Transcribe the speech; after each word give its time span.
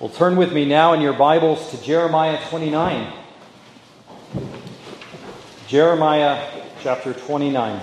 Well, 0.00 0.10
turn 0.10 0.36
with 0.36 0.52
me 0.52 0.64
now 0.64 0.92
in 0.92 1.00
your 1.00 1.12
Bibles 1.12 1.72
to 1.72 1.82
Jeremiah 1.82 2.38
29. 2.50 3.12
Jeremiah 5.66 6.52
chapter 6.84 7.12
29. 7.12 7.80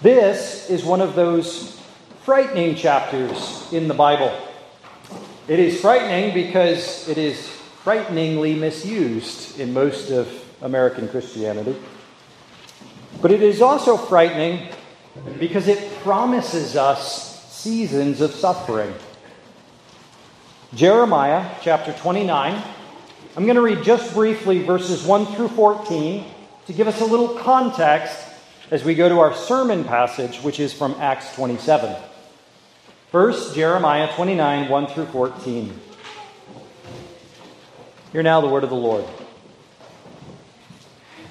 This 0.00 0.70
is 0.70 0.82
one 0.82 1.02
of 1.02 1.14
those 1.14 1.78
frightening 2.22 2.74
chapters 2.74 3.70
in 3.70 3.86
the 3.86 3.92
Bible. 3.92 4.34
It 5.46 5.58
is 5.58 5.78
frightening 5.78 6.32
because 6.32 7.06
it 7.06 7.18
is 7.18 7.46
frighteningly 7.84 8.54
misused 8.54 9.60
in 9.60 9.74
most 9.74 10.10
of 10.10 10.26
American 10.62 11.06
Christianity. 11.06 11.76
But 13.20 13.30
it 13.30 13.42
is 13.42 13.60
also 13.60 13.98
frightening 13.98 14.68
because 15.38 15.68
it 15.68 15.98
promises 15.98 16.76
us 16.76 17.31
seasons 17.62 18.20
of 18.20 18.32
suffering. 18.32 18.92
Jeremiah 20.74 21.48
chapter 21.60 21.92
29. 21.92 22.60
I'm 23.36 23.44
going 23.44 23.54
to 23.54 23.62
read 23.62 23.84
just 23.84 24.14
briefly 24.14 24.64
verses 24.64 25.04
1 25.04 25.26
through 25.26 25.46
14 25.46 26.24
to 26.66 26.72
give 26.72 26.88
us 26.88 27.00
a 27.00 27.04
little 27.04 27.38
context 27.38 28.18
as 28.72 28.82
we 28.82 28.96
go 28.96 29.08
to 29.08 29.20
our 29.20 29.32
sermon 29.32 29.84
passage, 29.84 30.38
which 30.38 30.58
is 30.58 30.72
from 30.72 30.96
Acts 30.98 31.36
27. 31.36 31.94
First, 33.12 33.54
Jeremiah 33.54 34.12
29, 34.12 34.68
1 34.68 34.86
through 34.88 35.06
14. 35.06 35.80
Hear 38.10 38.24
now 38.24 38.40
the 38.40 38.48
word 38.48 38.64
of 38.64 38.70
the 38.70 38.76
Lord. 38.76 39.04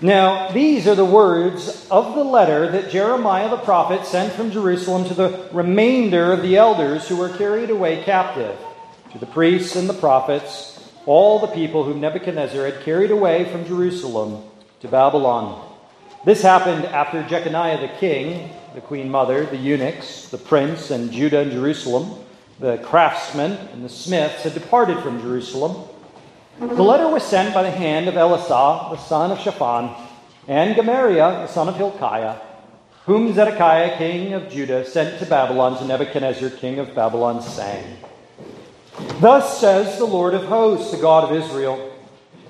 Now, 0.04 0.50
these 0.52 0.88
are 0.88 0.96
the 0.96 1.06
words 1.06 1.88
of 1.92 2.16
the 2.16 2.24
letter 2.24 2.72
that 2.72 2.90
Jeremiah 2.90 3.52
the 3.52 3.58
prophet 3.58 4.08
sent 4.08 4.34
from 4.34 4.50
Jerusalem 4.50 5.06
to 5.06 5.14
the 5.14 5.48
remainder 5.54 6.34
of 6.34 6.42
the 6.42 6.58
elders 6.58 7.08
who 7.08 7.18
were 7.18 7.30
carried 7.30 7.70
away 7.70 8.04
captive, 8.04 8.58
to 9.12 9.20
the 9.20 9.28
priests 9.28 9.76
and 9.76 9.88
the 9.88 9.94
prophets, 9.94 10.92
all 11.06 11.38
the 11.38 11.54
people 11.54 11.84
whom 11.84 12.02
Nebuchadnezzar 12.02 12.66
had 12.66 12.82
carried 12.82 13.12
away 13.12 13.46
from 13.52 13.64
Jerusalem 13.68 14.44
to 14.80 14.88
Babylon. 14.88 15.70
This 16.26 16.42
happened 16.42 16.86
after 16.86 17.22
Jeconiah 17.22 17.82
the 17.82 18.00
king, 18.00 18.50
the 18.74 18.82
queen 18.82 19.08
mother, 19.08 19.46
the 19.46 19.58
eunuchs, 19.58 20.30
the 20.30 20.40
prince, 20.40 20.90
and 20.90 21.12
Judah 21.12 21.42
and 21.42 21.52
Jerusalem, 21.52 22.16
the 22.60 22.80
craftsmen 22.80 23.52
and 23.72 23.86
the 23.86 23.90
smiths 23.90 24.42
had 24.42 24.56
departed 24.56 25.00
from 25.04 25.22
Jerusalem 25.22 25.88
the 26.60 26.84
letter 26.84 27.08
was 27.08 27.24
sent 27.24 27.54
by 27.54 27.64
the 27.64 27.72
hand 27.72 28.08
of 28.08 28.16
Elasah, 28.16 28.92
the 28.92 28.98
son 28.98 29.32
of 29.32 29.40
Shaphan, 29.40 29.90
and 30.48 30.76
Gemariah, 30.76 31.46
the 31.46 31.48
son 31.48 31.70
of 31.70 31.76
Hilkiah, 31.76 32.36
whom 33.06 33.34
Zedekiah, 33.34 33.98
king 33.98 34.34
of 34.34 34.50
Judah, 34.50 34.86
sent 34.86 35.20
to 35.20 35.26
Babylon 35.26 35.78
to 35.80 35.86
Nebuchadnezzar, 35.86 36.50
king 36.52 36.80
of 36.80 36.94
Babylon, 36.94 37.42
saying, 37.42 37.98
Thus 39.20 39.60
says 39.60 39.98
the 39.98 40.06
Lord 40.06 40.34
of 40.34 40.46
hosts, 40.46 40.92
the 40.92 41.02
God 41.02 41.24
of 41.24 41.36
Israel, 41.36 41.92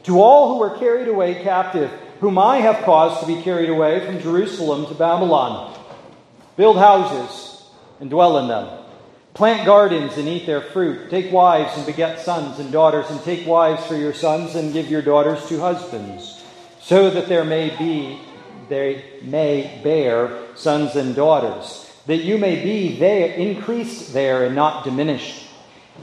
to 0.04 0.20
all 0.20 0.54
who 0.54 0.60
were 0.60 0.78
carried 0.78 1.08
away 1.08 1.44
captive, 1.44 1.92
whom 2.20 2.38
I 2.38 2.58
have 2.58 2.84
caused 2.84 3.22
to 3.22 3.28
be 3.28 3.42
carried 3.42 3.70
away 3.70 4.06
from 4.06 4.20
Jerusalem 4.20 4.88
to 4.88 4.94
Babylon, 4.94 5.78
build 6.58 6.78
houses 6.78 7.70
and 8.00 8.10
dwell 8.10 8.38
in 8.40 8.48
them 8.48 8.81
Plant 9.34 9.66
gardens 9.66 10.18
and 10.18 10.28
eat 10.28 10.46
their 10.46 10.62
fruit. 10.62 11.10
Take 11.10 11.32
wives 11.32 11.78
and 11.78 11.86
beget 11.86 12.20
sons 12.20 12.60
and 12.60 12.72
daughters, 12.72 13.10
and 13.10 13.22
take 13.24 13.48
wives 13.48 13.86
for 13.86 13.96
your 13.96 14.14
sons 14.14 14.56
and 14.56 14.74
give 14.74 14.90
your 14.90 15.02
daughters 15.02 15.48
to 15.48 15.60
husbands, 15.60 16.44
so 16.82 17.10
that 17.10 17.28
there 17.28 17.46
may 17.46 17.76
be 17.78 18.20
they 18.68 19.04
may 19.22 19.80
bear 19.84 20.32
sons 20.56 20.96
and 20.96 21.14
daughters, 21.14 21.92
that 22.08 22.24
you 22.24 22.38
may 22.38 22.64
be 22.64 22.98
there 22.98 23.34
increased 23.34 24.14
there 24.14 24.46
and 24.46 24.56
not 24.56 24.84
diminished. 24.84 25.46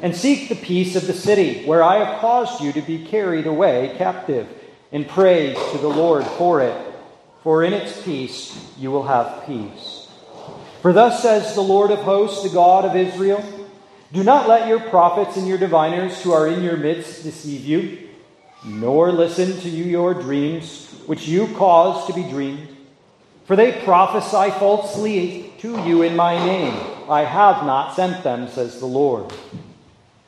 And 0.02 0.14
seek 0.14 0.48
the 0.48 0.54
peace 0.54 0.94
of 0.94 1.06
the 1.06 1.14
city, 1.14 1.64
where 1.64 1.82
I 1.82 2.04
have 2.04 2.20
caused 2.20 2.62
you 2.62 2.72
to 2.72 2.82
be 2.82 3.06
carried 3.06 3.46
away 3.46 3.94
captive, 3.96 4.46
and 4.92 5.08
praise 5.08 5.56
to 5.72 5.78
the 5.78 5.88
Lord 5.88 6.24
for 6.24 6.60
it, 6.60 6.76
for 7.42 7.64
in 7.64 7.72
its 7.72 8.02
peace 8.02 8.72
you 8.78 8.90
will 8.90 9.06
have 9.06 9.46
peace. 9.46 9.97
For 10.82 10.92
thus 10.92 11.22
says 11.22 11.54
the 11.54 11.60
Lord 11.60 11.90
of 11.90 12.00
hosts, 12.00 12.42
the 12.42 12.50
God 12.50 12.84
of 12.84 12.94
Israel 12.94 13.42
Do 14.12 14.22
not 14.22 14.48
let 14.48 14.68
your 14.68 14.80
prophets 14.80 15.36
and 15.36 15.46
your 15.46 15.58
diviners 15.58 16.22
who 16.22 16.32
are 16.32 16.46
in 16.46 16.62
your 16.62 16.76
midst 16.76 17.24
deceive 17.24 17.64
you, 17.64 18.08
nor 18.64 19.12
listen 19.12 19.60
to 19.60 19.68
you 19.68 19.84
your 19.84 20.14
dreams, 20.14 20.90
which 21.06 21.28
you 21.28 21.48
cause 21.54 22.06
to 22.06 22.14
be 22.14 22.22
dreamed. 22.22 22.68
For 23.44 23.56
they 23.56 23.82
prophesy 23.82 24.50
falsely 24.58 25.52
to 25.58 25.80
you 25.82 26.02
in 26.02 26.14
my 26.14 26.36
name. 26.36 26.74
I 27.08 27.24
have 27.24 27.64
not 27.66 27.96
sent 27.96 28.22
them, 28.22 28.48
says 28.48 28.78
the 28.78 28.86
Lord. 28.86 29.32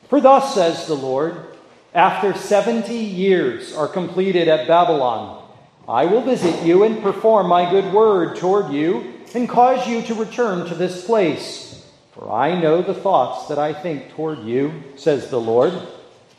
For 0.09 0.19
thus 0.19 0.53
says 0.53 0.87
the 0.87 0.95
Lord 0.95 1.45
After 1.93 2.33
seventy 2.33 2.97
years 2.97 3.75
are 3.75 3.87
completed 3.87 4.47
at 4.47 4.67
Babylon, 4.67 5.43
I 5.87 6.05
will 6.05 6.21
visit 6.21 6.65
you 6.65 6.83
and 6.83 7.01
perform 7.01 7.47
my 7.47 7.69
good 7.69 7.93
word 7.93 8.37
toward 8.37 8.71
you 8.71 9.20
and 9.35 9.47
cause 9.47 9.87
you 9.87 10.01
to 10.03 10.13
return 10.13 10.67
to 10.67 10.75
this 10.75 11.05
place. 11.05 11.85
For 12.13 12.31
I 12.31 12.59
know 12.59 12.81
the 12.81 12.93
thoughts 12.93 13.47
that 13.47 13.57
I 13.57 13.73
think 13.73 14.11
toward 14.11 14.39
you, 14.39 14.83
says 14.95 15.29
the 15.29 15.39
Lord 15.39 15.73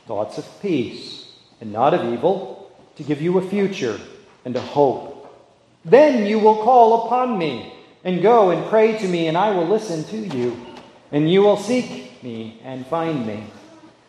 thoughts 0.06 0.36
of 0.36 0.60
peace 0.60 1.32
and 1.60 1.72
not 1.72 1.94
of 1.94 2.12
evil, 2.12 2.70
to 2.96 3.02
give 3.02 3.22
you 3.22 3.38
a 3.38 3.48
future 3.48 3.98
and 4.44 4.54
a 4.56 4.60
hope. 4.60 5.32
Then 5.84 6.26
you 6.26 6.38
will 6.38 6.62
call 6.62 7.06
upon 7.06 7.38
me 7.38 7.72
and 8.04 8.20
go 8.20 8.50
and 8.50 8.68
pray 8.68 8.98
to 8.98 9.08
me, 9.08 9.28
and 9.28 9.38
I 9.38 9.50
will 9.50 9.66
listen 9.66 10.04
to 10.04 10.36
you. 10.36 10.56
And 11.10 11.30
you 11.30 11.42
will 11.42 11.56
seek 11.56 12.22
me 12.22 12.60
and 12.64 12.86
find 12.86 13.26
me. 13.26 13.44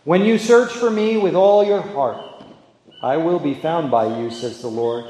When 0.03 0.25
you 0.25 0.37
search 0.37 0.71
for 0.71 0.89
me 0.89 1.17
with 1.17 1.35
all 1.35 1.63
your 1.63 1.81
heart, 1.81 2.43
I 3.01 3.17
will 3.17 3.39
be 3.39 3.53
found 3.53 3.91
by 3.91 4.19
you, 4.19 4.31
says 4.31 4.61
the 4.61 4.67
Lord. 4.67 5.05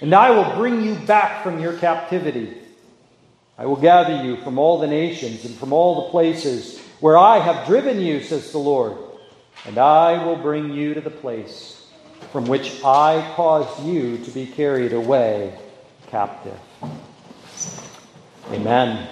And 0.00 0.14
I 0.14 0.30
will 0.30 0.56
bring 0.56 0.82
you 0.82 0.94
back 0.94 1.42
from 1.42 1.60
your 1.60 1.76
captivity 1.78 2.61
I 3.58 3.66
will 3.66 3.76
gather 3.76 4.24
you 4.24 4.36
from 4.38 4.58
all 4.58 4.78
the 4.78 4.86
nations 4.86 5.44
and 5.44 5.54
from 5.54 5.72
all 5.72 6.04
the 6.04 6.10
places 6.10 6.80
where 7.00 7.18
I 7.18 7.38
have 7.38 7.66
driven 7.66 8.00
you, 8.00 8.22
says 8.22 8.52
the 8.52 8.58
Lord, 8.58 8.96
and 9.66 9.78
I 9.78 10.24
will 10.24 10.36
bring 10.36 10.72
you 10.72 10.94
to 10.94 11.00
the 11.00 11.10
place 11.10 11.86
from 12.30 12.46
which 12.46 12.82
I 12.84 13.32
caused 13.36 13.84
you 13.84 14.18
to 14.18 14.30
be 14.30 14.46
carried 14.46 14.92
away 14.92 15.58
captive. 16.08 16.58
Amen. 18.50 19.08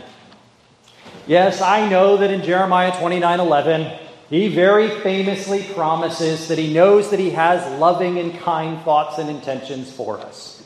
Yes, 1.26 1.60
I 1.60 1.88
know 1.88 2.16
that 2.16 2.30
in 2.30 2.42
Jeremiah 2.42 2.98
29 2.98 3.40
11, 3.40 3.98
he 4.30 4.48
very 4.48 4.88
famously 5.00 5.62
promises 5.74 6.48
that 6.48 6.58
he 6.58 6.72
knows 6.72 7.10
that 7.10 7.20
he 7.20 7.30
has 7.30 7.78
loving 7.78 8.18
and 8.18 8.38
kind 8.38 8.80
thoughts 8.82 9.18
and 9.18 9.28
intentions 9.28 9.92
for 9.92 10.18
us. 10.18 10.59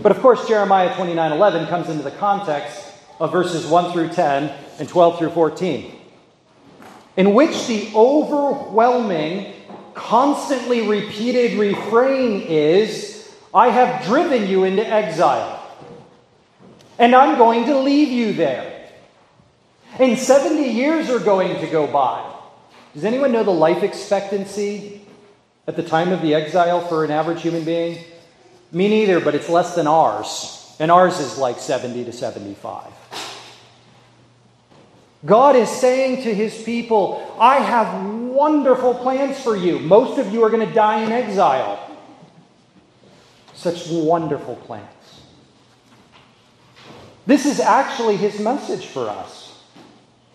But 0.00 0.12
of 0.12 0.20
course, 0.20 0.48
Jeremiah 0.48 0.94
29 0.94 1.32
11 1.32 1.66
comes 1.66 1.88
into 1.88 2.02
the 2.02 2.10
context 2.12 2.92
of 3.20 3.30
verses 3.32 3.66
1 3.66 3.92
through 3.92 4.08
10 4.08 4.52
and 4.78 4.88
12 4.88 5.18
through 5.18 5.30
14, 5.30 5.94
in 7.16 7.34
which 7.34 7.66
the 7.66 7.90
overwhelming, 7.94 9.54
constantly 9.94 10.88
repeated 10.88 11.58
refrain 11.58 12.40
is 12.40 13.30
I 13.54 13.68
have 13.68 14.04
driven 14.06 14.48
you 14.48 14.64
into 14.64 14.86
exile, 14.86 15.62
and 16.98 17.14
I'm 17.14 17.36
going 17.36 17.66
to 17.66 17.78
leave 17.78 18.08
you 18.08 18.32
there. 18.32 18.88
And 19.98 20.18
70 20.18 20.70
years 20.70 21.10
are 21.10 21.18
going 21.18 21.60
to 21.60 21.66
go 21.66 21.86
by. 21.86 22.26
Does 22.94 23.04
anyone 23.04 23.30
know 23.30 23.44
the 23.44 23.50
life 23.50 23.82
expectancy 23.82 25.02
at 25.66 25.76
the 25.76 25.82
time 25.82 26.12
of 26.12 26.22
the 26.22 26.34
exile 26.34 26.80
for 26.80 27.04
an 27.04 27.10
average 27.10 27.42
human 27.42 27.64
being? 27.64 28.02
Me 28.72 28.88
neither, 28.88 29.20
but 29.20 29.34
it's 29.34 29.50
less 29.50 29.74
than 29.74 29.86
ours. 29.86 30.74
And 30.80 30.90
ours 30.90 31.20
is 31.20 31.38
like 31.38 31.58
70 31.58 32.04
to 32.04 32.12
75. 32.12 32.90
God 35.24 35.54
is 35.54 35.68
saying 35.68 36.22
to 36.24 36.34
his 36.34 36.60
people, 36.62 37.36
I 37.38 37.56
have 37.58 38.04
wonderful 38.06 38.94
plans 38.94 39.38
for 39.40 39.54
you. 39.54 39.78
Most 39.78 40.18
of 40.18 40.32
you 40.32 40.42
are 40.42 40.50
going 40.50 40.66
to 40.66 40.74
die 40.74 41.02
in 41.02 41.12
exile. 41.12 41.78
Such 43.54 43.88
wonderful 43.88 44.56
plans. 44.56 44.88
This 47.26 47.46
is 47.46 47.60
actually 47.60 48.16
his 48.16 48.40
message 48.40 48.86
for 48.86 49.08
us. 49.08 49.62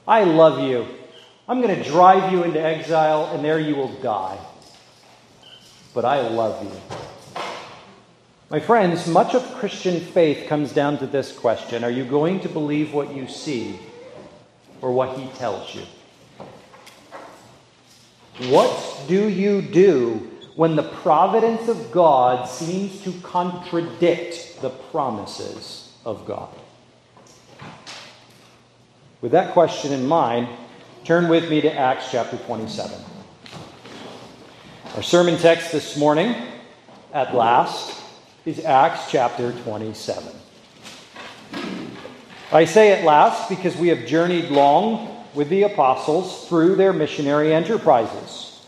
I 0.08 0.24
love 0.24 0.62
you. 0.62 0.88
I'm 1.50 1.62
going 1.62 1.76
to 1.76 1.84
drive 1.84 2.32
you 2.32 2.44
into 2.44 2.62
exile, 2.62 3.32
and 3.34 3.44
there 3.44 3.60
you 3.60 3.76
will 3.76 3.94
die. 4.02 4.38
But 5.94 6.06
I 6.06 6.22
love 6.30 6.64
you. 6.64 7.07
My 8.50 8.62
friends, 8.62 9.08
much 9.08 9.36
of 9.36 9.44
Christian 9.56 10.00
faith 10.00 10.48
comes 10.48 10.72
down 10.72 11.00
to 11.00 11.08
this 11.08 11.38
question 11.38 11.84
Are 11.84 11.90
you 11.90 12.06
going 12.06 12.40
to 12.42 12.50
believe 12.50 12.94
what 12.94 13.14
you 13.14 13.28
see 13.28 13.78
or 14.82 14.94
what 14.94 15.20
he 15.20 15.28
tells 15.38 15.76
you? 15.76 15.84
What 18.50 19.04
do 19.10 19.28
you 19.28 19.62
do 19.62 20.32
when 20.56 20.78
the 20.78 20.84
providence 20.84 21.68
of 21.68 21.92
God 21.92 22.48
seems 22.48 23.02
to 23.02 23.12
contradict 23.20 24.62
the 24.62 24.70
promises 24.70 25.92
of 26.06 26.26
God? 26.26 26.48
With 29.20 29.34
that 29.34 29.52
question 29.52 29.92
in 29.92 30.08
mind, 30.08 30.48
turn 31.04 31.28
with 31.28 31.50
me 31.50 31.60
to 31.60 31.74
Acts 31.74 32.12
chapter 32.12 32.38
27. 32.38 32.98
Our 34.96 35.04
sermon 35.04 35.38
text 35.38 35.74
this 35.74 35.98
morning, 35.98 36.34
at 37.14 37.36
last, 37.36 38.07
is 38.48 38.64
Acts 38.64 39.12
chapter 39.12 39.52
27. 39.64 40.34
I 42.50 42.64
say 42.64 42.94
at 42.94 43.04
last 43.04 43.50
because 43.50 43.76
we 43.76 43.90
have 43.90 44.06
journeyed 44.08 44.50
long 44.50 45.26
with 45.34 45.50
the 45.50 45.64
apostles 45.64 46.48
through 46.48 46.78
their 46.78 46.94
missionary 46.94 47.54
enterprises. 47.54 48.66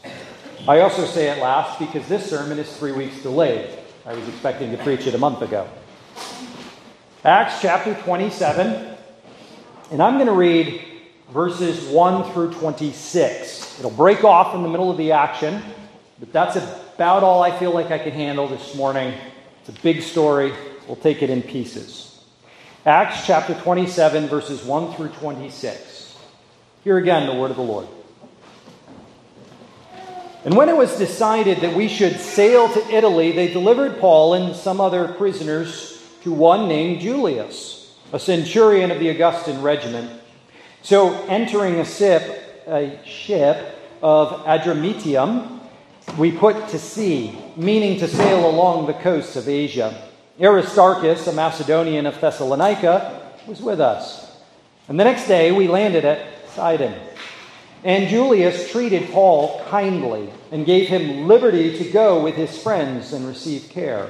I 0.68 0.82
also 0.82 1.06
say 1.06 1.30
at 1.30 1.38
last 1.38 1.80
because 1.80 2.06
this 2.10 2.30
sermon 2.30 2.60
is 2.60 2.70
three 2.76 2.92
weeks 2.92 3.22
delayed. 3.22 3.70
I 4.06 4.14
was 4.16 4.28
expecting 4.28 4.70
to 4.72 4.78
preach 4.84 5.08
it 5.08 5.16
a 5.16 5.18
month 5.18 5.42
ago. 5.44 5.66
Acts 7.24 7.62
chapter 7.62 7.94
27, 7.94 8.98
and 9.92 10.04
I'm 10.04 10.16
going 10.16 10.28
to 10.28 10.34
read 10.34 10.84
verses 11.32 11.86
1 11.86 12.34
through 12.34 12.52
26. 12.56 13.80
It'll 13.80 13.92
break 13.92 14.26
off 14.26 14.54
in 14.56 14.62
the 14.62 14.68
middle 14.68 14.92
of 14.92 14.98
the 14.98 15.14
action, 15.14 15.62
but 16.20 16.34
that's 16.34 16.58
about 16.58 17.24
all 17.24 17.42
I 17.42 17.58
feel 17.58 17.72
like 17.72 17.92
I 17.92 17.98
can 17.98 18.12
handle 18.12 18.50
this 18.50 18.76
morning. 18.76 19.14
It's 19.70 19.78
a 19.78 19.82
big 19.84 20.02
story. 20.02 20.52
We'll 20.88 20.96
take 20.96 21.22
it 21.22 21.30
in 21.30 21.44
pieces. 21.44 22.20
Acts 22.88 23.28
chapter 23.28 23.54
27, 23.54 24.28
verses 24.28 24.64
1 24.64 24.96
through 24.96 25.10
26. 25.10 26.18
Here 26.84 26.98
again, 26.98 27.28
the 27.28 27.36
word 27.36 27.52
of 27.52 27.58
the 27.58 27.62
Lord. 27.62 27.88
And 30.44 30.56
when 30.56 30.70
it 30.70 30.76
was 30.76 30.98
decided 30.98 31.60
that 31.60 31.76
we 31.76 31.88
should 31.88 32.20
sail 32.20 32.68
to 32.68 32.90
Italy, 32.90 33.32
they 33.32 33.54
delivered 33.54 34.00
Paul 34.00 34.34
and 34.34 34.56
some 34.56 34.82
other 34.82 35.08
prisoners 35.08 36.04
to 36.24 36.34
one 36.34 36.68
named 36.68 37.02
Julius, 37.02 37.96
a 38.12 38.20
centurion 38.20 38.90
of 38.90 38.98
the 38.98 39.10
Augustan 39.10 39.62
regiment. 39.62 40.10
So, 40.82 41.14
entering 41.28 41.76
a 41.76 41.86
ship, 41.86 42.66
a 42.66 43.00
ship 43.06 43.78
of 44.02 44.32
Adramyttium, 44.46 45.60
we 46.18 46.32
put 46.32 46.70
to 46.70 46.80
sea, 46.80 47.38
meaning 47.60 48.00
to 48.00 48.08
sail 48.08 48.50
along 48.50 48.88
the 48.88 48.94
coasts 48.94 49.36
of 49.36 49.50
Asia. 49.50 50.10
Aristarchus, 50.40 51.28
a 51.28 51.34
Macedonian 51.34 52.06
of 52.06 52.20
Thessalonica, 52.22 53.34
was 53.46 53.62
with 53.62 53.82
us. 53.82 54.38
And 54.88 54.98
the 54.98 55.04
next 55.04 55.28
day 55.28 55.52
we 55.52 55.68
landed 55.68 56.06
at 56.06 56.26
Sidon. 56.52 56.96
And 57.84 58.08
Julius 58.08 58.72
treated 58.72 59.12
Paul 59.12 59.62
kindly 59.70 60.30
and 60.52 60.66
gave 60.66 60.88
him 60.88 61.28
liberty 61.28 61.78
to 61.78 61.92
go 61.92 62.24
with 62.24 62.36
his 62.36 62.58
friends 62.62 63.12
and 63.12 63.28
receive 63.28 63.70
care. 63.70 64.10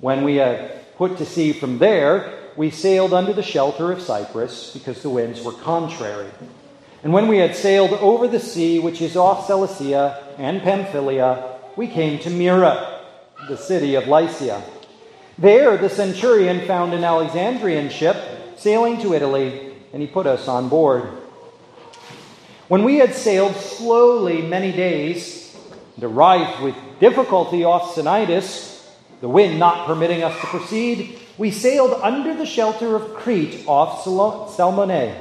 When 0.00 0.24
we 0.24 0.36
had 0.36 0.96
put 0.96 1.18
to 1.18 1.26
sea 1.26 1.52
from 1.52 1.78
there, 1.78 2.34
we 2.56 2.70
sailed 2.70 3.12
under 3.12 3.34
the 3.34 3.42
shelter 3.42 3.92
of 3.92 4.00
Cyprus 4.00 4.72
because 4.72 5.02
the 5.02 5.10
winds 5.10 5.42
were 5.42 5.52
contrary. 5.52 6.30
And 7.02 7.12
when 7.12 7.28
we 7.28 7.36
had 7.36 7.54
sailed 7.54 7.92
over 7.92 8.26
the 8.26 8.40
sea, 8.40 8.78
which 8.78 9.02
is 9.02 9.16
off 9.16 9.46
Cilicia 9.46 10.34
and 10.38 10.62
Pamphylia, 10.62 11.57
we 11.78 11.86
came 11.86 12.18
to 12.18 12.28
Myra, 12.28 13.02
the 13.46 13.56
city 13.56 13.94
of 13.94 14.08
Lycia. 14.08 14.64
There, 15.38 15.76
the 15.76 15.88
centurion 15.88 16.66
found 16.66 16.92
an 16.92 17.04
Alexandrian 17.04 17.88
ship 17.88 18.16
sailing 18.56 19.00
to 19.02 19.14
Italy, 19.14 19.76
and 19.92 20.02
he 20.02 20.08
put 20.08 20.26
us 20.26 20.48
on 20.48 20.68
board. 20.68 21.04
When 22.66 22.82
we 22.82 22.96
had 22.96 23.14
sailed 23.14 23.54
slowly 23.54 24.42
many 24.42 24.72
days 24.72 25.56
and 25.94 26.02
arrived 26.02 26.60
with 26.60 26.74
difficulty 26.98 27.62
off 27.62 27.94
Cnidus, 27.94 28.84
the 29.20 29.28
wind 29.28 29.60
not 29.60 29.86
permitting 29.86 30.24
us 30.24 30.34
to 30.40 30.46
proceed, 30.48 31.20
we 31.38 31.52
sailed 31.52 31.92
under 32.02 32.34
the 32.34 32.44
shelter 32.44 32.96
of 32.96 33.14
Crete 33.14 33.62
off 33.68 34.02
Salmone. 34.02 35.14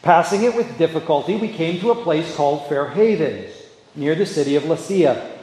Passing 0.00 0.44
it 0.44 0.56
with 0.56 0.78
difficulty, 0.78 1.36
we 1.36 1.48
came 1.48 1.78
to 1.80 1.90
a 1.90 2.02
place 2.02 2.34
called 2.36 2.66
Fair 2.70 2.88
Havens, 2.88 3.54
near 3.94 4.14
the 4.14 4.24
city 4.24 4.56
of 4.56 4.62
Lasea. 4.62 5.34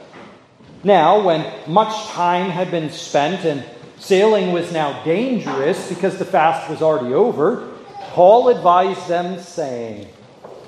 Now, 0.84 1.20
when 1.20 1.52
much 1.66 2.08
time 2.08 2.50
had 2.50 2.70
been 2.70 2.90
spent 2.90 3.44
and 3.44 3.64
sailing 3.98 4.52
was 4.52 4.72
now 4.72 5.02
dangerous 5.02 5.88
because 5.88 6.18
the 6.18 6.24
fast 6.24 6.70
was 6.70 6.82
already 6.82 7.14
over, 7.14 7.72
Paul 8.12 8.48
advised 8.48 9.08
them, 9.08 9.40
saying, 9.40 10.08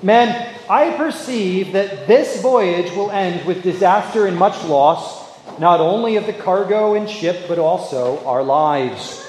Men, 0.01 0.55
I 0.69 0.91
perceive 0.95 1.73
that 1.73 2.07
this 2.07 2.41
voyage 2.41 2.91
will 2.95 3.11
end 3.11 3.45
with 3.45 3.63
disaster 3.63 4.27
and 4.27 4.37
much 4.37 4.63
loss, 4.63 5.27
not 5.59 5.81
only 5.81 6.15
of 6.15 6.25
the 6.25 6.33
cargo 6.33 6.95
and 6.95 7.09
ship, 7.09 7.45
but 7.47 7.59
also 7.59 8.23
our 8.25 8.43
lives. 8.43 9.25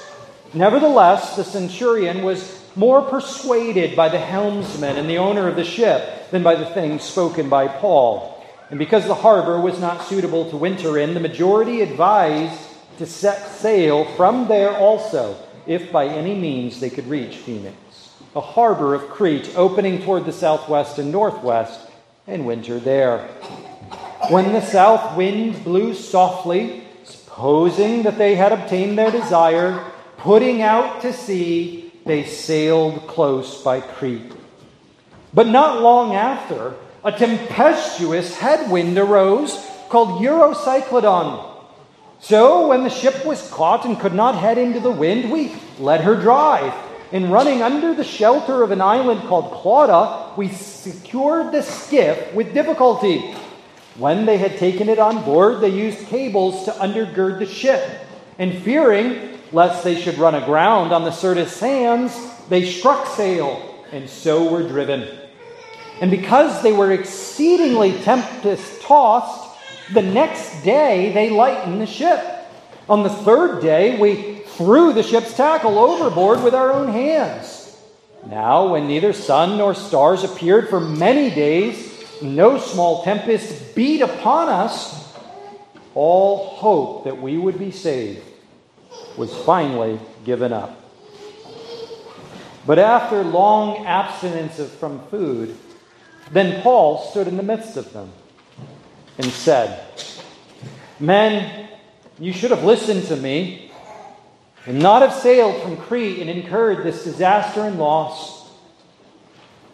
Nevertheless, 0.54 1.36
the 1.36 1.44
centurion 1.44 2.22
was 2.22 2.60
more 2.76 3.02
persuaded 3.02 3.96
by 3.96 4.08
the 4.08 4.18
helmsman 4.18 4.96
and 4.96 5.08
the 5.08 5.18
owner 5.18 5.48
of 5.48 5.56
the 5.56 5.64
ship 5.64 6.30
than 6.30 6.42
by 6.42 6.54
the 6.54 6.66
things 6.66 7.02
spoken 7.02 7.48
by 7.48 7.68
Paul. 7.68 8.39
And 8.70 8.78
because 8.78 9.06
the 9.06 9.14
harbor 9.14 9.60
was 9.60 9.78
not 9.80 10.04
suitable 10.04 10.48
to 10.50 10.56
winter 10.56 10.96
in, 10.98 11.14
the 11.14 11.20
majority 11.20 11.82
advised 11.82 12.60
to 12.98 13.06
set 13.06 13.48
sail 13.48 14.04
from 14.16 14.48
there 14.48 14.76
also, 14.76 15.36
if 15.66 15.92
by 15.92 16.06
any 16.06 16.34
means 16.34 16.80
they 16.80 16.90
could 16.90 17.06
reach 17.06 17.36
Phoenix 17.36 17.76
a 18.34 18.40
harbor 18.40 18.94
of 18.94 19.10
Crete 19.10 19.52
opening 19.56 20.02
toward 20.02 20.24
the 20.24 20.32
southwest 20.32 20.98
and 20.98 21.10
northwest, 21.10 21.88
and 22.26 22.46
winter 22.46 22.78
there. 22.78 23.26
When 24.28 24.52
the 24.52 24.60
south 24.60 25.16
wind 25.16 25.64
blew 25.64 25.94
softly, 25.94 26.84
supposing 27.02 28.04
that 28.04 28.18
they 28.18 28.36
had 28.36 28.52
obtained 28.52 28.96
their 28.96 29.10
desire, 29.10 29.84
putting 30.18 30.62
out 30.62 31.00
to 31.02 31.12
sea, 31.12 31.92
they 32.06 32.24
sailed 32.24 33.06
close 33.08 33.62
by 33.62 33.80
Crete. 33.80 34.32
But 35.34 35.48
not 35.48 35.80
long 35.80 36.14
after, 36.14 36.74
a 37.04 37.12
tempestuous 37.12 38.36
headwind 38.36 38.98
arose 38.98 39.66
called 39.88 40.22
Euroclydon. 40.22 41.46
So 42.20 42.68
when 42.68 42.82
the 42.82 42.90
ship 42.90 43.24
was 43.24 43.48
caught 43.50 43.84
and 43.84 43.98
could 43.98 44.14
not 44.14 44.34
head 44.34 44.58
into 44.58 44.80
the 44.80 44.90
wind, 44.90 45.30
we 45.30 45.54
let 45.78 46.02
her 46.02 46.14
drive 46.14 46.74
in 47.12 47.30
running 47.30 47.60
under 47.60 47.92
the 47.92 48.04
shelter 48.04 48.62
of 48.62 48.70
an 48.70 48.80
island 48.80 49.22
called 49.22 49.52
Clauda, 49.52 50.36
we 50.36 50.48
secured 50.48 51.52
the 51.52 51.62
skiff 51.62 52.32
with 52.34 52.54
difficulty. 52.54 53.34
When 53.96 54.26
they 54.26 54.38
had 54.38 54.58
taken 54.58 54.88
it 54.88 55.00
on 55.00 55.24
board, 55.24 55.60
they 55.60 55.70
used 55.70 56.06
cables 56.06 56.64
to 56.66 56.70
undergird 56.72 57.40
the 57.40 57.46
ship. 57.46 58.06
And 58.38 58.62
fearing 58.62 59.38
lest 59.50 59.82
they 59.82 60.00
should 60.00 60.18
run 60.18 60.36
aground 60.36 60.92
on 60.92 61.02
the 61.02 61.10
Syrtis 61.10 61.52
sands, 61.52 62.16
they 62.48 62.64
struck 62.64 63.08
sail 63.08 63.84
and 63.90 64.08
so 64.08 64.48
were 64.48 64.62
driven. 64.62 65.19
And 66.00 66.10
because 66.10 66.62
they 66.62 66.72
were 66.72 66.92
exceedingly 66.92 67.92
tempest 67.92 68.80
tossed, 68.82 69.58
the 69.92 70.02
next 70.02 70.62
day 70.62 71.12
they 71.12 71.30
lightened 71.30 71.80
the 71.80 71.86
ship. 71.86 72.24
On 72.88 73.02
the 73.02 73.10
third 73.10 73.60
day, 73.60 73.98
we 73.98 74.40
threw 74.46 74.92
the 74.92 75.02
ship's 75.02 75.34
tackle 75.34 75.78
overboard 75.78 76.42
with 76.42 76.54
our 76.54 76.72
own 76.72 76.88
hands. 76.88 77.76
Now, 78.26 78.72
when 78.72 78.88
neither 78.88 79.12
sun 79.12 79.58
nor 79.58 79.74
stars 79.74 80.24
appeared 80.24 80.68
for 80.68 80.80
many 80.80 81.30
days, 81.30 81.88
no 82.22 82.58
small 82.58 83.02
tempest 83.02 83.74
beat 83.74 84.00
upon 84.00 84.48
us, 84.48 85.14
all 85.94 86.46
hope 86.48 87.04
that 87.04 87.20
we 87.20 87.36
would 87.36 87.58
be 87.58 87.70
saved 87.70 88.22
was 89.16 89.34
finally 89.44 89.98
given 90.24 90.52
up. 90.52 90.76
But 92.66 92.78
after 92.78 93.22
long 93.22 93.86
abstinence 93.86 94.60
from 94.74 95.00
food, 95.08 95.56
then 96.30 96.62
Paul 96.62 96.98
stood 97.10 97.26
in 97.26 97.36
the 97.36 97.42
midst 97.42 97.76
of 97.76 97.92
them 97.92 98.12
and 99.18 99.26
said, 99.26 99.84
Men, 100.98 101.68
you 102.18 102.32
should 102.32 102.50
have 102.50 102.64
listened 102.64 103.04
to 103.04 103.16
me 103.16 103.70
and 104.66 104.78
not 104.78 105.02
have 105.02 105.14
sailed 105.14 105.62
from 105.62 105.76
Crete 105.76 106.18
and 106.18 106.30
incurred 106.30 106.84
this 106.84 107.04
disaster 107.04 107.62
and 107.62 107.78
loss. 107.78 108.50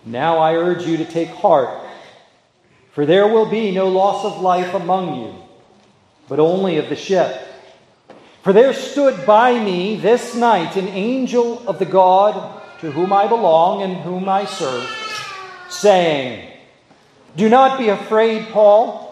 Now 0.05 0.39
I 0.39 0.55
urge 0.55 0.87
you 0.87 0.97
to 0.99 1.05
take 1.05 1.29
heart, 1.29 1.85
for 2.93 3.05
there 3.05 3.27
will 3.27 3.47
be 3.47 3.73
no 3.73 3.89
loss 3.89 4.25
of 4.25 4.41
life 4.41 4.73
among 4.75 5.21
you, 5.21 5.35
but 6.29 6.39
only 6.39 6.79
of 6.79 6.89
the 6.89 6.97
ship. 6.97 7.43
For 8.43 8.53
there 8.53 8.73
stood 8.73 9.27
by 9.27 9.59
me 9.59 9.97
this 9.97 10.37
night 10.37 10.77
an 10.77 10.87
angel 10.89 11.69
of 11.69 11.81
the 11.81 11.85
God 11.85 12.63
to 12.81 12.93
whom 12.93 13.13
I 13.13 13.27
belong 13.27 13.83
and 13.83 13.97
whom 13.97 14.29
I 14.29 14.45
serve, 14.45 15.06
saying, 15.77 16.51
Do 17.37 17.49
not 17.49 17.79
be 17.79 17.89
afraid, 17.89 18.49
Paul. 18.49 19.05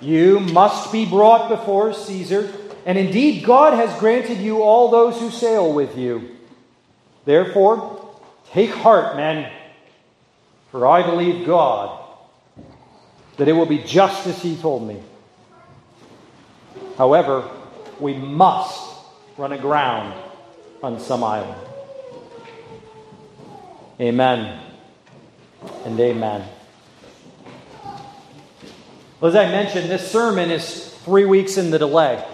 You 0.00 0.40
must 0.40 0.92
be 0.92 1.04
brought 1.06 1.48
before 1.48 1.92
Caesar. 1.92 2.52
And 2.86 2.96
indeed, 2.96 3.44
God 3.44 3.74
has 3.74 3.98
granted 3.98 4.38
you 4.38 4.62
all 4.62 4.90
those 4.90 5.18
who 5.18 5.30
sail 5.30 5.72
with 5.72 5.96
you. 5.98 6.36
Therefore, 7.24 8.16
take 8.52 8.70
heart, 8.70 9.16
men, 9.16 9.52
for 10.70 10.86
I 10.86 11.02
believe 11.02 11.46
God 11.46 12.04
that 13.36 13.48
it 13.48 13.52
will 13.52 13.66
be 13.66 13.78
just 13.78 14.26
as 14.26 14.40
He 14.42 14.56
told 14.56 14.86
me. 14.86 15.02
However, 16.96 17.48
we 18.00 18.14
must 18.14 18.82
run 19.36 19.52
aground 19.52 20.14
on 20.82 20.98
some 21.00 21.22
island. 21.22 21.60
Amen 24.00 24.67
and 25.84 25.98
amen. 25.98 26.48
Well, 29.20 29.30
as 29.30 29.36
I 29.36 29.50
mentioned, 29.50 29.90
this 29.90 30.10
sermon 30.10 30.50
is 30.50 30.94
three 31.04 31.24
weeks 31.24 31.56
in 31.56 31.70
the 31.70 31.78
delay. 31.78 32.24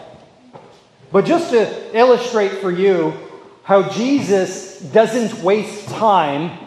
But 1.11 1.25
just 1.25 1.51
to 1.51 1.97
illustrate 1.97 2.53
for 2.59 2.71
you 2.71 3.15
how 3.63 3.89
Jesus 3.89 4.81
doesn't 4.81 5.43
waste 5.43 5.89
time, 5.89 6.59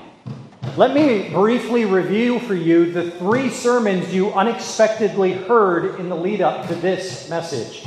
let 0.76 0.94
me 0.94 1.30
briefly 1.30 1.86
review 1.86 2.40
for 2.40 2.56
you 2.56 2.92
the 2.92 3.12
three 3.12 3.50
sermons 3.50 4.14
you 4.14 4.32
unexpectedly 4.34 5.34
heard 5.34 6.00
in 6.00 6.10
the 6.10 6.16
lead 6.16 6.42
up 6.42 6.68
to 6.68 6.76
this 6.76 7.30
message. 7.30 7.86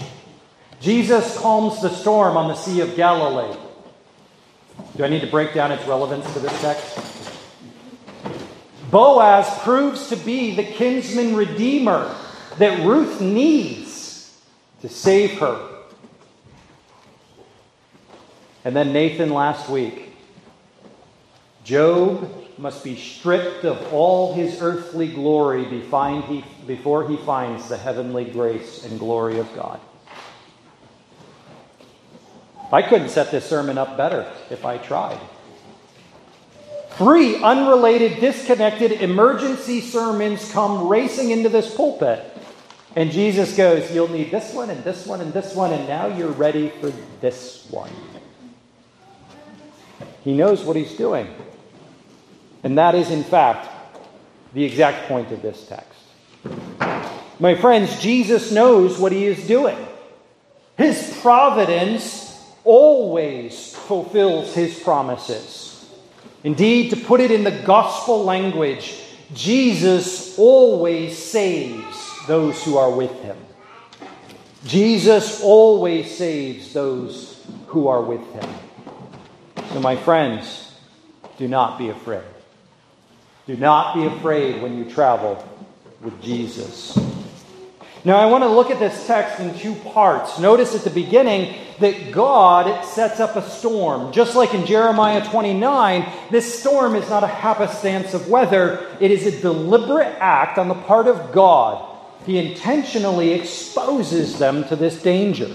Jesus 0.80 1.36
calms 1.38 1.82
the 1.82 1.88
storm 1.88 2.36
on 2.36 2.48
the 2.48 2.54
Sea 2.54 2.80
of 2.80 2.94
Galilee. 2.96 3.56
Do 4.96 5.04
I 5.04 5.08
need 5.08 5.20
to 5.20 5.26
break 5.26 5.54
down 5.54 5.72
its 5.72 5.84
relevance 5.86 6.32
to 6.32 6.38
this 6.40 6.60
text? 6.60 7.09
Boaz 8.90 9.48
proves 9.60 10.08
to 10.08 10.16
be 10.16 10.54
the 10.54 10.64
kinsman 10.64 11.36
redeemer 11.36 12.14
that 12.58 12.84
Ruth 12.84 13.20
needs 13.20 14.40
to 14.80 14.88
save 14.88 15.38
her. 15.38 15.68
And 18.64 18.74
then 18.74 18.92
Nathan 18.92 19.30
last 19.30 19.68
week. 19.68 20.14
Job 21.64 22.28
must 22.58 22.82
be 22.84 22.96
stripped 22.96 23.64
of 23.64 23.92
all 23.92 24.34
his 24.34 24.60
earthly 24.60 25.08
glory 25.08 25.64
before 25.64 27.08
he 27.08 27.16
finds 27.18 27.68
the 27.68 27.76
heavenly 27.76 28.24
grace 28.24 28.84
and 28.84 28.98
glory 28.98 29.38
of 29.38 29.54
God. 29.54 29.80
I 32.72 32.82
couldn't 32.82 33.08
set 33.08 33.30
this 33.30 33.48
sermon 33.48 33.78
up 33.78 33.96
better 33.96 34.30
if 34.50 34.64
I 34.64 34.78
tried. 34.78 35.20
Three 37.00 37.42
unrelated, 37.42 38.20
disconnected 38.20 38.92
emergency 38.92 39.80
sermons 39.80 40.52
come 40.52 40.86
racing 40.86 41.30
into 41.30 41.48
this 41.48 41.74
pulpit. 41.74 42.22
And 42.94 43.10
Jesus 43.10 43.56
goes, 43.56 43.90
You'll 43.90 44.08
need 44.08 44.30
this 44.30 44.52
one 44.52 44.68
and 44.68 44.84
this 44.84 45.06
one 45.06 45.22
and 45.22 45.32
this 45.32 45.54
one, 45.54 45.72
and 45.72 45.88
now 45.88 46.08
you're 46.08 46.28
ready 46.28 46.68
for 46.68 46.92
this 47.22 47.66
one. 47.70 47.88
He 50.24 50.34
knows 50.34 50.62
what 50.62 50.76
he's 50.76 50.94
doing. 50.94 51.26
And 52.64 52.76
that 52.76 52.94
is, 52.94 53.10
in 53.10 53.24
fact, 53.24 53.66
the 54.52 54.62
exact 54.62 55.08
point 55.08 55.32
of 55.32 55.40
this 55.40 55.66
text. 55.66 55.98
My 57.38 57.54
friends, 57.54 57.98
Jesus 57.98 58.52
knows 58.52 58.98
what 58.98 59.12
he 59.12 59.24
is 59.24 59.46
doing. 59.46 59.78
His 60.76 61.18
providence 61.22 62.46
always 62.62 63.74
fulfills 63.74 64.54
his 64.54 64.78
promises. 64.78 65.69
Indeed, 66.42 66.90
to 66.90 66.96
put 66.96 67.20
it 67.20 67.30
in 67.30 67.44
the 67.44 67.50
gospel 67.50 68.24
language, 68.24 68.94
Jesus 69.34 70.38
always 70.38 71.16
saves 71.18 72.26
those 72.26 72.62
who 72.64 72.76
are 72.76 72.90
with 72.90 73.12
him. 73.22 73.36
Jesus 74.64 75.42
always 75.42 76.14
saves 76.16 76.72
those 76.72 77.46
who 77.66 77.88
are 77.88 78.02
with 78.02 78.24
him. 78.32 78.48
So, 79.72 79.80
my 79.80 79.96
friends, 79.96 80.74
do 81.38 81.48
not 81.48 81.78
be 81.78 81.88
afraid. 81.88 82.24
Do 83.46 83.56
not 83.56 83.94
be 83.94 84.04
afraid 84.04 84.62
when 84.62 84.76
you 84.76 84.90
travel 84.90 85.44
with 86.00 86.20
Jesus. 86.22 86.98
Now, 88.02 88.16
I 88.16 88.26
want 88.26 88.44
to 88.44 88.48
look 88.48 88.70
at 88.70 88.78
this 88.78 89.06
text 89.06 89.40
in 89.40 89.58
two 89.58 89.74
parts. 89.74 90.38
Notice 90.38 90.74
at 90.74 90.84
the 90.84 90.90
beginning 90.90 91.54
that 91.80 92.12
God 92.12 92.82
sets 92.84 93.20
up 93.20 93.36
a 93.36 93.48
storm. 93.48 94.10
Just 94.10 94.34
like 94.34 94.54
in 94.54 94.64
Jeremiah 94.64 95.22
29, 95.28 96.10
this 96.30 96.60
storm 96.60 96.94
is 96.94 97.10
not 97.10 97.24
a 97.24 97.26
happenstance 97.26 98.14
of 98.14 98.28
weather, 98.28 98.88
it 99.00 99.10
is 99.10 99.26
a 99.26 99.40
deliberate 99.42 100.16
act 100.18 100.56
on 100.56 100.68
the 100.68 100.74
part 100.74 101.08
of 101.08 101.32
God. 101.32 101.86
He 102.24 102.38
intentionally 102.38 103.32
exposes 103.32 104.38
them 104.38 104.64
to 104.68 104.76
this 104.76 105.02
danger. 105.02 105.54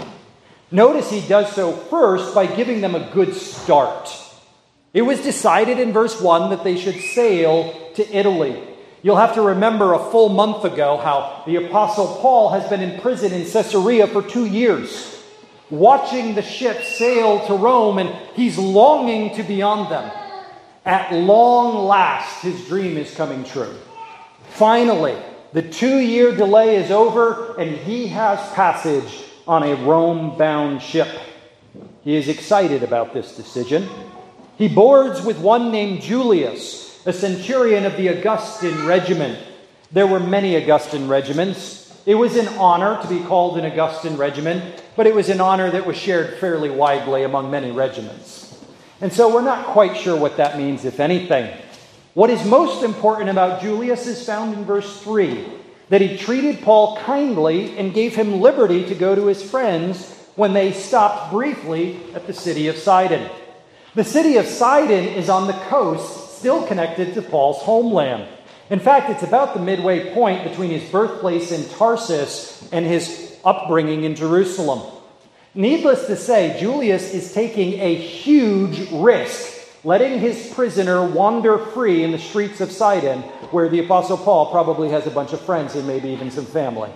Notice 0.70 1.10
he 1.10 1.28
does 1.28 1.52
so 1.52 1.72
first 1.72 2.36
by 2.36 2.46
giving 2.46 2.82
them 2.82 2.94
a 2.94 3.10
good 3.12 3.34
start. 3.34 4.10
It 4.94 5.02
was 5.02 5.22
decided 5.22 5.80
in 5.80 5.94
verse 5.94 6.22
1 6.22 6.52
that 6.52 6.64
they 6.64 6.78
should 6.78 7.00
sail 7.00 7.92
to 7.96 8.16
Italy. 8.16 8.75
You'll 9.02 9.18
have 9.18 9.36
to 9.36 9.42
remember 9.42 9.94
a 9.94 10.00
full 10.12 10.30
month 10.30 10.64
ago 10.66 10.98
how 10.98 11.44
the 11.46 11.58
Apostle 11.58 12.18
Paul 12.22 12.50
has 12.50 12.68
been 12.70 12.82
in 12.82 13.00
prison 13.02 13.32
in 13.34 13.50
Caesarea 13.50 14.08
for 14.08 14.22
two 14.22 14.46
years, 14.46 15.22
watching 15.70 16.36
the 16.36 16.42
ship 16.42 16.84
sail 16.84 17.46
to 17.48 17.54
Rome, 17.54 18.00
and 18.00 18.10
he's 18.34 18.58
longing 18.58 19.36
to 19.36 19.44
be 19.44 19.62
on 19.62 19.90
them. 19.90 20.12
At 20.86 21.14
long 21.14 21.88
last, 21.88 22.42
his 22.42 22.68
dream 22.68 22.98
is 22.98 23.14
coming 23.14 23.44
true. 23.44 23.76
Finally, 24.50 25.18
the 25.54 25.62
two 25.62 26.00
year 26.00 26.36
delay 26.36 26.76
is 26.76 26.92
over, 26.92 27.56
and 27.58 27.76
he 27.76 28.08
has 28.08 28.40
passage 28.54 29.24
on 29.48 29.64
a 29.64 29.76
Rome 29.76 30.38
bound 30.38 30.82
ship. 30.82 31.08
He 32.04 32.16
is 32.16 32.28
excited 32.28 32.84
about 32.84 33.14
this 33.14 33.36
decision. 33.36 33.88
He 34.58 34.68
boards 34.68 35.24
with 35.24 35.40
one 35.40 35.72
named 35.72 36.02
Julius 36.02 36.85
a 37.06 37.14
centurion 37.14 37.86
of 37.86 37.98
the 37.98 38.08
Augustan 38.08 38.86
regiment. 38.86 39.38
There 39.92 40.08
were 40.08 40.20
many 40.20 40.56
Augustan 40.56 41.08
regiments. 41.08 41.84
It 42.06 42.16
was 42.16 42.36
an 42.36 42.48
honor 42.58 43.00
to 43.02 43.08
be 43.08 43.24
called 43.24 43.58
an 43.58 43.66
Augustan 43.66 44.18
regiment, 44.18 44.84
but 44.96 45.06
it 45.06 45.14
was 45.14 45.30
an 45.30 45.40
honor 45.40 45.70
that 45.70 45.86
was 45.86 45.98
shared 45.98 46.38
fairly 46.40 46.70
widely 46.70 47.24
among 47.24 47.52
many 47.52 47.72
regiments. 47.72 48.60
And 49.02 49.14
so 49.14 49.34
we're 49.34 49.42
not 49.42 49.68
quite 49.68 49.96
sure 49.96 50.18
what 50.18 50.38
that 50.38 50.58
means, 50.58 50.86
if 50.86 51.00
anything. 51.00 51.56
What 52.16 52.30
is 52.30 52.44
most 52.46 52.84
important 52.84 53.30
about 53.30 53.62
Julius 53.62 54.08
is 54.08 54.26
found 54.26 54.54
in 54.54 54.66
verse 54.66 55.02
3 55.02 55.46
that 55.90 56.02
he 56.02 56.18
treated 56.18 56.64
Paul 56.64 56.98
kindly 56.98 57.78
and 57.78 57.94
gave 57.94 58.16
him 58.16 58.42
liberty 58.42 58.86
to 58.86 58.96
go 58.96 59.14
to 59.14 59.28
his 59.28 59.44
friends 59.44 60.12
when 60.36 60.54
they 60.54 60.72
stopped 60.72 61.32
briefly 61.32 62.00
at 62.16 62.26
the 62.26 62.34
city 62.34 62.68
of 62.68 62.78
Sidon. 62.78 63.30
The 63.94 64.04
city 64.04 64.38
of 64.38 64.48
Sidon 64.48 65.06
is 65.06 65.30
on 65.30 65.48
the 65.48 65.54
coast 65.54 66.25
still 66.46 66.68
connected 66.68 67.16
to 67.16 67.24
Paul's 67.24 67.58
homeland. 67.64 68.28
In 68.70 68.80
fact, 68.80 69.10
it's 69.10 69.24
about 69.24 69.56
the 69.56 69.60
midway 69.60 70.14
point 70.14 70.44
between 70.44 70.70
his 70.70 70.88
birthplace 70.92 71.52
in 71.52 71.68
Tarsus 71.76 72.70
and 72.72 72.86
his 72.86 73.36
upbringing 73.44 74.04
in 74.04 74.14
Jerusalem. 74.14 74.84
Needless 75.56 76.06
to 76.06 76.16
say, 76.16 76.56
Julius 76.60 77.16
is 77.16 77.34
taking 77.34 77.80
a 77.80 77.96
huge 77.96 78.92
risk 78.92 79.60
letting 79.84 80.20
his 80.20 80.54
prisoner 80.54 81.04
wander 81.04 81.58
free 81.58 82.04
in 82.04 82.12
the 82.12 82.20
streets 82.20 82.62
of 82.62 82.72
Sidon, 82.72 83.24
where 83.50 83.68
the 83.68 83.80
Apostle 83.80 84.18
Paul 84.18 84.52
probably 84.52 84.90
has 84.90 85.08
a 85.08 85.12
bunch 85.12 85.34
of 85.34 85.42
friends 85.42 85.74
and 85.74 85.88
maybe 85.88 86.10
even 86.10 86.30
some 86.30 86.46
family. 86.46 86.92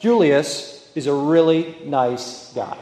Julius 0.00 0.90
is 0.96 1.06
a 1.06 1.14
really 1.14 1.76
nice 1.84 2.52
guy. 2.54 2.76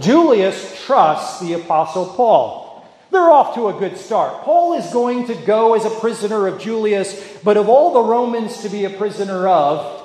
Julius 0.00 0.84
trusts 0.84 1.40
the 1.40 1.54
Apostle 1.54 2.08
Paul. 2.08 2.67
They're 3.10 3.30
off 3.30 3.54
to 3.54 3.68
a 3.68 3.72
good 3.72 3.96
start. 3.96 4.42
Paul 4.42 4.74
is 4.74 4.92
going 4.92 5.26
to 5.28 5.34
go 5.34 5.74
as 5.74 5.84
a 5.84 5.90
prisoner 5.90 6.46
of 6.46 6.60
Julius, 6.60 7.38
but 7.42 7.56
of 7.56 7.68
all 7.68 7.94
the 7.94 8.02
Romans 8.02 8.62
to 8.62 8.68
be 8.68 8.84
a 8.84 8.90
prisoner 8.90 9.48
of, 9.48 10.04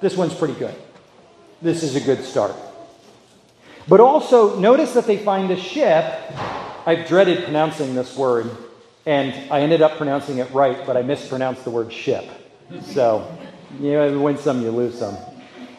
this 0.00 0.16
one's 0.16 0.34
pretty 0.34 0.54
good. 0.54 0.74
This 1.62 1.82
is 1.82 1.96
a 1.96 2.00
good 2.00 2.22
start. 2.24 2.54
But 3.88 4.00
also, 4.00 4.58
notice 4.60 4.92
that 4.92 5.06
they 5.06 5.16
find 5.16 5.50
a 5.50 5.56
ship. 5.56 6.04
I've 6.86 7.08
dreaded 7.08 7.44
pronouncing 7.44 7.94
this 7.94 8.16
word, 8.16 8.50
and 9.06 9.32
I 9.50 9.62
ended 9.62 9.80
up 9.80 9.96
pronouncing 9.96 10.38
it 10.38 10.50
right, 10.52 10.86
but 10.86 10.96
I 10.96 11.02
mispronounced 11.02 11.64
the 11.64 11.70
word 11.70 11.90
ship. 11.90 12.26
So, 12.82 13.34
you 13.80 14.20
win 14.20 14.36
some, 14.36 14.62
you 14.62 14.70
lose 14.70 14.98
some. 14.98 15.16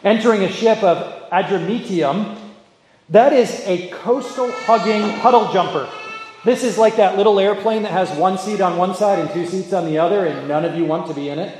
Entering 0.02 0.42
a 0.42 0.50
ship 0.50 0.82
of 0.82 1.30
Adramyttium, 1.30 2.36
that 3.10 3.32
is 3.32 3.62
a 3.66 3.88
coastal 3.90 4.50
hugging 4.50 5.20
puddle 5.20 5.52
jumper. 5.52 5.88
This 6.42 6.64
is 6.64 6.78
like 6.78 6.96
that 6.96 7.18
little 7.18 7.38
airplane 7.38 7.82
that 7.82 7.92
has 7.92 8.10
one 8.16 8.38
seat 8.38 8.62
on 8.62 8.78
one 8.78 8.94
side 8.94 9.18
and 9.18 9.30
two 9.30 9.46
seats 9.46 9.74
on 9.74 9.84
the 9.84 9.98
other, 9.98 10.24
and 10.24 10.48
none 10.48 10.64
of 10.64 10.74
you 10.74 10.86
want 10.86 11.06
to 11.08 11.14
be 11.14 11.28
in 11.28 11.38
it. 11.38 11.54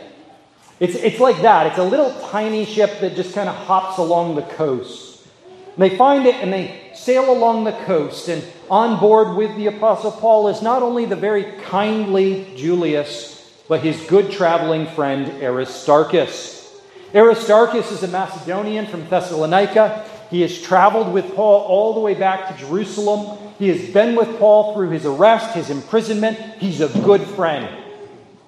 It's, 0.79 0.95
it's 0.95 1.21
like 1.21 1.43
that. 1.43 1.67
It's 1.67 1.79
a 1.79 1.85
little 1.85 2.11
tiny 2.31 2.65
ship 2.65 3.01
that 3.01 3.15
just 3.15 3.35
kind 3.35 3.51
of 3.51 3.55
hops 3.55 3.99
along 3.99 4.37
the 4.37 4.43
coast. 4.43 5.27
And 5.75 5.83
they 5.83 5.99
find 5.99 6.27
it 6.27 6.37
and 6.37 6.51
they 6.51 6.93
sail 6.95 7.31
along 7.31 7.65
the 7.65 7.73
coast, 7.73 8.29
and 8.29 8.43
on 8.71 8.99
board 8.99 9.37
with 9.37 9.55
the 9.57 9.67
Apostle 9.67 10.13
Paul 10.13 10.49
is 10.49 10.63
not 10.63 10.83
only 10.83 11.05
the 11.05 11.17
very 11.17 11.45
kindly 11.63 12.51
Julius, 12.57 13.37
but 13.69 13.83
his 13.83 14.01
good 14.07 14.33
traveling 14.33 14.87
friend 14.87 15.43
Aristarchus. 15.43 16.81
Aristarchus 17.15 17.93
is 17.93 18.03
a 18.03 18.09
Macedonian 18.09 18.87
from 18.87 19.07
Thessalonica. 19.09 20.07
He 20.31 20.43
has 20.43 20.63
traveled 20.63 21.13
with 21.13 21.35
Paul 21.35 21.63
all 21.63 21.95
the 21.95 22.01
way 22.01 22.15
back 22.15 22.49
to 22.49 22.65
Jerusalem. 22.65 23.37
He 23.59 23.69
has 23.69 23.91
been 23.91 24.15
with 24.15 24.39
Paul 24.39 24.75
through 24.75 24.91
his 24.91 25.05
arrest, 25.05 25.55
his 25.55 25.71
imprisonment. 25.71 26.39
He's 26.59 26.81
a 26.81 26.89
good 27.01 27.23
friend. 27.23 27.69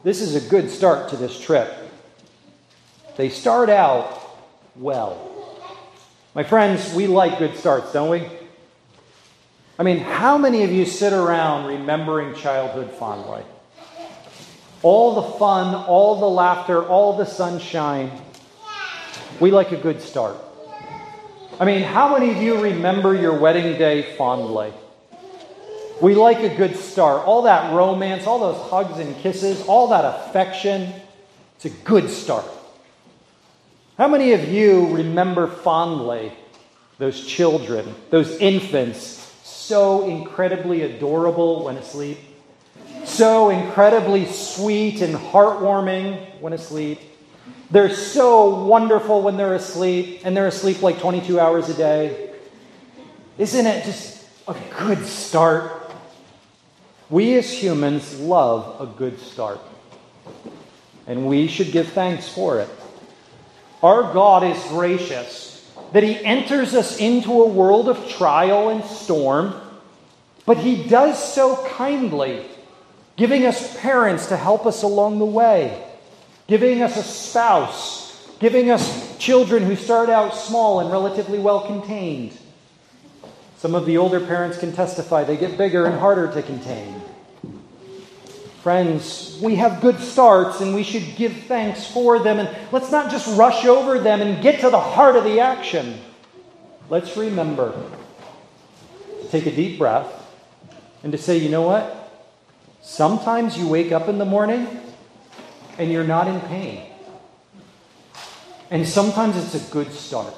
This 0.04 0.20
is 0.20 0.36
a 0.36 0.48
good 0.48 0.70
start 0.70 1.10
to 1.10 1.16
this 1.16 1.38
trip. 1.38 1.72
They 3.16 3.28
start 3.28 3.68
out 3.68 4.20
well. 4.76 5.28
My 6.34 6.44
friends, 6.44 6.94
we 6.94 7.08
like 7.08 7.38
good 7.38 7.56
starts, 7.56 7.92
don't 7.92 8.08
we? 8.08 8.26
I 9.78 9.82
mean, 9.82 9.98
how 9.98 10.38
many 10.38 10.62
of 10.62 10.70
you 10.70 10.86
sit 10.86 11.12
around 11.12 11.66
remembering 11.66 12.34
childhood 12.36 12.90
fondly? 12.92 13.42
All 14.82 15.16
the 15.16 15.38
fun, 15.38 15.74
all 15.74 16.20
the 16.20 16.28
laughter, 16.28 16.82
all 16.84 17.16
the 17.16 17.26
sunshine. 17.26 18.10
We 19.40 19.50
like 19.50 19.72
a 19.72 19.76
good 19.76 20.00
start. 20.00 20.36
I 21.62 21.64
mean, 21.64 21.84
how 21.84 22.18
many 22.18 22.32
of 22.32 22.42
you 22.42 22.60
remember 22.60 23.14
your 23.14 23.38
wedding 23.38 23.78
day 23.78 24.16
fondly? 24.16 24.72
We 26.00 26.16
like 26.16 26.40
a 26.40 26.52
good 26.52 26.74
start. 26.74 27.24
All 27.24 27.42
that 27.42 27.72
romance, 27.72 28.26
all 28.26 28.40
those 28.40 28.68
hugs 28.68 28.98
and 28.98 29.16
kisses, 29.18 29.64
all 29.68 29.86
that 29.90 30.04
affection. 30.04 30.92
It's 31.54 31.66
a 31.66 31.70
good 31.70 32.10
start. 32.10 32.46
How 33.96 34.08
many 34.08 34.32
of 34.32 34.48
you 34.48 34.88
remember 34.88 35.46
fondly 35.46 36.32
those 36.98 37.24
children, 37.24 37.94
those 38.10 38.32
infants, 38.38 39.32
so 39.44 40.08
incredibly 40.08 40.82
adorable 40.82 41.66
when 41.66 41.76
asleep, 41.76 42.18
so 43.04 43.50
incredibly 43.50 44.26
sweet 44.26 45.00
and 45.00 45.14
heartwarming 45.14 46.40
when 46.40 46.54
asleep? 46.54 46.98
They're 47.72 47.94
so 47.94 48.66
wonderful 48.66 49.22
when 49.22 49.38
they're 49.38 49.54
asleep, 49.54 50.20
and 50.24 50.36
they're 50.36 50.46
asleep 50.46 50.82
like 50.82 51.00
22 51.00 51.40
hours 51.40 51.70
a 51.70 51.74
day. 51.74 52.34
Isn't 53.38 53.66
it 53.66 53.86
just 53.86 54.26
a 54.46 54.54
good 54.78 55.06
start? 55.06 55.90
We 57.08 57.38
as 57.38 57.50
humans 57.50 58.20
love 58.20 58.78
a 58.78 58.84
good 58.84 59.18
start, 59.18 59.58
and 61.06 61.26
we 61.26 61.46
should 61.46 61.72
give 61.72 61.88
thanks 61.88 62.28
for 62.28 62.60
it. 62.60 62.68
Our 63.82 64.12
God 64.12 64.44
is 64.44 64.62
gracious 64.64 65.66
that 65.92 66.02
He 66.02 66.22
enters 66.22 66.74
us 66.74 66.98
into 66.98 67.42
a 67.42 67.48
world 67.48 67.88
of 67.88 68.06
trial 68.06 68.68
and 68.68 68.84
storm, 68.84 69.54
but 70.44 70.58
He 70.58 70.84
does 70.84 71.32
so 71.32 71.66
kindly, 71.68 72.44
giving 73.16 73.46
us 73.46 73.80
parents 73.80 74.26
to 74.26 74.36
help 74.36 74.66
us 74.66 74.82
along 74.82 75.20
the 75.20 75.24
way, 75.24 75.82
giving 76.46 76.82
us 76.82 76.96
a 76.96 77.02
spouse, 77.02 78.28
giving 78.38 78.70
us 78.70 79.16
children 79.18 79.62
who 79.62 79.76
start 79.76 80.10
out 80.10 80.34
small 80.34 80.80
and 80.80 80.90
relatively 80.90 81.38
well 81.38 81.66
contained 81.66 82.36
some 83.62 83.76
of 83.76 83.86
the 83.86 83.96
older 83.96 84.18
parents 84.18 84.58
can 84.58 84.72
testify 84.72 85.22
they 85.22 85.36
get 85.36 85.56
bigger 85.56 85.86
and 85.86 85.96
harder 85.96 86.26
to 86.32 86.42
contain. 86.42 87.00
Friends, 88.60 89.38
we 89.40 89.54
have 89.54 89.80
good 89.80 90.00
starts 90.00 90.60
and 90.60 90.74
we 90.74 90.82
should 90.82 91.14
give 91.14 91.32
thanks 91.44 91.86
for 91.86 92.18
them. 92.18 92.40
And 92.40 92.50
let's 92.72 92.90
not 92.90 93.08
just 93.08 93.38
rush 93.38 93.64
over 93.64 94.00
them 94.00 94.20
and 94.20 94.42
get 94.42 94.62
to 94.62 94.70
the 94.70 94.80
heart 94.80 95.14
of 95.14 95.22
the 95.22 95.38
action. 95.38 96.00
Let's 96.90 97.16
remember 97.16 97.72
to 99.20 99.28
take 99.28 99.46
a 99.46 99.54
deep 99.54 99.78
breath 99.78 100.12
and 101.04 101.12
to 101.12 101.18
say, 101.18 101.36
you 101.36 101.48
know 101.48 101.62
what? 101.62 102.10
Sometimes 102.80 103.56
you 103.56 103.68
wake 103.68 103.92
up 103.92 104.08
in 104.08 104.18
the 104.18 104.24
morning 104.24 104.66
and 105.82 105.90
you're 105.90 106.04
not 106.04 106.28
in 106.28 106.40
pain. 106.42 106.86
And 108.70 108.86
sometimes 108.86 109.36
it's 109.36 109.68
a 109.68 109.72
good 109.72 109.92
start. 109.92 110.32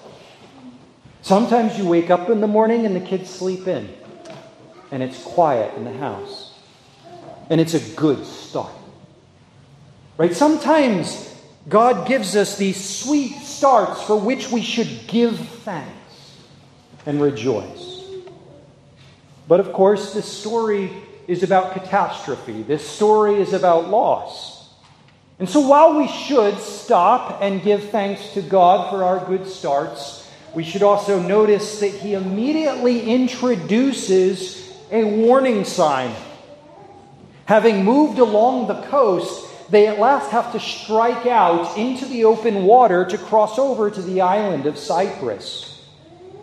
Sometimes 1.21 1.79
you 1.79 1.87
wake 1.87 2.11
up 2.11 2.31
in 2.31 2.41
the 2.41 2.47
morning 2.47 2.87
and 2.87 2.97
the 2.97 3.01
kids 3.01 3.31
sleep 3.31 3.69
in, 3.69 3.89
and 4.91 5.03
it's 5.03 5.23
quiet 5.23 5.75
in 5.77 5.85
the 5.85 5.93
house, 5.99 6.55
and 7.51 7.61
it's 7.61 7.75
a 7.75 7.95
good 7.95 8.25
start. 8.25 8.73
Right? 10.17 10.35
Sometimes 10.35 11.35
God 11.69 12.09
gives 12.09 12.37
us 12.37 12.57
these 12.57 12.83
sweet 12.83 13.35
starts 13.37 14.03
for 14.03 14.19
which 14.19 14.51
we 14.51 14.63
should 14.63 15.07
give 15.07 15.39
thanks 15.39 16.37
and 17.05 17.21
rejoice. 17.21 18.03
But 19.47 19.61
of 19.61 19.73
course, 19.73 20.15
this 20.15 20.31
story 20.31 20.91
is 21.29 21.43
about 21.43 21.75
catastrophe. 21.75 22.63
This 22.63 22.87
story 22.87 23.41
is 23.41 23.53
about 23.53 23.91
loss. 23.91 24.54
And 25.39 25.49
so 25.49 25.61
while 25.61 25.99
we 25.99 26.07
should 26.07 26.59
stop 26.59 27.43
and 27.43 27.63
give 27.63 27.91
thanks 27.91 28.35
to 28.35 28.43
God 28.43 28.91
for 28.91 29.03
our 29.03 29.25
good 29.27 29.47
starts, 29.47 30.31
we 30.55 30.63
should 30.63 30.83
also 30.83 31.21
notice 31.21 31.81
that 31.81 31.91
he 31.91 32.15
immediately 32.15 33.03
introduces 33.11 34.73
a 34.93 35.05
warning 35.05 35.65
sign. 35.65 36.15
Having 37.47 37.85
moved 37.85 38.21
along 38.21 38.69
the 38.69 38.81
coast, 38.83 39.45
they 39.71 39.89
at 39.89 39.99
last 39.99 40.31
have 40.31 40.53
to 40.53 40.61
strike 40.61 41.27
out 41.27 41.77
into 41.77 42.05
the 42.07 42.25
open 42.25 42.65
water 42.65 43.05
to 43.05 43.19
cross 43.19 43.59
over 43.59 43.91
to 43.91 44.03
the 44.03 44.21
island 44.21 44.67
of 44.67 44.79
Cyprus. 44.79 45.83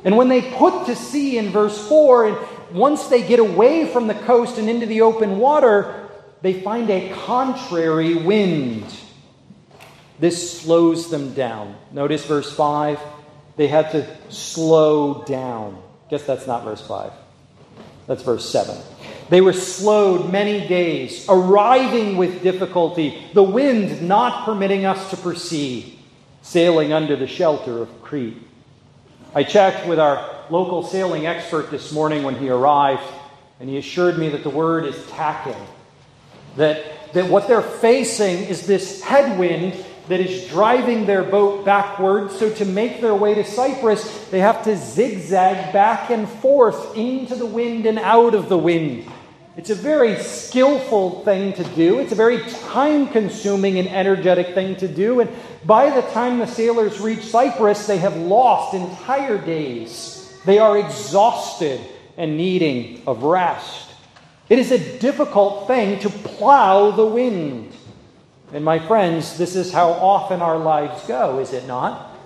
And 0.03 0.17
when 0.17 0.27
they 0.27 0.41
put 0.41 0.87
to 0.87 0.95
sea 0.95 1.37
in 1.37 1.51
verse 1.51 1.87
4, 1.87 2.27
and 2.27 2.37
once 2.75 3.07
they 3.07 3.25
get 3.25 3.39
away 3.39 3.85
from 3.85 4.07
the 4.07 4.15
coast 4.15 4.57
and 4.57 4.69
into 4.69 4.85
the 4.85 5.01
open 5.01 5.37
water, 5.37 6.00
they 6.41 6.61
find 6.61 6.89
a 6.89 7.09
contrary 7.25 8.15
wind. 8.15 8.85
This 10.19 10.61
slows 10.61 11.09
them 11.09 11.33
down. 11.33 11.75
Notice 11.91 12.25
verse 12.25 12.51
5 12.51 12.99
they 13.57 13.67
had 13.67 13.91
to 13.91 14.07
slow 14.29 15.23
down. 15.25 15.81
Guess 16.09 16.23
that's 16.23 16.47
not 16.47 16.63
verse 16.63 16.81
5. 16.81 17.11
That's 18.07 18.23
verse 18.23 18.49
7. 18.49 18.75
They 19.29 19.39
were 19.39 19.53
slowed 19.53 20.31
many 20.31 20.67
days, 20.67 21.25
arriving 21.29 22.17
with 22.17 22.43
difficulty, 22.43 23.23
the 23.33 23.43
wind 23.43 24.01
not 24.01 24.45
permitting 24.45 24.85
us 24.85 25.09
to 25.11 25.17
proceed, 25.17 25.97
sailing 26.41 26.91
under 26.91 27.15
the 27.15 27.27
shelter 27.27 27.81
of 27.81 28.01
Crete. 28.01 28.37
I 29.33 29.43
checked 29.43 29.87
with 29.87 29.99
our 29.99 30.27
local 30.49 30.83
sailing 30.83 31.25
expert 31.25 31.71
this 31.71 31.93
morning 31.93 32.23
when 32.23 32.35
he 32.35 32.49
arrived, 32.49 33.03
and 33.59 33.69
he 33.69 33.77
assured 33.77 34.17
me 34.17 34.29
that 34.29 34.43
the 34.43 34.49
word 34.49 34.85
is 34.85 35.07
tacking. 35.11 35.55
That, 36.57 37.13
that 37.13 37.29
what 37.29 37.47
they're 37.47 37.61
facing 37.61 38.43
is 38.45 38.67
this 38.67 39.01
headwind 39.01 39.85
that 40.07 40.19
is 40.19 40.49
driving 40.49 41.05
their 41.05 41.23
boat 41.23 41.63
backwards. 41.63 42.37
So, 42.37 42.53
to 42.55 42.65
make 42.65 43.01
their 43.01 43.15
way 43.15 43.33
to 43.35 43.43
Cyprus, 43.43 44.27
they 44.29 44.39
have 44.39 44.63
to 44.65 44.75
zigzag 44.75 45.71
back 45.71 46.09
and 46.09 46.27
forth 46.27 46.97
into 46.97 47.35
the 47.35 47.45
wind 47.45 47.85
and 47.85 47.99
out 47.99 48.35
of 48.35 48.49
the 48.49 48.57
wind. 48.57 49.09
It's 49.57 49.69
a 49.69 49.75
very 49.75 50.17
skillful 50.17 51.23
thing 51.25 51.53
to 51.53 51.63
do. 51.75 51.99
It's 51.99 52.13
a 52.13 52.15
very 52.15 52.41
time 52.71 53.09
consuming 53.09 53.79
and 53.79 53.87
energetic 53.89 54.53
thing 54.53 54.77
to 54.77 54.87
do. 54.87 55.19
And 55.19 55.29
by 55.65 55.89
the 55.89 56.01
time 56.13 56.39
the 56.39 56.47
sailors 56.47 57.01
reach 57.01 57.23
Cyprus, 57.23 57.85
they 57.85 57.97
have 57.97 58.15
lost 58.15 58.73
entire 58.73 59.37
days. 59.37 60.33
They 60.45 60.57
are 60.59 60.77
exhausted 60.77 61.81
and 62.17 62.37
needing 62.37 63.03
of 63.05 63.23
rest. 63.23 63.90
It 64.51 64.59
is 64.59 64.73
a 64.73 64.99
difficult 64.99 65.65
thing 65.65 65.99
to 65.99 66.09
plow 66.09 66.91
the 66.91 67.05
wind. 67.05 67.71
And 68.51 68.65
my 68.65 68.79
friends, 68.79 69.37
this 69.37 69.55
is 69.55 69.71
how 69.71 69.91
often 69.91 70.41
our 70.41 70.57
lives 70.57 71.07
go, 71.07 71.39
is 71.39 71.53
it 71.53 71.67
not? 71.67 72.19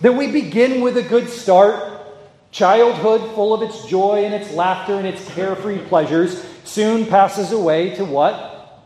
That 0.00 0.16
we 0.16 0.26
begin 0.32 0.80
with 0.80 0.96
a 0.96 1.04
good 1.04 1.28
start, 1.28 2.02
childhood 2.50 3.20
full 3.36 3.54
of 3.54 3.62
its 3.62 3.86
joy 3.86 4.24
and 4.24 4.34
its 4.34 4.52
laughter 4.54 4.94
and 4.94 5.06
its 5.06 5.24
carefree 5.34 5.78
pleasures, 5.86 6.44
soon 6.64 7.06
passes 7.06 7.52
away 7.52 7.94
to 7.94 8.04
what? 8.04 8.82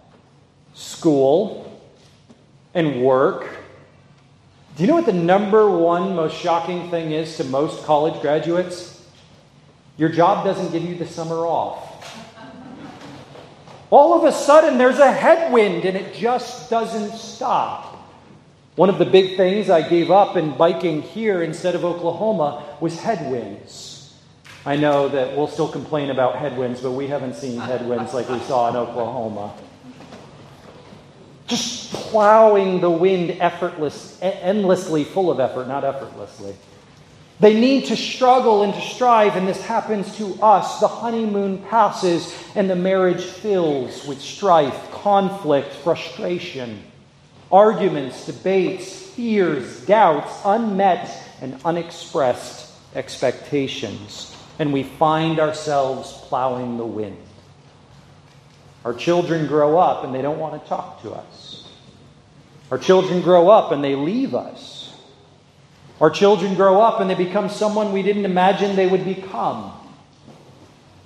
School 0.75 1.81
and 2.75 3.03
work. 3.03 3.49
Do 4.77 4.83
you 4.83 4.87
know 4.87 4.96
what 4.96 5.07
the 5.07 5.14
number 5.14 5.70
one 5.70 6.14
most 6.14 6.37
shocking 6.37 6.90
thing 6.90 7.12
is 7.12 7.38
to 7.38 7.44
most 7.44 7.87
college 7.87 8.20
graduates? 8.20 9.03
Your 9.96 10.11
job 10.11 10.44
doesn't 10.44 10.73
give 10.73 10.83
you 10.83 10.96
the 10.96 11.07
summer 11.07 11.46
off. 11.46 11.89
All 13.90 14.14
of 14.14 14.24
a 14.24 14.33
sudden, 14.33 14.79
there's 14.79 14.98
a 14.98 15.11
headwind 15.11 15.85
and 15.85 15.96
it 15.96 16.14
just 16.14 16.70
doesn't 16.70 17.12
stop. 17.18 17.96
One 18.76 18.88
of 18.88 18.98
the 18.98 19.05
big 19.05 19.37
things 19.37 19.68
I 19.68 19.87
gave 19.87 20.11
up 20.11 20.37
in 20.37 20.57
biking 20.57 21.03
here 21.03 21.42
instead 21.42 21.74
of 21.74 21.85
Oklahoma 21.85 22.76
was 22.81 22.98
headwinds. 22.98 24.14
I 24.64 24.76
know 24.76 25.09
that 25.09 25.37
we'll 25.37 25.48
still 25.48 25.68
complain 25.68 26.11
about 26.11 26.37
headwinds, 26.37 26.81
but 26.81 26.92
we 26.92 27.09
haven't 27.09 27.35
seen 27.35 27.59
headwinds 27.59 28.14
like 28.14 28.29
we 28.29 28.38
saw 28.40 28.68
in 28.68 28.76
Oklahoma. 28.76 29.55
Just 31.46 31.92
plowing 31.92 32.81
the 32.81 32.90
wind 32.90 33.33
effortless, 33.40 34.18
endlessly, 34.22 35.03
full 35.03 35.31
of 35.31 35.40
effort, 35.40 35.66
not 35.66 35.83
effortlessly. 35.83 36.55
They 37.40 37.59
need 37.59 37.87
to 37.87 37.96
struggle 37.96 38.62
and 38.62 38.74
to 38.74 38.81
strive, 38.83 39.35
and 39.35 39.48
this 39.48 39.62
happens 39.62 40.14
to 40.18 40.35
us. 40.42 40.79
The 40.81 40.88
honeymoon 40.88 41.59
passes, 41.64 42.35
and 42.55 42.68
the 42.68 42.76
marriage 42.76 43.24
fills 43.24 44.07
with 44.07 44.20
strife, 44.20 44.90
conflict, 44.92 45.72
frustration, 45.72 46.85
arguments, 47.50 48.26
debates, 48.26 48.92
fears, 48.92 49.85
doubts, 49.87 50.33
unmet 50.44 51.11
and 51.40 51.59
unexpressed 51.64 52.70
expectations. 52.94 54.37
And 54.59 54.72
we 54.72 54.83
find 54.83 55.40
ourselves 55.40 56.12
plowing 56.29 56.76
the 56.76 56.87
wind. 56.87 57.16
Our 58.85 58.94
children 58.94 59.46
grow 59.46 59.79
up 59.79 60.05
and 60.05 60.14
they 60.14 60.22
don't 60.22 60.38
want 60.38 60.62
to 60.62 60.68
talk 60.68 61.03
to 61.03 61.12
us. 61.12 61.68
Our 62.70 62.79
children 62.79 63.20
grow 63.20 63.48
up 63.48 63.72
and 63.72 63.83
they 63.83 63.96
leave 63.96 64.35
us. 64.35 64.69
Our 66.00 66.10
children 66.10 66.54
grow 66.54 66.80
up 66.80 67.00
and 67.00 67.10
they 67.10 67.14
become 67.14 67.48
someone 67.48 67.92
we 67.92 68.02
didn't 68.02 68.24
imagine 68.24 68.74
they 68.74 68.86
would 68.86 69.04
become. 69.04 69.72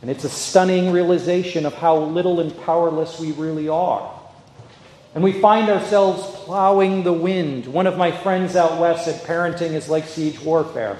And 0.00 0.10
it's 0.10 0.24
a 0.24 0.28
stunning 0.28 0.92
realization 0.92 1.66
of 1.66 1.74
how 1.74 1.98
little 1.98 2.40
and 2.40 2.56
powerless 2.62 3.18
we 3.18 3.32
really 3.32 3.68
are. 3.68 4.12
And 5.14 5.24
we 5.24 5.32
find 5.32 5.68
ourselves 5.68 6.22
plowing 6.44 7.04
the 7.04 7.12
wind. 7.12 7.66
One 7.66 7.86
of 7.86 7.96
my 7.96 8.10
friends 8.10 8.54
out 8.54 8.80
west 8.80 9.06
said 9.06 9.22
parenting 9.22 9.72
is 9.72 9.88
like 9.88 10.06
siege 10.06 10.40
warfare. 10.40 10.98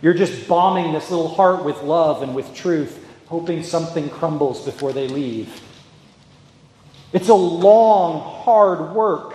You're 0.00 0.14
just 0.14 0.46
bombing 0.46 0.92
this 0.92 1.10
little 1.10 1.28
heart 1.28 1.64
with 1.64 1.82
love 1.82 2.22
and 2.22 2.34
with 2.34 2.54
truth, 2.54 3.04
hoping 3.26 3.64
something 3.64 4.08
crumbles 4.08 4.64
before 4.64 4.92
they 4.92 5.08
leave. 5.08 5.60
It's 7.12 7.28
a 7.28 7.34
long, 7.34 8.44
hard 8.44 8.94
work. 8.94 9.34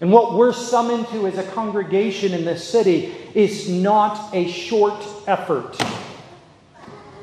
And 0.00 0.12
what 0.12 0.34
we're 0.34 0.52
summoned 0.52 1.08
to 1.08 1.26
as 1.26 1.38
a 1.38 1.42
congregation 1.42 2.32
in 2.32 2.44
this 2.44 2.66
city 2.66 3.14
is 3.34 3.68
not 3.68 4.32
a 4.34 4.48
short 4.48 5.04
effort. 5.26 5.76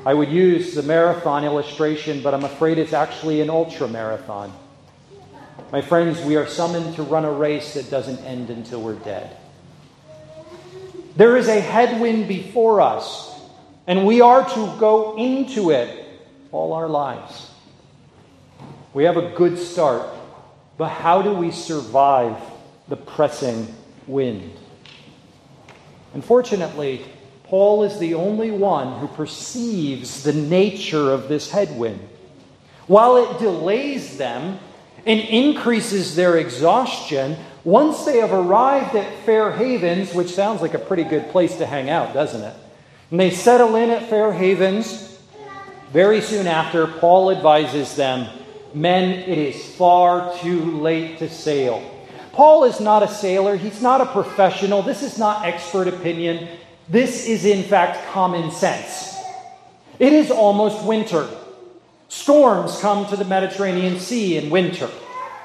I 0.04 0.12
would 0.12 0.28
use 0.28 0.74
the 0.74 0.82
marathon 0.82 1.44
illustration, 1.44 2.22
but 2.22 2.34
I'm 2.34 2.44
afraid 2.44 2.78
it's 2.78 2.92
actually 2.92 3.40
an 3.40 3.48
ultra 3.50 3.88
marathon. 3.88 4.52
My 5.72 5.80
friends, 5.80 6.20
we 6.20 6.36
are 6.36 6.46
summoned 6.46 6.94
to 6.96 7.02
run 7.02 7.24
a 7.24 7.32
race 7.32 7.74
that 7.74 7.90
doesn't 7.90 8.18
end 8.18 8.50
until 8.50 8.82
we're 8.82 8.94
dead. 8.94 9.36
There 11.16 11.36
is 11.36 11.48
a 11.48 11.60
headwind 11.60 12.28
before 12.28 12.82
us, 12.82 13.34
and 13.86 14.06
we 14.06 14.20
are 14.20 14.46
to 14.48 14.76
go 14.78 15.16
into 15.16 15.70
it 15.70 16.06
all 16.52 16.74
our 16.74 16.88
lives. 16.88 17.50
We 18.92 19.04
have 19.04 19.16
a 19.16 19.30
good 19.30 19.58
start, 19.58 20.06
but 20.76 20.88
how 20.88 21.22
do 21.22 21.32
we 21.32 21.50
survive 21.50 22.36
the 22.88 22.96
pressing 22.96 23.74
wind? 24.06 24.52
Unfortunately, 26.14 27.04
Paul 27.44 27.84
is 27.84 27.98
the 27.98 28.14
only 28.14 28.50
one 28.50 28.98
who 28.98 29.08
perceives 29.08 30.22
the 30.22 30.32
nature 30.32 31.12
of 31.12 31.28
this 31.28 31.50
headwind. 31.50 32.00
While 32.86 33.16
it 33.16 33.38
delays 33.38 34.16
them 34.16 34.58
and 35.04 35.20
increases 35.20 36.16
their 36.16 36.38
exhaustion, 36.38 37.36
once 37.64 38.04
they 38.04 38.18
have 38.18 38.32
arrived 38.32 38.94
at 38.96 39.24
Fair 39.24 39.52
Havens, 39.52 40.14
which 40.14 40.30
sounds 40.30 40.62
like 40.62 40.74
a 40.74 40.78
pretty 40.78 41.04
good 41.04 41.30
place 41.30 41.56
to 41.58 41.66
hang 41.66 41.90
out, 41.90 42.14
doesn't 42.14 42.42
it? 42.42 42.54
And 43.10 43.20
they 43.20 43.30
settle 43.30 43.76
in 43.76 43.90
at 43.90 44.08
Fair 44.08 44.32
Havens, 44.32 45.18
very 45.92 46.20
soon 46.20 46.46
after, 46.46 46.86
Paul 46.86 47.30
advises 47.30 47.94
them 47.94 48.28
Men, 48.74 49.20
it 49.20 49.38
is 49.38 49.74
far 49.76 50.36
too 50.38 50.78
late 50.80 51.18
to 51.20 51.30
sail. 51.30 51.95
Paul 52.36 52.64
is 52.64 52.80
not 52.80 53.02
a 53.02 53.08
sailor, 53.08 53.56
he's 53.56 53.80
not 53.80 54.02
a 54.02 54.12
professional, 54.12 54.82
this 54.82 55.02
is 55.02 55.18
not 55.18 55.46
expert 55.46 55.88
opinion. 55.88 56.48
This 56.86 57.26
is, 57.26 57.46
in 57.46 57.62
fact, 57.62 58.12
common 58.12 58.50
sense. 58.50 59.16
It 59.98 60.12
is 60.12 60.30
almost 60.30 60.84
winter. 60.84 61.26
Storms 62.08 62.78
come 62.78 63.06
to 63.06 63.16
the 63.16 63.24
Mediterranean 63.24 63.98
Sea 63.98 64.36
in 64.36 64.50
winter. 64.50 64.90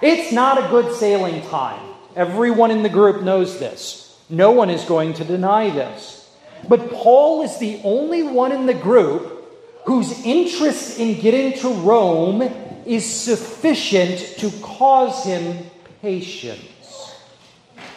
It's 0.01 0.33
not 0.33 0.57
a 0.57 0.67
good 0.67 0.93
sailing 0.93 1.41
time. 1.47 1.79
Everyone 2.13 2.71
in 2.71 2.83
the 2.83 2.89
group 2.89 3.23
knows 3.23 3.57
this. 3.57 4.19
No 4.29 4.51
one 4.51 4.69
is 4.69 4.83
going 4.83 5.13
to 5.13 5.23
deny 5.23 5.69
this. 5.69 6.29
But 6.67 6.91
Paul 6.91 7.41
is 7.43 7.57
the 7.57 7.79
only 7.85 8.21
one 8.21 8.51
in 8.51 8.65
the 8.65 8.73
group 8.73 9.47
whose 9.85 10.25
interest 10.25 10.99
in 10.99 11.21
getting 11.21 11.57
to 11.59 11.69
Rome 11.69 12.41
is 12.85 13.09
sufficient 13.09 14.19
to 14.39 14.51
cause 14.61 15.23
him 15.23 15.71
patience. 16.01 16.70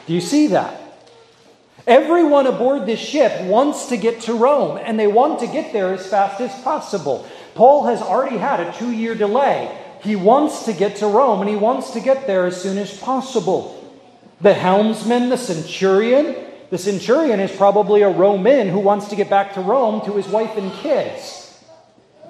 Do 0.07 0.13
you 0.13 0.21
see 0.21 0.49
that? 0.49 0.81
Everyone 1.87 2.47
aboard 2.47 2.87
this 2.87 3.01
ship 3.01 3.43
wants 3.43 3.89
to 3.89 3.97
get 3.97 4.23
to 4.23 4.35
Rome, 4.35 4.79
and 4.83 4.99
they 4.99 5.07
want 5.07 5.41
to 5.41 5.47
get 5.47 5.73
there 5.73 5.93
as 5.93 6.07
fast 6.07 6.41
as 6.41 6.53
possible. 6.63 7.27
Paul 7.55 7.87
has 7.87 8.01
already 8.01 8.39
had 8.39 8.61
a 8.61 8.73
two 8.73 8.91
year 8.91 9.15
delay. 9.15 9.81
He 10.03 10.17
wants 10.17 10.65
to 10.65 10.73
get 10.73 10.97
to 10.97 11.07
Rome, 11.07 11.41
and 11.41 11.49
he 11.49 11.57
wants 11.57 11.93
to 11.93 12.01
get 12.01 12.27
there 12.27 12.47
as 12.47 12.61
soon 12.61 12.79
as 12.79 12.97
possible. 12.99 13.81
The 14.41 14.55
helmsman, 14.55 15.29
the 15.29 15.37
centurion, 15.37 16.37
the 16.71 16.79
centurion 16.79 17.41
is 17.41 17.55
probably 17.55 18.03
a 18.03 18.11
Roman 18.11 18.69
who 18.69 18.81
wants 18.81 19.09
to 19.09 19.17
get 19.17 19.31
back 19.31 19.55
to 19.55 19.61
Rome 19.61 20.05
to 20.07 20.13
his 20.13 20.27
wife 20.27 20.57
and 20.57 20.73
kids. 20.73 21.63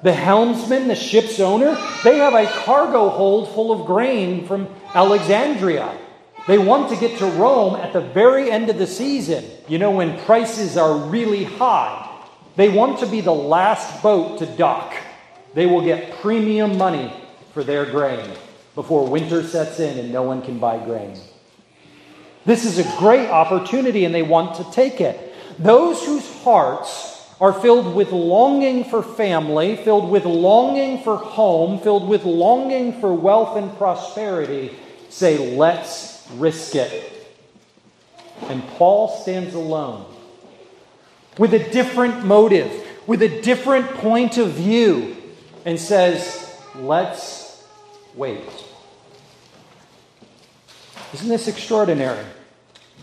The 0.02 0.12
helmsman, 0.12 0.88
the 0.88 0.94
ship's 0.94 1.40
owner, 1.40 1.78
they 2.02 2.18
have 2.18 2.34
a 2.34 2.46
cargo 2.46 3.08
hold 3.08 3.48
full 3.54 3.72
of 3.72 3.86
grain 3.86 4.46
from 4.46 4.68
Alexandria. 4.94 5.96
They 6.46 6.58
want 6.58 6.90
to 6.90 6.96
get 6.96 7.18
to 7.18 7.26
Rome 7.26 7.76
at 7.76 7.92
the 7.92 8.02
very 8.02 8.50
end 8.50 8.68
of 8.68 8.76
the 8.76 8.86
season, 8.86 9.44
you 9.66 9.78
know, 9.78 9.92
when 9.92 10.18
prices 10.24 10.76
are 10.76 10.94
really 10.94 11.44
high. 11.44 12.10
They 12.56 12.68
want 12.68 13.00
to 13.00 13.06
be 13.06 13.22
the 13.22 13.34
last 13.34 14.02
boat 14.02 14.38
to 14.40 14.46
dock. 14.46 14.94
They 15.54 15.66
will 15.66 15.82
get 15.82 16.20
premium 16.20 16.76
money 16.76 17.12
for 17.52 17.64
their 17.64 17.86
grain 17.86 18.30
before 18.74 19.08
winter 19.08 19.42
sets 19.42 19.80
in 19.80 19.98
and 19.98 20.12
no 20.12 20.22
one 20.22 20.42
can 20.42 20.58
buy 20.58 20.84
grain. 20.84 21.18
This 22.44 22.66
is 22.66 22.78
a 22.78 22.98
great 22.98 23.30
opportunity 23.30 24.04
and 24.04 24.14
they 24.14 24.22
want 24.22 24.56
to 24.56 24.70
take 24.70 25.00
it. 25.00 25.32
Those 25.58 26.04
whose 26.04 26.28
hearts 26.42 27.26
are 27.40 27.52
filled 27.52 27.94
with 27.94 28.12
longing 28.12 28.84
for 28.84 29.02
family, 29.02 29.76
filled 29.76 30.10
with 30.10 30.24
longing 30.24 31.02
for 31.02 31.16
home, 31.16 31.78
filled 31.80 32.06
with 32.06 32.24
longing 32.24 33.00
for 33.00 33.14
wealth 33.14 33.56
and 33.56 33.74
prosperity, 33.78 34.76
say, 35.08 35.56
let's 35.56 36.13
risk 36.32 36.74
it. 36.74 37.10
And 38.48 38.66
Paul 38.70 39.08
stands 39.08 39.54
alone 39.54 40.06
with 41.38 41.54
a 41.54 41.70
different 41.70 42.24
motive, 42.24 42.86
with 43.06 43.22
a 43.22 43.40
different 43.42 43.88
point 43.94 44.38
of 44.38 44.52
view, 44.52 45.16
and 45.64 45.78
says, 45.78 46.40
Let's 46.76 47.64
wait. 48.14 48.42
Isn't 51.12 51.28
this 51.28 51.48
extraordinary? 51.48 52.24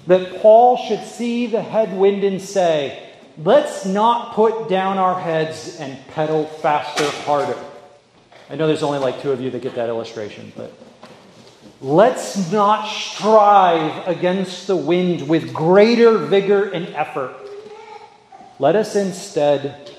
That 0.08 0.42
Paul 0.42 0.78
should 0.78 1.06
see 1.06 1.48
the 1.48 1.62
headwind 1.62 2.24
and 2.24 2.42
say, 2.42 3.12
Let's 3.38 3.86
not 3.86 4.34
put 4.34 4.68
down 4.68 4.98
our 4.98 5.20
heads 5.20 5.78
and 5.80 5.98
pedal 6.08 6.46
faster, 6.46 7.10
harder. 7.26 7.58
I 8.50 8.56
know 8.56 8.68
there's 8.68 8.84
only 8.84 9.00
like 9.00 9.22
two 9.22 9.32
of 9.32 9.40
you 9.40 9.50
that 9.52 9.62
get 9.62 9.76
that 9.76 9.88
illustration, 9.88 10.52
but 10.58 10.74
Let's 11.82 12.52
not 12.52 12.88
strive 12.88 14.08
against 14.08 14.67
the 14.67 14.76
wind 14.76 15.28
with 15.28 15.52
greater 15.52 16.15
vigor 16.20 16.70
and 16.70 16.88
effort. 16.89 17.36
Let 18.60 18.76
us 18.76 18.96
instead 18.96 19.89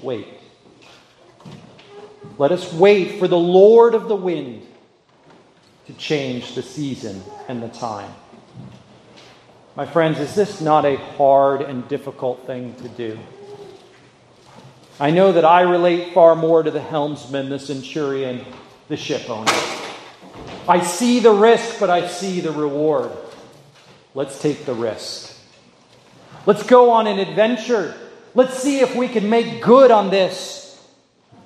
wait. 0.00 0.28
Let 2.38 2.52
us 2.52 2.72
wait 2.72 3.18
for 3.18 3.26
the 3.26 3.38
Lord 3.38 3.94
of 3.94 4.06
the 4.06 4.14
wind 4.14 4.64
to 5.86 5.92
change 5.94 6.54
the 6.54 6.62
season 6.62 7.20
and 7.48 7.60
the 7.60 7.68
time. 7.68 8.14
My 9.74 9.84
friends, 9.84 10.20
is 10.20 10.36
this 10.36 10.60
not 10.60 10.84
a 10.84 10.96
hard 10.96 11.62
and 11.62 11.88
difficult 11.88 12.46
thing 12.46 12.76
to 12.76 12.88
do? 12.88 13.18
I 15.00 15.10
know 15.10 15.32
that 15.32 15.44
I 15.44 15.62
relate 15.62 16.14
far 16.14 16.36
more 16.36 16.62
to 16.62 16.70
the 16.70 16.80
helmsman, 16.80 17.48
the 17.48 17.58
centurion, 17.58 18.44
the 18.86 18.96
ship 18.96 19.28
owner. 19.28 19.81
I 20.68 20.80
see 20.80 21.20
the 21.20 21.32
risk, 21.32 21.80
but 21.80 21.90
I 21.90 22.06
see 22.06 22.40
the 22.40 22.52
reward. 22.52 23.10
Let's 24.14 24.40
take 24.40 24.64
the 24.64 24.74
risk. 24.74 25.36
Let's 26.46 26.62
go 26.62 26.90
on 26.90 27.06
an 27.06 27.18
adventure. 27.18 27.94
Let's 28.34 28.58
see 28.58 28.80
if 28.80 28.94
we 28.94 29.08
can 29.08 29.28
make 29.28 29.62
good 29.62 29.90
on 29.90 30.10
this. 30.10 30.80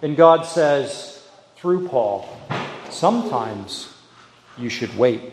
And 0.02 0.16
God 0.16 0.44
says, 0.44 1.26
through 1.56 1.88
Paul, 1.88 2.28
sometimes 2.90 3.92
you 4.58 4.68
should 4.68 4.96
wait. 4.96 5.32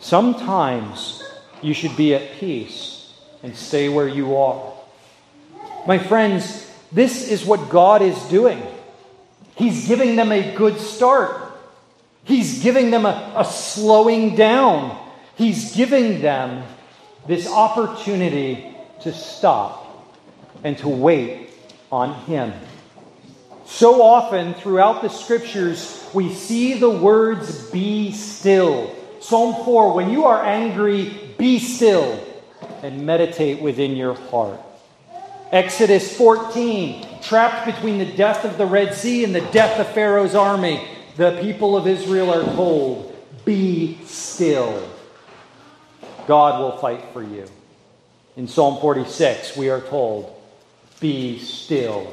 Sometimes 0.00 1.22
you 1.62 1.74
should 1.74 1.96
be 1.96 2.14
at 2.14 2.32
peace 2.38 3.12
and 3.42 3.56
stay 3.56 3.88
where 3.88 4.08
you 4.08 4.36
are. 4.36 4.72
My 5.86 5.98
friends, 5.98 6.70
this 6.92 7.28
is 7.28 7.44
what 7.44 7.68
God 7.68 8.02
is 8.02 8.18
doing. 8.24 8.62
He's 9.56 9.88
giving 9.88 10.16
them 10.16 10.30
a 10.30 10.54
good 10.54 10.78
start. 10.78 11.47
He's 12.28 12.62
giving 12.62 12.90
them 12.90 13.06
a, 13.06 13.32
a 13.36 13.44
slowing 13.46 14.36
down. 14.36 15.02
He's 15.36 15.74
giving 15.74 16.20
them 16.20 16.62
this 17.26 17.48
opportunity 17.50 18.76
to 19.00 19.14
stop 19.14 20.14
and 20.62 20.76
to 20.78 20.90
wait 20.90 21.48
on 21.90 22.12
Him. 22.26 22.52
So 23.64 24.02
often 24.02 24.52
throughout 24.52 25.00
the 25.00 25.08
scriptures, 25.08 26.06
we 26.12 26.34
see 26.34 26.74
the 26.74 26.90
words 26.90 27.70
be 27.70 28.12
still. 28.12 28.94
Psalm 29.20 29.64
4 29.64 29.94
When 29.94 30.10
you 30.10 30.26
are 30.26 30.44
angry, 30.44 31.34
be 31.38 31.58
still 31.58 32.22
and 32.82 33.06
meditate 33.06 33.62
within 33.62 33.96
your 33.96 34.14
heart. 34.14 34.60
Exodus 35.50 36.14
14 36.14 37.06
Trapped 37.22 37.64
between 37.64 37.96
the 37.96 38.12
death 38.12 38.44
of 38.44 38.58
the 38.58 38.66
Red 38.66 38.92
Sea 38.92 39.24
and 39.24 39.34
the 39.34 39.40
death 39.40 39.80
of 39.80 39.88
Pharaoh's 39.94 40.34
army 40.34 40.86
the 41.18 41.36
people 41.42 41.76
of 41.76 41.86
Israel 41.88 42.32
are 42.32 42.54
told, 42.54 43.14
Be 43.44 43.98
still. 44.04 44.88
God 46.28 46.60
will 46.60 46.78
fight 46.78 47.04
for 47.12 47.22
you. 47.22 47.44
In 48.36 48.46
Psalm 48.46 48.80
46, 48.80 49.56
we 49.56 49.68
are 49.68 49.80
told, 49.80 50.32
Be 51.00 51.40
still 51.40 52.10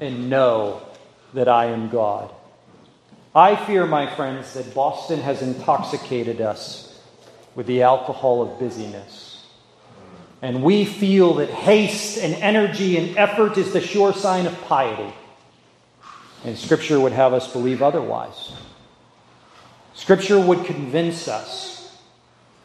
and 0.00 0.30
know 0.30 0.82
that 1.34 1.48
I 1.48 1.66
am 1.66 1.88
God. 1.88 2.30
I 3.34 3.56
fear, 3.56 3.86
my 3.86 4.14
friends, 4.14 4.54
that 4.54 4.72
Boston 4.72 5.20
has 5.20 5.42
intoxicated 5.42 6.40
us 6.40 6.96
with 7.56 7.66
the 7.66 7.82
alcohol 7.82 8.40
of 8.42 8.60
busyness. 8.60 9.44
And 10.42 10.62
we 10.62 10.84
feel 10.84 11.34
that 11.34 11.50
haste 11.50 12.18
and 12.18 12.34
energy 12.34 12.96
and 12.98 13.18
effort 13.18 13.58
is 13.58 13.72
the 13.72 13.80
sure 13.80 14.12
sign 14.12 14.46
of 14.46 14.60
piety. 14.62 15.12
And 16.44 16.56
Scripture 16.56 17.00
would 17.00 17.12
have 17.12 17.32
us 17.32 17.52
believe 17.52 17.82
otherwise. 17.82 18.52
Scripture 19.94 20.38
would 20.38 20.64
convince 20.64 21.26
us 21.26 21.96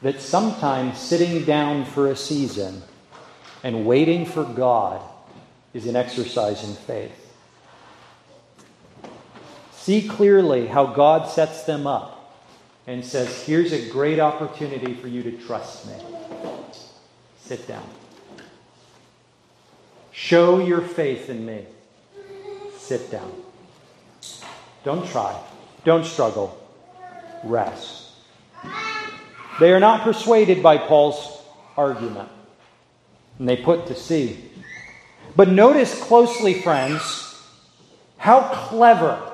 that 0.02 0.20
sometimes 0.20 1.00
sitting 1.00 1.44
down 1.46 1.86
for 1.86 2.12
a 2.12 2.16
season 2.16 2.84
and 3.64 3.86
waiting 3.86 4.26
for 4.26 4.44
God 4.44 5.02
is 5.74 5.88
an 5.88 5.96
exercise 5.96 6.64
in 6.64 6.76
faith. 6.76 7.34
See 9.72 10.08
clearly 10.08 10.68
how 10.68 10.86
God 10.86 11.30
sets 11.30 11.64
them 11.64 11.88
up 11.88 12.42
and 12.86 13.04
says, 13.04 13.44
Here's 13.44 13.74
a 13.74 13.90
great 13.90 14.20
opportunity 14.20 14.94
for 14.94 15.08
you 15.08 15.24
to 15.24 15.32
trust 15.32 15.88
me. 15.88 15.96
Sit 17.42 17.68
down. 17.68 17.88
Show 20.12 20.60
your 20.60 20.82
faith 20.82 21.30
in 21.30 21.46
me. 21.46 21.66
Sit 22.78 23.10
down. 23.10 23.43
Don't 24.84 25.08
try. 25.08 25.40
Don't 25.86 26.06
struggle. 26.06 26.58
Rest. 27.44 28.12
They 29.60 29.72
are 29.72 29.80
not 29.80 30.02
persuaded 30.02 30.64
by 30.64 30.78
Paul's 30.78 31.42
argument, 31.78 32.30
and 33.40 33.48
they 33.48 33.58
put 33.58 33.88
to 33.88 33.96
sea. 33.96 34.50
But 35.36 35.50
notice 35.50 36.02
closely, 36.04 36.62
friends, 36.62 37.42
how 38.18 38.42
clever 38.68 39.32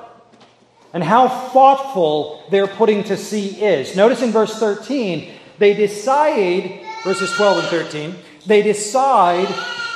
and 0.92 1.04
how 1.04 1.28
thoughtful 1.28 2.42
their 2.50 2.66
putting 2.66 3.04
to 3.04 3.16
sea 3.16 3.62
is. 3.62 3.96
Notice 3.96 4.22
in 4.22 4.30
verse 4.30 4.58
13, 4.58 5.32
they 5.58 5.74
decide, 5.74 6.80
verses 7.04 7.32
12 7.32 7.58
and 7.58 7.68
13, 7.68 8.16
they 8.46 8.62
decide 8.62 9.48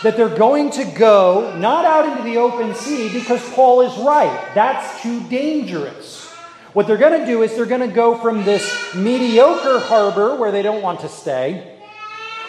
that 0.05 0.19
they're 0.19 0.29
going 0.29 0.71
to 0.71 0.85
go 0.85 1.57
not 1.57 1.87
out 1.87 2.07
into 2.07 2.23
the 2.23 2.37
open 2.37 2.75
sea 2.75 3.11
because 3.11 3.43
Paul 3.55 3.81
is 3.81 3.97
right. 3.97 4.51
That's 4.55 5.01
too 5.01 5.27
dangerous. 5.29 6.31
What 6.75 6.87
they're 6.87 6.99
going 6.99 7.19
to 7.19 7.27
do 7.27 7.43
is 7.43 7.57
they're 7.57 7.65
going 7.65 7.89
to 7.89 7.95
go 7.95 8.19
from 8.19 8.45
this 8.45 8.95
mediocre 8.95 9.79
harbor 9.79 10.37
where 10.37 10.53
they 10.53 10.61
don't 10.61 10.83
want 10.83 11.01
to 11.01 11.09
stay 11.09 11.79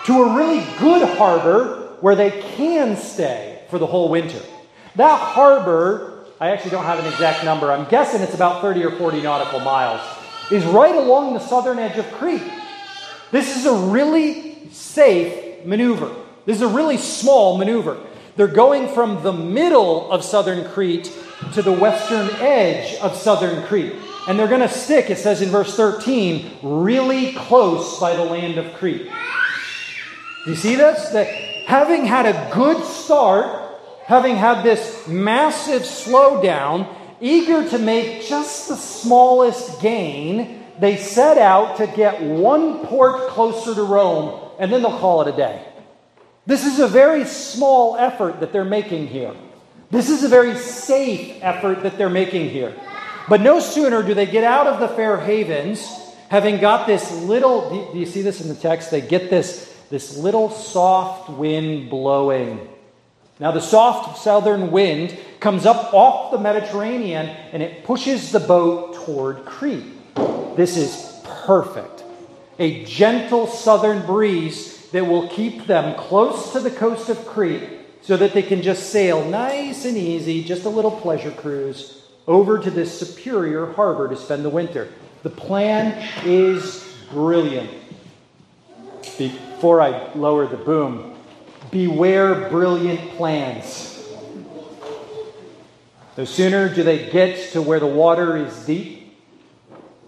to 0.03 0.21
a 0.21 0.35
really 0.35 0.65
good 0.79 1.17
harbor 1.17 1.95
where 2.01 2.15
they 2.15 2.41
can 2.41 2.97
stay 2.97 3.61
for 3.69 3.79
the 3.79 3.87
whole 3.87 4.09
winter. 4.09 4.41
That 4.97 5.17
harbor, 5.17 6.25
I 6.41 6.49
actually 6.49 6.71
don't 6.71 6.83
have 6.83 6.99
an 6.99 7.05
exact 7.05 7.45
number, 7.45 7.71
I'm 7.71 7.87
guessing 7.89 8.21
it's 8.21 8.35
about 8.35 8.61
30 8.61 8.83
or 8.83 8.91
40 8.97 9.21
nautical 9.21 9.61
miles, 9.61 10.01
is 10.51 10.65
right 10.65 10.93
along 10.93 11.33
the 11.33 11.39
southern 11.39 11.79
edge 11.79 11.97
of 11.97 12.05
Crete. 12.11 12.43
This 13.31 13.55
is 13.55 13.65
a 13.65 13.73
really 13.73 14.69
safe 14.71 15.65
maneuver. 15.65 16.24
This 16.45 16.57
is 16.57 16.61
a 16.61 16.67
really 16.67 16.97
small 16.97 17.57
maneuver. 17.57 17.97
They're 18.35 18.47
going 18.47 18.89
from 18.89 19.23
the 19.23 19.33
middle 19.33 20.11
of 20.11 20.23
southern 20.23 20.69
Crete 20.69 21.11
to 21.53 21.61
the 21.61 21.71
western 21.71 22.29
edge 22.41 22.99
of 22.99 23.15
southern 23.15 23.63
Crete. 23.63 23.95
And 24.27 24.37
they're 24.37 24.47
going 24.47 24.61
to 24.61 24.69
stick, 24.69 25.09
it 25.09 25.17
says 25.17 25.41
in 25.41 25.49
verse 25.49 25.75
13, 25.75 26.57
really 26.61 27.33
close 27.33 27.99
by 27.99 28.15
the 28.15 28.23
land 28.23 28.57
of 28.57 28.73
Crete. 28.73 29.09
Do 30.45 30.51
you 30.51 30.55
see 30.55 30.75
this? 30.75 31.09
That 31.09 31.27
having 31.65 32.05
had 32.05 32.25
a 32.25 32.51
good 32.53 32.83
start, 32.83 33.79
having 34.03 34.35
had 34.35 34.63
this 34.63 35.07
massive 35.07 35.83
slowdown, 35.83 36.93
eager 37.21 37.67
to 37.69 37.79
make 37.79 38.27
just 38.27 38.67
the 38.67 38.75
smallest 38.75 39.81
gain, 39.81 40.63
they 40.79 40.97
set 40.97 41.37
out 41.37 41.77
to 41.77 41.87
get 41.87 42.21
one 42.21 42.85
port 42.85 43.29
closer 43.29 43.73
to 43.73 43.83
Rome, 43.83 44.51
and 44.59 44.71
then 44.71 44.81
they'll 44.81 44.99
call 44.99 45.21
it 45.21 45.33
a 45.33 45.37
day. 45.37 45.65
This 46.45 46.65
is 46.65 46.79
a 46.79 46.87
very 46.87 47.25
small 47.25 47.97
effort 47.97 48.39
that 48.39 48.51
they're 48.51 48.63
making 48.63 49.07
here. 49.07 49.33
This 49.89 50.09
is 50.09 50.23
a 50.23 50.29
very 50.29 50.55
safe 50.57 51.39
effort 51.41 51.83
that 51.83 51.97
they're 51.97 52.09
making 52.09 52.49
here. 52.49 52.75
But 53.27 53.41
no 53.41 53.59
sooner 53.59 54.03
do 54.03 54.13
they 54.13 54.27
get 54.27 54.43
out 54.43 54.67
of 54.67 54.79
the 54.79 54.87
fair 54.89 55.17
havens, 55.17 55.87
having 56.29 56.59
got 56.59 56.85
this 56.85 57.11
little, 57.23 57.91
do 57.91 57.97
you 57.97 58.05
see 58.05 58.21
this 58.21 58.41
in 58.41 58.47
the 58.47 58.55
text? 58.55 58.91
They 58.91 59.01
get 59.01 59.29
this, 59.29 59.75
this 59.89 60.17
little 60.17 60.51
soft 60.51 61.29
wind 61.29 61.89
blowing. 61.89 62.69
Now, 63.39 63.51
the 63.51 63.61
soft 63.61 64.19
southern 64.19 64.71
wind 64.71 65.17
comes 65.39 65.65
up 65.65 65.93
off 65.93 66.31
the 66.31 66.37
Mediterranean 66.37 67.25
and 67.25 67.63
it 67.63 67.83
pushes 67.83 68.31
the 68.31 68.39
boat 68.39 68.95
toward 69.05 69.45
Crete. 69.45 70.15
This 70.55 70.77
is 70.77 71.19
perfect. 71.23 72.03
A 72.59 72.85
gentle 72.85 73.47
southern 73.47 74.05
breeze 74.05 74.74
that 74.95 75.05
will 75.05 75.27
keep 75.27 75.67
them 75.67 75.93
close 75.95 76.53
to 76.53 76.59
the 76.61 76.71
coast 76.71 77.09
of 77.09 77.17
Crete 77.25 77.67
so 77.99 78.15
that 78.15 78.31
they 78.31 78.41
can 78.41 78.61
just 78.61 78.91
sail 78.91 79.27
nice 79.27 79.83
and 79.83 79.97
easy, 79.97 80.41
just 80.41 80.63
a 80.63 80.69
little 80.69 80.89
pleasure 80.89 81.31
cruise, 81.31 82.01
over 82.27 82.57
to 82.57 82.71
this 82.71 82.97
superior 82.97 83.73
harbor 83.73 84.07
to 84.07 84.15
spend 84.15 84.45
the 84.45 84.49
winter. 84.49 84.87
The 85.23 85.29
plan 85.29 86.01
is 86.23 86.95
brilliant. 87.11 87.71
Before 89.17 89.81
I 89.81 90.13
lower 90.13 90.47
the 90.47 90.55
boom, 90.55 91.17
beware 91.71 92.47
brilliant 92.49 93.01
plans. 93.17 94.01
No 96.17 96.23
sooner 96.23 96.73
do 96.73 96.83
they 96.83 97.09
get 97.09 97.51
to 97.51 97.61
where 97.61 97.81
the 97.81 97.85
water 97.85 98.37
is 98.37 98.65
deep, 98.65 99.13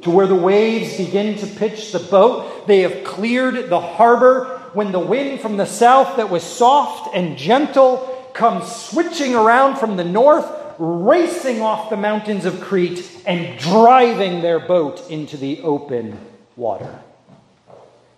to 0.04 0.12
where 0.12 0.28
the 0.28 0.36
waves 0.36 0.96
begin 0.96 1.38
to 1.40 1.46
pitch 1.46 1.92
the 1.92 2.00
boat, 2.00 2.68
they 2.68 2.84
have 2.84 3.04
cleared 3.04 3.68
the 3.68 3.82
harbor 3.82 4.57
when 4.78 4.92
the 4.92 5.00
wind 5.00 5.42
from 5.42 5.58
the 5.58 5.66
south 5.66 6.18
that 6.18 6.30
was 6.30 6.44
soft 6.44 7.16
and 7.16 7.36
gentle 7.36 7.98
comes 8.36 8.72
switching 8.72 9.34
around 9.34 9.76
from 9.76 9.98
the 9.98 10.04
north, 10.04 10.46
racing 10.78 11.64
off 11.64 11.90
the 11.90 11.98
mountains 11.98 12.46
of 12.46 12.62
Crete 12.62 13.24
and 13.26 13.58
driving 13.58 14.44
their 14.44 14.60
boat 14.60 15.10
into 15.10 15.36
the 15.36 15.60
open 15.62 16.16
water. 16.56 17.00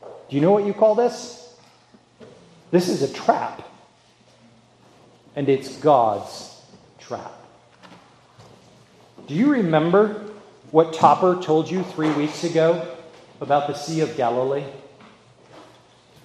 Do 0.01 0.35
you 0.35 0.41
know 0.41 0.51
what 0.51 0.65
you 0.65 0.73
call 0.73 0.95
this? 0.95 1.55
This 2.71 2.89
is 2.89 3.03
a 3.03 3.13
trap. 3.13 3.65
And 5.37 5.47
it's 5.47 5.77
God's 5.77 6.61
trap. 6.99 7.31
Do 9.27 9.33
you 9.33 9.49
remember 9.49 10.25
what 10.71 10.91
Topper 10.91 11.41
told 11.41 11.71
you 11.71 11.83
three 11.83 12.11
weeks 12.11 12.43
ago 12.43 12.85
about 13.39 13.67
the 13.67 13.75
Sea 13.75 14.01
of 14.01 14.17
Galilee? 14.17 14.65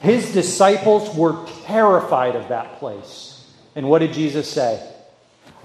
His 0.05 0.35
disciples 0.35 1.17
were 1.17 1.47
terrified 1.65 2.37
of 2.37 2.49
that 2.49 2.79
place. 2.79 3.51
And 3.75 3.89
what 3.89 4.01
did 4.01 4.13
Jesus 4.13 4.47
say? 4.51 4.87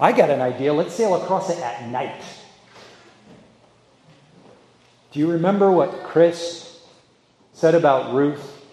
I 0.00 0.12
got 0.12 0.30
an 0.30 0.40
idea. 0.40 0.72
Let's 0.72 0.94
sail 0.94 1.14
across 1.14 1.50
it 1.50 1.58
at 1.58 1.90
night. 1.90 2.22
Do 5.12 5.18
you 5.18 5.30
remember 5.30 5.70
what 5.70 6.04
Chris 6.04 6.80
said 7.52 7.74
about 7.74 8.14
Ruth? 8.14 8.64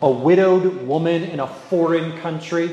A 0.00 0.10
widowed 0.10 0.86
woman 0.86 1.24
in 1.24 1.38
a 1.38 1.46
foreign 1.46 2.16
country. 2.20 2.72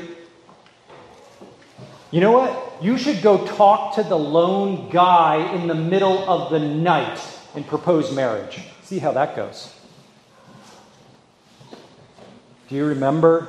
You 2.10 2.22
know 2.22 2.32
what? 2.32 2.82
You 2.82 2.96
should 2.96 3.20
go 3.20 3.46
talk 3.46 3.96
to 3.96 4.02
the 4.02 4.18
lone 4.18 4.88
guy 4.88 5.52
in 5.52 5.68
the 5.68 5.74
middle 5.74 6.26
of 6.26 6.50
the 6.50 6.58
night 6.58 7.20
and 7.54 7.66
propose 7.66 8.14
marriage. 8.14 8.62
See 8.82 8.98
how 8.98 9.12
that 9.12 9.36
goes. 9.36 9.74
Do 12.70 12.76
you 12.76 12.84
remember 12.84 13.48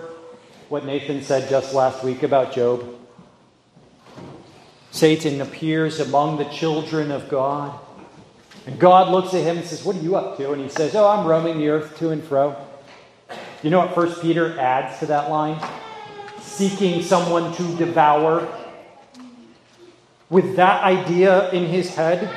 what 0.67 0.84
Nathan 0.84 1.21
said 1.21 1.47
just 1.47 1.75
last 1.75 2.03
week 2.03 2.23
about 2.23 2.53
Job? 2.53 2.84
Satan 4.89 5.41
appears 5.41 5.99
among 5.99 6.38
the 6.38 6.45
children 6.45 7.12
of 7.12 7.29
God. 7.29 7.79
And 8.65 8.79
God 8.79 9.12
looks 9.12 9.36
at 9.36 9.43
him 9.43 9.60
and 9.60 9.65
says, 9.67 9.86
What 9.86 9.95
are 9.95 9.99
you 9.99 10.15
up 10.15 10.38
to? 10.38 10.53
And 10.53 10.63
he 10.63 10.69
says, 10.69 10.95
Oh, 10.95 11.07
I'm 11.07 11.27
roaming 11.27 11.60
the 11.60 11.69
earth 11.69 11.99
to 11.99 12.10
and 12.10 12.23
fro. 12.23 12.55
You 13.62 13.69
know 13.69 13.77
what 13.77 13.93
First 13.93 14.23
Peter 14.23 14.60
adds 14.60 14.97
to 14.99 15.05
that 15.05 15.29
line? 15.29 15.63
Seeking 16.39 17.03
someone 17.03 17.53
to 17.53 17.77
devour. 17.77 18.47
With 20.31 20.55
that 20.55 20.84
idea 20.84 21.51
in 21.51 21.67
his 21.67 21.93
head, 21.93 22.27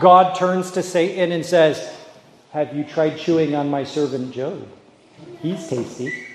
God 0.00 0.34
turns 0.34 0.72
to 0.72 0.82
Satan 0.82 1.30
and 1.30 1.46
says, 1.46 1.94
Have 2.50 2.74
you 2.76 2.82
tried 2.82 3.16
chewing 3.16 3.54
on 3.54 3.70
my 3.70 3.84
servant 3.84 4.32
Job? 4.32 4.66
He's 5.40 5.68
tasty. 5.68 6.31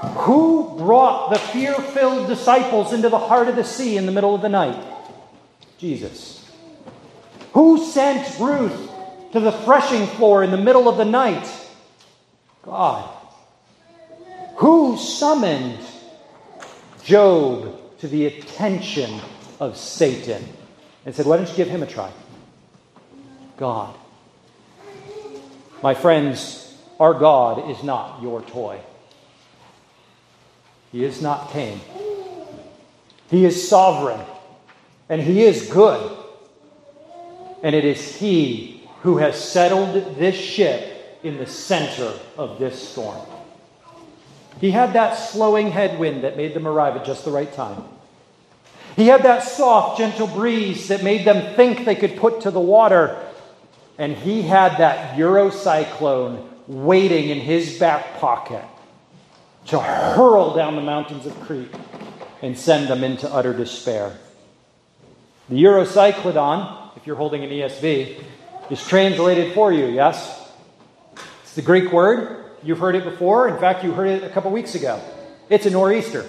Who 0.00 0.76
brought 0.78 1.30
the 1.30 1.38
fear 1.38 1.74
filled 1.74 2.26
disciples 2.26 2.92
into 2.92 3.10
the 3.10 3.18
heart 3.18 3.48
of 3.48 3.56
the 3.56 3.64
sea 3.64 3.96
in 3.96 4.06
the 4.06 4.12
middle 4.12 4.34
of 4.34 4.40
the 4.40 4.48
night? 4.48 4.82
Jesus. 5.78 6.50
Who 7.52 7.84
sent 7.84 8.38
Ruth 8.38 8.90
to 9.32 9.40
the 9.40 9.52
threshing 9.52 10.06
floor 10.06 10.42
in 10.42 10.50
the 10.50 10.56
middle 10.56 10.88
of 10.88 10.96
the 10.96 11.04
night? 11.04 11.48
God. 12.62 13.08
Who 14.56 14.96
summoned 14.96 15.78
Job 17.04 17.98
to 17.98 18.08
the 18.08 18.26
attention 18.26 19.20
of 19.58 19.76
Satan 19.76 20.42
and 21.04 21.14
said, 21.14 21.26
Why 21.26 21.36
don't 21.36 21.48
you 21.48 21.56
give 21.56 21.68
him 21.68 21.82
a 21.82 21.86
try? 21.86 22.10
God. 23.56 23.94
My 25.82 25.94
friends, 25.94 26.74
our 26.98 27.14
God 27.14 27.70
is 27.70 27.82
not 27.82 28.22
your 28.22 28.42
toy. 28.42 28.80
He 30.92 31.04
is 31.04 31.22
not 31.22 31.50
tame. 31.50 31.80
He 33.30 33.44
is 33.44 33.68
sovereign, 33.68 34.20
and 35.08 35.20
He 35.22 35.42
is 35.44 35.70
good. 35.70 36.16
And 37.62 37.74
it 37.74 37.84
is 37.84 38.16
He 38.16 38.88
who 39.02 39.18
has 39.18 39.42
settled 39.42 40.16
this 40.16 40.34
ship 40.34 41.18
in 41.22 41.38
the 41.38 41.46
center 41.46 42.12
of 42.36 42.58
this 42.58 42.88
storm. 42.88 43.20
He 44.60 44.70
had 44.70 44.94
that 44.94 45.14
slowing 45.14 45.70
headwind 45.70 46.24
that 46.24 46.36
made 46.36 46.54
them 46.54 46.66
arrive 46.66 46.96
at 46.96 47.04
just 47.04 47.24
the 47.24 47.30
right 47.30 47.52
time. 47.52 47.84
He 48.96 49.06
had 49.06 49.22
that 49.22 49.44
soft, 49.44 49.98
gentle 49.98 50.26
breeze 50.26 50.88
that 50.88 51.04
made 51.04 51.24
them 51.24 51.54
think 51.54 51.84
they 51.84 51.94
could 51.94 52.16
put 52.16 52.42
to 52.42 52.50
the 52.50 52.60
water. 52.60 53.16
And 53.96 54.16
he 54.16 54.42
had 54.42 54.78
that 54.78 55.16
Euroclydon 55.16 56.46
waiting 56.66 57.28
in 57.30 57.38
his 57.38 57.78
back 57.78 58.18
pocket 58.18 58.64
to 59.66 59.78
hurl 59.78 60.54
down 60.54 60.76
the 60.76 60.82
mountains 60.82 61.26
of 61.26 61.38
Crete 61.40 61.74
and 62.42 62.56
send 62.56 62.88
them 62.88 63.04
into 63.04 63.32
utter 63.32 63.52
despair. 63.52 64.16
The 65.48 65.62
Euroclydon, 65.62 66.96
if 66.96 67.06
you're 67.06 67.16
holding 67.16 67.44
an 67.44 67.50
ESV, 67.50 68.22
is 68.70 68.86
translated 68.86 69.52
for 69.52 69.72
you, 69.72 69.86
yes? 69.86 70.48
It's 71.42 71.54
the 71.54 71.62
Greek 71.62 71.92
word. 71.92 72.44
You've 72.62 72.78
heard 72.78 72.94
it 72.94 73.04
before. 73.04 73.48
In 73.48 73.58
fact, 73.58 73.84
you 73.84 73.92
heard 73.92 74.08
it 74.08 74.22
a 74.22 74.30
couple 74.30 74.50
weeks 74.50 74.74
ago. 74.74 75.00
It's 75.48 75.66
a 75.66 75.70
nor'easter. 75.70 76.24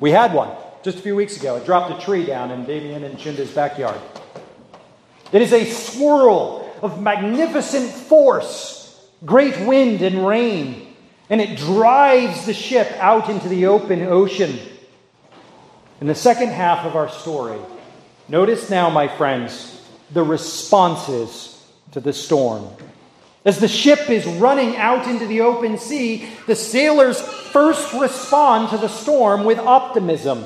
We 0.00 0.10
had 0.10 0.34
one 0.34 0.50
just 0.82 0.98
a 0.98 1.02
few 1.02 1.16
weeks 1.16 1.36
ago. 1.36 1.56
It 1.56 1.64
dropped 1.64 2.00
a 2.00 2.04
tree 2.04 2.24
down 2.24 2.50
in 2.50 2.64
Damien 2.64 3.04
and 3.04 3.18
Chinda's 3.18 3.50
backyard. 3.50 4.00
It 5.32 5.42
is 5.42 5.52
a 5.52 5.64
swirl 5.64 6.72
of 6.82 7.00
magnificent 7.00 7.90
force, 7.90 9.08
great 9.24 9.58
wind 9.66 10.02
and 10.02 10.26
rain, 10.26 10.85
and 11.28 11.40
it 11.40 11.58
drives 11.58 12.46
the 12.46 12.54
ship 12.54 12.90
out 12.98 13.28
into 13.28 13.48
the 13.48 13.66
open 13.66 14.02
ocean. 14.02 14.58
In 16.00 16.06
the 16.06 16.14
second 16.14 16.50
half 16.50 16.84
of 16.84 16.94
our 16.94 17.08
story, 17.08 17.58
notice 18.28 18.70
now, 18.70 18.90
my 18.90 19.08
friends, 19.08 19.82
the 20.12 20.22
responses 20.22 21.64
to 21.92 22.00
the 22.00 22.12
storm. 22.12 22.68
As 23.44 23.60
the 23.60 23.68
ship 23.68 24.10
is 24.10 24.26
running 24.26 24.76
out 24.76 25.06
into 25.06 25.26
the 25.26 25.40
open 25.42 25.78
sea, 25.78 26.28
the 26.46 26.56
sailors 26.56 27.20
first 27.20 27.92
respond 27.94 28.70
to 28.70 28.78
the 28.78 28.88
storm 28.88 29.44
with 29.44 29.58
optimism. 29.58 30.44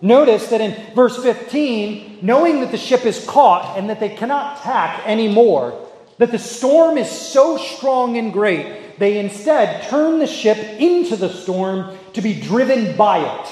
Notice 0.00 0.48
that 0.48 0.60
in 0.60 0.94
verse 0.94 1.22
15, 1.22 2.18
knowing 2.22 2.60
that 2.60 2.70
the 2.70 2.78
ship 2.78 3.06
is 3.06 3.24
caught 3.26 3.78
and 3.78 3.88
that 3.88 4.00
they 4.00 4.08
cannot 4.08 4.60
tack 4.62 5.06
anymore, 5.06 5.88
that 6.18 6.30
the 6.30 6.38
storm 6.38 6.98
is 6.98 7.10
so 7.10 7.56
strong 7.56 8.16
and 8.16 8.32
great, 8.32 8.83
they 8.98 9.18
instead 9.18 9.88
turn 9.88 10.18
the 10.18 10.26
ship 10.26 10.58
into 10.58 11.16
the 11.16 11.28
storm 11.28 11.96
to 12.12 12.22
be 12.22 12.40
driven 12.40 12.96
by 12.96 13.18
it. 13.18 13.48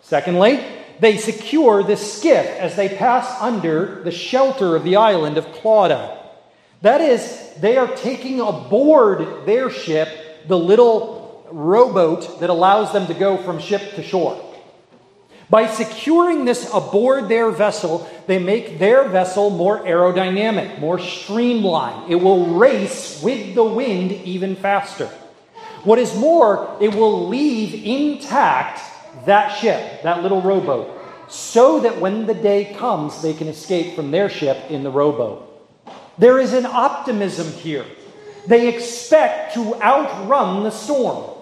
Secondly, 0.00 0.64
they 1.00 1.16
secure 1.16 1.82
the 1.82 1.96
skiff 1.96 2.46
as 2.46 2.76
they 2.76 2.88
pass 2.88 3.40
under 3.40 4.02
the 4.02 4.10
shelter 4.10 4.74
of 4.74 4.84
the 4.84 4.96
island 4.96 5.38
of 5.38 5.46
Clauda. 5.46 6.16
That 6.82 7.00
is, 7.00 7.54
they 7.60 7.76
are 7.76 7.94
taking 7.96 8.40
aboard 8.40 9.46
their 9.46 9.70
ship 9.70 10.46
the 10.48 10.58
little 10.58 11.48
rowboat 11.50 12.40
that 12.40 12.50
allows 12.50 12.92
them 12.92 13.06
to 13.06 13.14
go 13.14 13.36
from 13.36 13.58
ship 13.58 13.94
to 13.94 14.02
shore. 14.02 14.44
By 15.50 15.66
securing 15.66 16.44
this 16.44 16.70
aboard 16.74 17.28
their 17.28 17.50
vessel, 17.50 18.08
they 18.26 18.38
make 18.38 18.78
their 18.78 19.08
vessel 19.08 19.48
more 19.48 19.80
aerodynamic, 19.80 20.78
more 20.78 20.98
streamlined. 20.98 22.12
It 22.12 22.16
will 22.16 22.58
race 22.58 23.22
with 23.22 23.54
the 23.54 23.64
wind 23.64 24.12
even 24.12 24.56
faster. 24.56 25.06
What 25.84 25.98
is 25.98 26.14
more, 26.14 26.76
it 26.80 26.94
will 26.94 27.28
leave 27.28 27.72
intact 27.86 28.80
that 29.24 29.56
ship, 29.56 30.02
that 30.02 30.22
little 30.22 30.42
rowboat, 30.42 30.90
so 31.30 31.80
that 31.80 31.98
when 32.00 32.26
the 32.26 32.34
day 32.34 32.74
comes, 32.78 33.22
they 33.22 33.32
can 33.32 33.48
escape 33.48 33.96
from 33.96 34.10
their 34.10 34.28
ship 34.28 34.70
in 34.70 34.82
the 34.82 34.90
rowboat. 34.90 35.44
There 36.18 36.38
is 36.38 36.52
an 36.52 36.66
optimism 36.66 37.52
here. 37.52 37.86
They 38.46 38.68
expect 38.68 39.54
to 39.54 39.74
outrun 39.76 40.64
the 40.64 40.70
storm. 40.70 41.36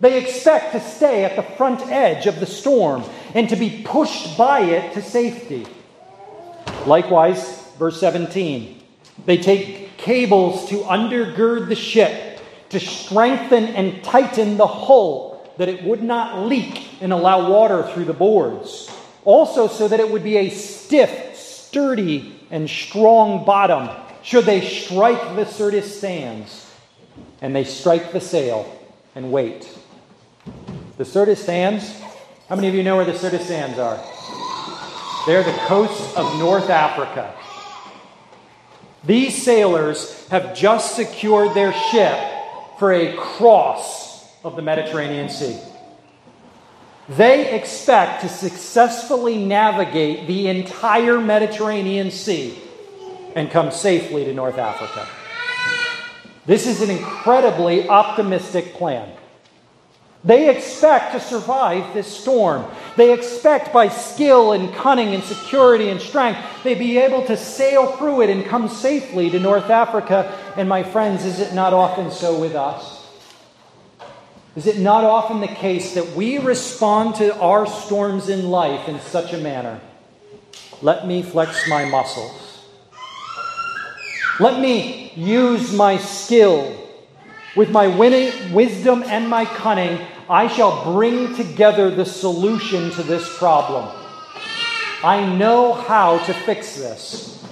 They 0.00 0.22
expect 0.22 0.72
to 0.72 0.80
stay 0.80 1.24
at 1.24 1.36
the 1.36 1.42
front 1.56 1.80
edge 1.86 2.26
of 2.26 2.38
the 2.38 2.46
storm 2.46 3.04
and 3.34 3.48
to 3.48 3.56
be 3.56 3.82
pushed 3.84 4.38
by 4.38 4.60
it 4.60 4.94
to 4.94 5.02
safety. 5.02 5.66
Likewise, 6.86 7.72
verse 7.78 7.98
17, 8.00 8.80
they 9.26 9.36
take 9.36 9.96
cables 9.96 10.68
to 10.68 10.78
undergird 10.78 11.68
the 11.68 11.74
ship, 11.74 12.40
to 12.70 12.80
strengthen 12.80 13.64
and 13.64 14.02
tighten 14.04 14.56
the 14.56 14.66
hull, 14.66 15.52
that 15.58 15.68
it 15.68 15.82
would 15.84 16.02
not 16.02 16.46
leak 16.46 16.88
and 17.00 17.12
allow 17.12 17.50
water 17.50 17.82
through 17.92 18.04
the 18.04 18.12
boards. 18.12 18.90
Also, 19.24 19.68
so 19.68 19.88
that 19.88 20.00
it 20.00 20.10
would 20.10 20.24
be 20.24 20.36
a 20.36 20.50
stiff, 20.50 21.36
sturdy, 21.36 22.40
and 22.50 22.68
strong 22.68 23.44
bottom 23.44 23.88
should 24.22 24.44
they 24.44 24.60
strike 24.60 25.36
the 25.36 25.44
Syrtis 25.44 26.00
sands. 26.00 26.72
And 27.40 27.54
they 27.54 27.64
strike 27.64 28.12
the 28.12 28.20
sail 28.20 28.80
and 29.14 29.30
wait. 29.30 29.68
The 30.96 31.04
Syrtis 31.04 31.44
sands, 31.44 32.00
how 32.48 32.56
many 32.56 32.68
of 32.68 32.74
you 32.74 32.82
know 32.82 32.96
where 32.96 33.04
the 33.04 33.16
Syrtis 33.16 33.46
sands 33.46 33.78
are? 33.78 33.98
They're 35.26 35.42
the 35.42 35.58
coast 35.66 36.16
of 36.16 36.38
North 36.38 36.68
Africa. 36.68 37.34
These 39.02 39.42
sailors 39.42 40.28
have 40.28 40.54
just 40.54 40.94
secured 40.94 41.54
their 41.54 41.72
ship 41.72 42.18
for 42.78 42.92
a 42.92 43.16
cross 43.16 44.30
of 44.44 44.56
the 44.56 44.62
Mediterranean 44.62 45.28
Sea. 45.28 45.58
They 47.08 47.54
expect 47.54 48.22
to 48.22 48.28
successfully 48.28 49.38
navigate 49.38 50.26
the 50.26 50.48
entire 50.48 51.20
Mediterranean 51.20 52.10
Sea 52.10 52.58
and 53.34 53.50
come 53.50 53.70
safely 53.70 54.24
to 54.24 54.32
North 54.32 54.58
Africa. 54.58 55.06
This 56.46 56.66
is 56.66 56.82
an 56.82 56.90
incredibly 56.90 57.88
optimistic 57.88 58.74
plan. 58.74 59.10
They 60.24 60.48
expect 60.48 61.12
to 61.12 61.20
survive 61.20 61.92
this 61.92 62.06
storm. 62.06 62.64
They 62.96 63.12
expect 63.12 63.74
by 63.74 63.88
skill 63.88 64.52
and 64.52 64.72
cunning 64.74 65.14
and 65.14 65.22
security 65.22 65.90
and 65.90 66.00
strength, 66.00 66.40
they 66.62 66.74
be 66.74 66.96
able 66.96 67.26
to 67.26 67.36
sail 67.36 67.92
through 67.92 68.22
it 68.22 68.30
and 68.30 68.44
come 68.46 68.68
safely 68.68 69.28
to 69.30 69.38
North 69.38 69.68
Africa. 69.68 70.34
And 70.56 70.66
my 70.66 70.82
friends, 70.82 71.26
is 71.26 71.40
it 71.40 71.52
not 71.52 71.74
often 71.74 72.10
so 72.10 72.40
with 72.40 72.54
us? 72.54 73.06
Is 74.56 74.66
it 74.66 74.78
not 74.78 75.04
often 75.04 75.40
the 75.40 75.48
case 75.48 75.94
that 75.94 76.14
we 76.16 76.38
respond 76.38 77.16
to 77.16 77.36
our 77.40 77.66
storms 77.66 78.28
in 78.28 78.48
life 78.48 78.88
in 78.88 79.00
such 79.00 79.32
a 79.32 79.38
manner? 79.38 79.80
Let 80.80 81.06
me 81.06 81.22
flex 81.22 81.68
my 81.68 81.84
muscles. 81.84 82.60
Let 84.40 84.60
me 84.60 85.12
use 85.16 85.72
my 85.72 85.98
skill. 85.98 86.80
With 87.56 87.70
my 87.70 87.86
winning, 87.86 88.52
wisdom 88.52 89.04
and 89.04 89.28
my 89.28 89.44
cunning, 89.44 90.00
I 90.28 90.46
shall 90.48 90.92
bring 90.94 91.34
together 91.34 91.90
the 91.90 92.06
solution 92.06 92.90
to 92.92 93.02
this 93.02 93.36
problem. 93.38 93.94
I 95.02 95.24
know 95.36 95.74
how 95.74 96.18
to 96.24 96.32
fix 96.32 96.76
this. 96.76 97.44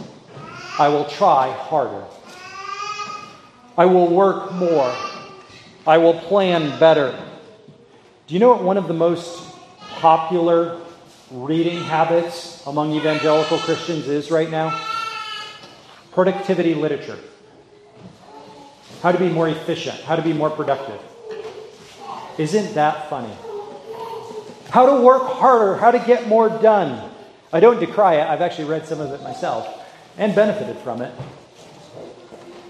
I 0.79 0.89
will 0.89 1.05
try 1.05 1.53
harder. 1.53 2.05
I 3.77 3.85
will 3.85 4.09
work 4.09 4.53
more. 4.53 4.95
I 5.87 5.99
will 5.99 6.14
plan 6.14 6.79
better. 6.81 7.12
Do 8.27 8.35
you 8.35 8.41
know 8.41 8.49
what 8.49 8.62
one 8.62 8.79
of 8.79 8.89
the 8.89 8.95
most 8.95 9.55
popular 9.81 10.81
reading 11.31 11.83
habits 11.83 12.66
among 12.66 12.95
evangelical 12.95 13.59
Christians 13.59 14.09
is 14.09 14.31
right 14.31 14.51
now? 14.51 14.81
Productivity 16.12 16.75
literature. 16.75 17.18
How 19.03 19.12
to 19.12 19.18
be 19.18 19.29
more 19.29 19.49
efficient, 19.49 20.01
how 20.01 20.16
to 20.16 20.23
be 20.23 20.33
more 20.33 20.49
productive. 20.49 21.01
Isn't 22.43 22.74
that 22.74 23.09
funny? 23.09 23.32
How 24.70 24.86
to 24.86 25.01
work 25.01 25.22
harder, 25.22 25.76
how 25.76 25.93
to 25.93 26.01
get 26.01 26.26
more 26.26 26.49
done. 26.49 27.09
I 27.53 27.61
don't 27.61 27.78
decry 27.78 28.16
it, 28.16 28.26
I've 28.26 28.40
actually 28.40 28.64
read 28.64 28.84
some 28.84 29.01
of 29.01 29.12
it 29.12 29.22
myself 29.22 29.68
and 30.18 30.34
benefited 30.34 30.76
from 30.78 31.03
it. 31.03 31.14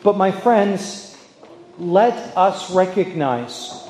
But 0.02 0.18
my 0.18 0.30
friends, 0.30 1.16
let 1.78 2.36
us 2.36 2.70
recognize 2.70 3.88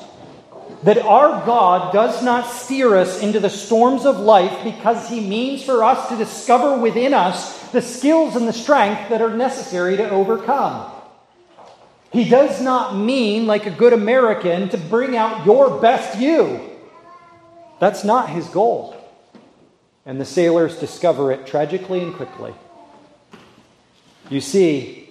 that 0.83 0.99
our 0.99 1.45
God 1.45 1.91
does 1.91 2.23
not 2.23 2.49
steer 2.49 2.95
us 2.95 3.21
into 3.21 3.41
the 3.41 3.49
storms 3.49 4.05
of 4.05 4.17
life 4.19 4.63
because 4.63 5.09
he 5.09 5.19
means 5.19 5.65
for 5.65 5.83
us 5.83 6.07
to 6.07 6.15
discover 6.15 6.77
within 6.77 7.13
us 7.13 7.61
the 7.71 7.81
skills 7.81 8.37
and 8.37 8.47
the 8.47 8.53
strength 8.53 9.09
that 9.09 9.21
are 9.21 9.35
necessary 9.35 9.97
to 9.97 10.09
overcome. 10.09 10.89
He 12.13 12.29
does 12.29 12.61
not 12.61 12.95
mean, 12.95 13.47
like 13.47 13.65
a 13.65 13.71
good 13.71 13.91
American, 13.91 14.69
to 14.69 14.77
bring 14.77 15.17
out 15.17 15.47
your 15.47 15.81
best 15.81 16.19
you. 16.19 16.61
That's 17.79 18.03
not 18.03 18.29
his 18.29 18.47
goal. 18.47 18.95
And 20.05 20.21
the 20.21 20.25
sailors 20.25 20.77
discover 20.77 21.31
it 21.31 21.47
tragically 21.47 22.01
and 22.01 22.13
quickly. 22.13 22.53
You 24.29 24.41
see, 24.41 25.09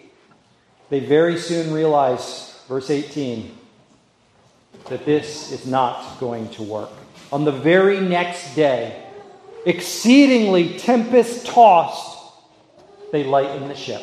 they 0.90 1.00
very 1.00 1.38
soon 1.38 1.72
realize, 1.72 2.60
verse 2.68 2.88
18, 2.88 3.50
that 4.88 5.04
this 5.04 5.50
is 5.50 5.66
not 5.66 6.20
going 6.20 6.50
to 6.50 6.62
work. 6.62 6.90
On 7.32 7.44
the 7.44 7.52
very 7.52 7.98
next 7.98 8.54
day, 8.54 9.04
exceedingly 9.66 10.78
tempest 10.78 11.46
tossed, 11.46 12.18
they 13.10 13.24
lighten 13.24 13.66
the 13.66 13.74
ship. 13.74 14.02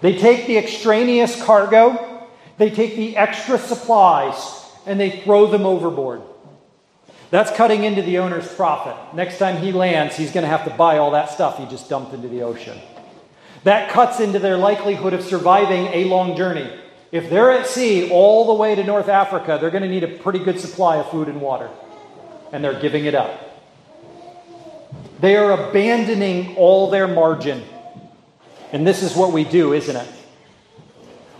They 0.00 0.16
take 0.16 0.46
the 0.46 0.58
extraneous 0.58 1.42
cargo, 1.42 2.28
they 2.58 2.70
take 2.70 2.96
the 2.96 3.16
extra 3.16 3.58
supplies, 3.58 4.34
and 4.86 4.98
they 4.98 5.10
throw 5.10 5.46
them 5.46 5.66
overboard. 5.66 6.22
That's 7.30 7.50
cutting 7.52 7.84
into 7.84 8.02
the 8.02 8.18
owner's 8.18 8.52
profit. 8.54 8.96
Next 9.14 9.38
time 9.38 9.62
he 9.62 9.72
lands, 9.72 10.16
he's 10.16 10.32
going 10.32 10.42
to 10.42 10.48
have 10.48 10.64
to 10.64 10.70
buy 10.70 10.98
all 10.98 11.12
that 11.12 11.30
stuff 11.30 11.58
he 11.58 11.66
just 11.66 11.88
dumped 11.88 12.12
into 12.12 12.28
the 12.28 12.42
ocean. 12.42 12.78
That 13.64 13.90
cuts 13.90 14.20
into 14.20 14.38
their 14.38 14.56
likelihood 14.56 15.12
of 15.12 15.22
surviving 15.22 15.86
a 15.88 16.04
long 16.04 16.36
journey. 16.36 16.68
If 17.12 17.28
they're 17.28 17.50
at 17.52 17.66
sea 17.66 18.10
all 18.10 18.46
the 18.46 18.54
way 18.54 18.74
to 18.74 18.82
North 18.82 19.08
Africa, 19.08 19.58
they're 19.60 19.70
going 19.70 19.82
to 19.82 19.88
need 19.88 20.04
a 20.04 20.18
pretty 20.18 20.38
good 20.38 20.58
supply 20.58 20.96
of 20.96 21.10
food 21.10 21.28
and 21.28 21.40
water. 21.40 21.70
And 22.52 22.64
they're 22.64 22.80
giving 22.80 23.04
it 23.04 23.14
up. 23.14 23.48
They 25.20 25.36
are 25.36 25.52
abandoning 25.52 26.56
all 26.56 26.90
their 26.90 27.06
margin. 27.06 27.62
And 28.72 28.86
this 28.86 29.02
is 29.02 29.16
what 29.16 29.32
we 29.32 29.44
do, 29.44 29.72
isn't 29.72 29.96
it? 29.96 30.08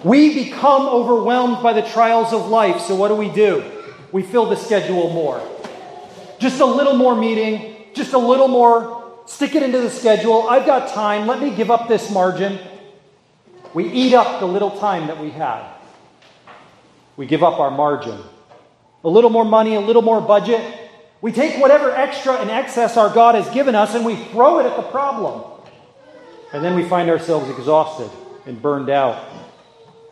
We 0.03 0.35
become 0.35 0.83
overwhelmed 0.83 1.63
by 1.63 1.75
the 1.75 1.83
trials 1.83 2.33
of 2.33 2.49
life, 2.49 2.81
so 2.81 2.95
what 2.95 3.09
do 3.09 3.15
we 3.15 3.29
do? 3.29 3.63
We 4.13 4.23
fill 4.23 4.47
the 4.47 4.57
schedule 4.57 5.11
more. 5.11 5.47
Just 6.39 6.61
a 6.61 6.67
little 6.67 6.97
more 6.97 7.15
meeting, 7.15 7.77
just 7.95 8.15
a 8.15 8.19
little 8.19 8.49
more, 8.49 9.21
stick 9.27 9.55
it 9.55 9.63
into 9.63 9.81
the 9.81 9.91
schedule. 9.91 10.49
I've 10.49 10.65
got 10.65 10.89
time, 10.89 11.27
let 11.27 11.41
me 11.41 11.55
give 11.55 11.71
up 11.71 11.87
this 11.87 12.11
margin. 12.11 12.59
We 13.75 13.87
eat 13.89 14.15
up 14.15 14.41
the 14.41 14.47
little 14.47 14.71
time 14.79 15.07
that 15.09 15.21
we 15.21 15.31
have. 15.31 15.67
We 17.17 17.27
give 17.27 17.43
up 17.43 17.61
our 17.61 17.71
margin. 17.71 18.19
A 19.05 19.09
little 19.09 19.31
more 19.31 19.45
money, 19.45 19.75
a 19.75 19.81
little 19.81 20.03
more 20.03 20.21
budget. 20.21 20.61
We 21.21 21.33
take 21.33 21.61
whatever 21.61 21.91
extra 21.91 22.35
and 22.37 22.51
excess 22.51 22.97
our 22.97 23.13
God 23.13 23.35
has 23.35 23.49
given 23.51 23.75
us 23.75 23.95
and 23.95 24.05
we 24.05 24.17
throw 24.17 24.59
it 24.61 24.67
at 24.67 24.77
the 24.77 24.83
problem. 24.83 25.45
And 26.53 26.65
then 26.65 26.75
we 26.75 26.89
find 26.89 27.09
ourselves 27.09 27.49
exhausted 27.51 28.11
and 28.47 28.61
burned 28.61 28.91
out. 28.91 29.25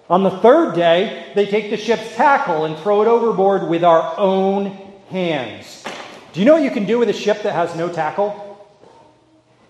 On 0.09 0.23
the 0.23 0.31
third 0.31 0.75
day, 0.75 1.33
they 1.35 1.47
take 1.47 1.71
the 1.71 1.77
ship's 1.77 2.15
tackle 2.15 2.65
and 2.65 2.79
throw 2.79 3.03
it 3.03 3.09
overboard 3.09 3.69
with 3.69 3.85
our 3.85 4.19
own 4.19 4.67
hands. 5.11 5.85
Do 6.33 6.41
you 6.41 6.47
know 6.47 6.55
what 6.55 6.63
you 6.63 6.71
can 6.71 6.87
do 6.87 6.99
with 6.99 7.09
a 7.09 7.15
ship 7.15 7.43
that 7.43 7.53
has 7.53 7.75
no 7.77 7.93
tackle? 7.93 8.67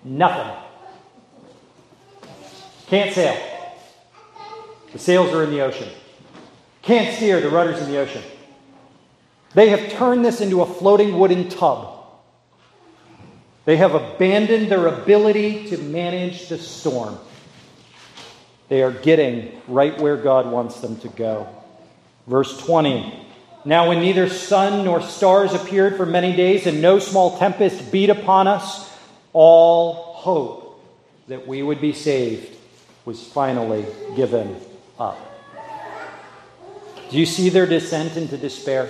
Nothing. 0.04 0.54
Can't 2.86 3.12
sail. 3.12 3.36
The 4.92 4.98
sails 4.98 5.34
are 5.34 5.44
in 5.44 5.50
the 5.50 5.60
ocean. 5.60 5.88
Can't 6.82 7.14
steer, 7.16 7.40
the 7.40 7.50
rudder's 7.50 7.80
in 7.82 7.90
the 7.90 7.98
ocean. 7.98 8.22
They 9.54 9.70
have 9.70 9.92
turned 9.92 10.24
this 10.24 10.40
into 10.40 10.62
a 10.62 10.66
floating 10.66 11.18
wooden 11.18 11.48
tub. 11.48 11.97
They 13.68 13.76
have 13.76 13.94
abandoned 13.94 14.70
their 14.70 14.86
ability 14.86 15.66
to 15.68 15.76
manage 15.76 16.48
the 16.48 16.56
storm. 16.56 17.18
They 18.70 18.82
are 18.82 18.92
getting 18.92 19.60
right 19.68 20.00
where 20.00 20.16
God 20.16 20.50
wants 20.50 20.80
them 20.80 20.96
to 21.00 21.08
go. 21.08 21.46
Verse 22.26 22.56
20. 22.64 23.26
Now, 23.66 23.90
when 23.90 24.00
neither 24.00 24.30
sun 24.30 24.86
nor 24.86 25.02
stars 25.02 25.52
appeared 25.52 25.98
for 25.98 26.06
many 26.06 26.34
days 26.34 26.66
and 26.66 26.80
no 26.80 26.98
small 26.98 27.36
tempest 27.36 27.92
beat 27.92 28.08
upon 28.08 28.48
us, 28.48 28.90
all 29.34 30.14
hope 30.14 30.82
that 31.26 31.46
we 31.46 31.62
would 31.62 31.82
be 31.82 31.92
saved 31.92 32.56
was 33.04 33.22
finally 33.22 33.84
given 34.16 34.56
up. 34.98 35.18
Do 37.10 37.18
you 37.18 37.26
see 37.26 37.50
their 37.50 37.66
descent 37.66 38.16
into 38.16 38.38
despair? 38.38 38.88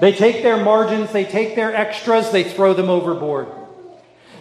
They 0.00 0.12
take 0.12 0.42
their 0.42 0.62
margins, 0.62 1.12
they 1.12 1.24
take 1.24 1.56
their 1.56 1.74
extras, 1.74 2.30
they 2.30 2.44
throw 2.44 2.74
them 2.74 2.88
overboard. 2.88 3.48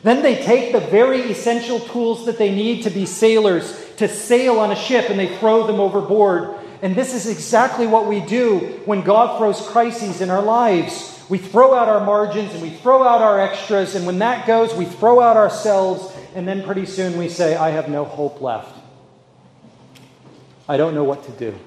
Then 0.03 0.21
they 0.21 0.35
take 0.35 0.71
the 0.71 0.79
very 0.79 1.21
essential 1.31 1.79
tools 1.79 2.25
that 2.27 2.37
they 2.37 2.53
need 2.53 2.83
to 2.83 2.89
be 2.89 3.05
sailors 3.05 3.73
to 3.97 4.07
sail 4.07 4.59
on 4.59 4.71
a 4.71 4.75
ship 4.75 5.09
and 5.09 5.19
they 5.19 5.35
throw 5.37 5.65
them 5.65 5.79
overboard. 5.79 6.55
And 6.81 6.95
this 6.95 7.13
is 7.15 7.27
exactly 7.27 7.87
what 7.87 8.05
we 8.05 8.19
do 8.21 8.59
when 8.85 9.01
God 9.01 9.39
throws 9.39 9.59
crises 9.67 10.21
in 10.21 10.29
our 10.29 10.43
lives. 10.43 11.25
We 11.29 11.39
throw 11.39 11.73
out 11.73 11.89
our 11.89 12.05
margins 12.05 12.53
and 12.53 12.61
we 12.61 12.69
throw 12.69 13.03
out 13.03 13.21
our 13.21 13.39
extras, 13.41 13.95
and 13.95 14.05
when 14.05 14.19
that 14.19 14.47
goes, 14.47 14.73
we 14.73 14.85
throw 14.85 15.19
out 15.19 15.35
ourselves, 15.35 16.15
and 16.35 16.47
then 16.47 16.63
pretty 16.63 16.85
soon 16.85 17.17
we 17.17 17.27
say, 17.27 17.55
I 17.57 17.71
have 17.71 17.89
no 17.89 18.05
hope 18.05 18.39
left. 18.39 18.77
I 20.69 20.77
don't 20.77 20.93
know 20.93 21.03
what 21.03 21.25
to 21.25 21.31
do. 21.31 21.57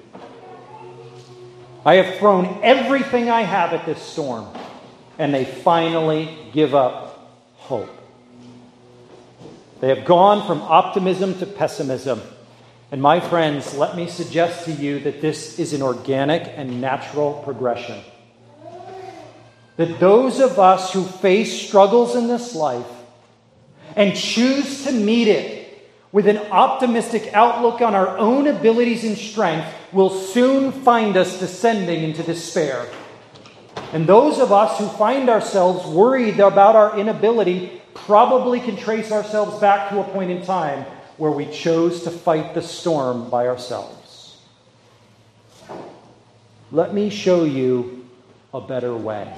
I 1.85 1.95
have 1.95 2.19
thrown 2.19 2.59
everything 2.61 3.29
I 3.29 3.41
have 3.41 3.73
at 3.73 3.85
this 3.85 4.01
storm. 4.01 4.47
And 5.17 5.33
they 5.33 5.45
finally 5.45 6.35
give 6.53 6.73
up 6.73 7.39
hope. 7.55 7.89
They 9.79 9.89
have 9.89 10.05
gone 10.05 10.45
from 10.45 10.61
optimism 10.61 11.37
to 11.39 11.45
pessimism. 11.45 12.21
And 12.91 13.01
my 13.01 13.19
friends, 13.19 13.75
let 13.75 13.95
me 13.95 14.07
suggest 14.07 14.65
to 14.65 14.71
you 14.71 14.99
that 14.99 15.21
this 15.21 15.57
is 15.59 15.73
an 15.73 15.81
organic 15.81 16.51
and 16.55 16.81
natural 16.81 17.41
progression. 17.43 17.99
That 19.77 19.99
those 19.99 20.39
of 20.39 20.59
us 20.59 20.93
who 20.93 21.03
face 21.03 21.67
struggles 21.67 22.15
in 22.15 22.27
this 22.27 22.53
life 22.53 22.85
and 23.95 24.15
choose 24.15 24.83
to 24.85 24.91
meet 24.91 25.27
it 25.27 25.89
with 26.11 26.27
an 26.27 26.37
optimistic 26.37 27.33
outlook 27.33 27.81
on 27.81 27.95
our 27.95 28.17
own 28.17 28.47
abilities 28.47 29.03
and 29.03 29.17
strength 29.17 29.73
will 29.93 30.09
soon 30.09 30.71
find 30.71 31.17
us 31.17 31.39
descending 31.39 32.03
into 32.03 32.23
despair. 32.23 32.87
And 33.93 34.07
those 34.07 34.39
of 34.39 34.51
us 34.51 34.77
who 34.77 34.87
find 34.87 35.29
ourselves 35.29 35.85
worried 35.85 36.39
about 36.39 36.75
our 36.75 36.97
inability 36.97 37.81
probably 37.93 38.59
can 38.59 38.77
trace 38.77 39.11
ourselves 39.11 39.59
back 39.59 39.89
to 39.89 39.99
a 39.99 40.03
point 40.03 40.31
in 40.31 40.45
time 40.45 40.85
where 41.17 41.31
we 41.31 41.45
chose 41.45 42.03
to 42.03 42.11
fight 42.11 42.53
the 42.53 42.61
storm 42.61 43.29
by 43.29 43.47
ourselves. 43.47 44.37
Let 46.71 46.93
me 46.93 47.09
show 47.09 47.43
you 47.43 48.07
a 48.53 48.61
better 48.61 48.95
way. 48.95 49.31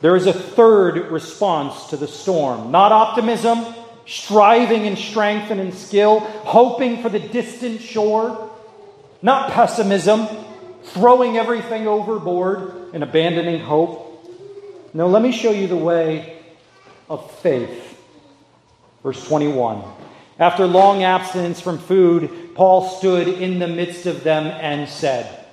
There 0.00 0.14
is 0.14 0.26
a 0.26 0.32
third 0.32 1.10
response 1.10 1.86
to 1.90 1.96
the 1.96 2.08
storm 2.08 2.70
not 2.70 2.92
optimism, 2.92 3.64
striving 4.06 4.84
in 4.84 4.96
strength 4.96 5.50
and 5.50 5.60
in 5.60 5.72
skill, 5.72 6.20
hoping 6.20 7.02
for 7.02 7.08
the 7.08 7.18
distant 7.18 7.80
shore, 7.80 8.47
not 9.22 9.50
pessimism, 9.52 10.28
throwing 10.84 11.36
everything 11.36 11.86
overboard 11.86 12.92
and 12.94 13.02
abandoning 13.02 13.60
hope. 13.60 14.04
No, 14.94 15.08
let 15.08 15.22
me 15.22 15.32
show 15.32 15.50
you 15.50 15.66
the 15.66 15.76
way 15.76 16.42
of 17.10 17.30
faith. 17.40 17.98
Verse 19.02 19.26
21. 19.26 19.82
After 20.38 20.66
long 20.66 21.02
abstinence 21.02 21.60
from 21.60 21.78
food, 21.78 22.50
Paul 22.54 22.88
stood 22.88 23.28
in 23.28 23.58
the 23.58 23.68
midst 23.68 24.06
of 24.06 24.22
them 24.22 24.46
and 24.46 24.88
said, 24.88 25.46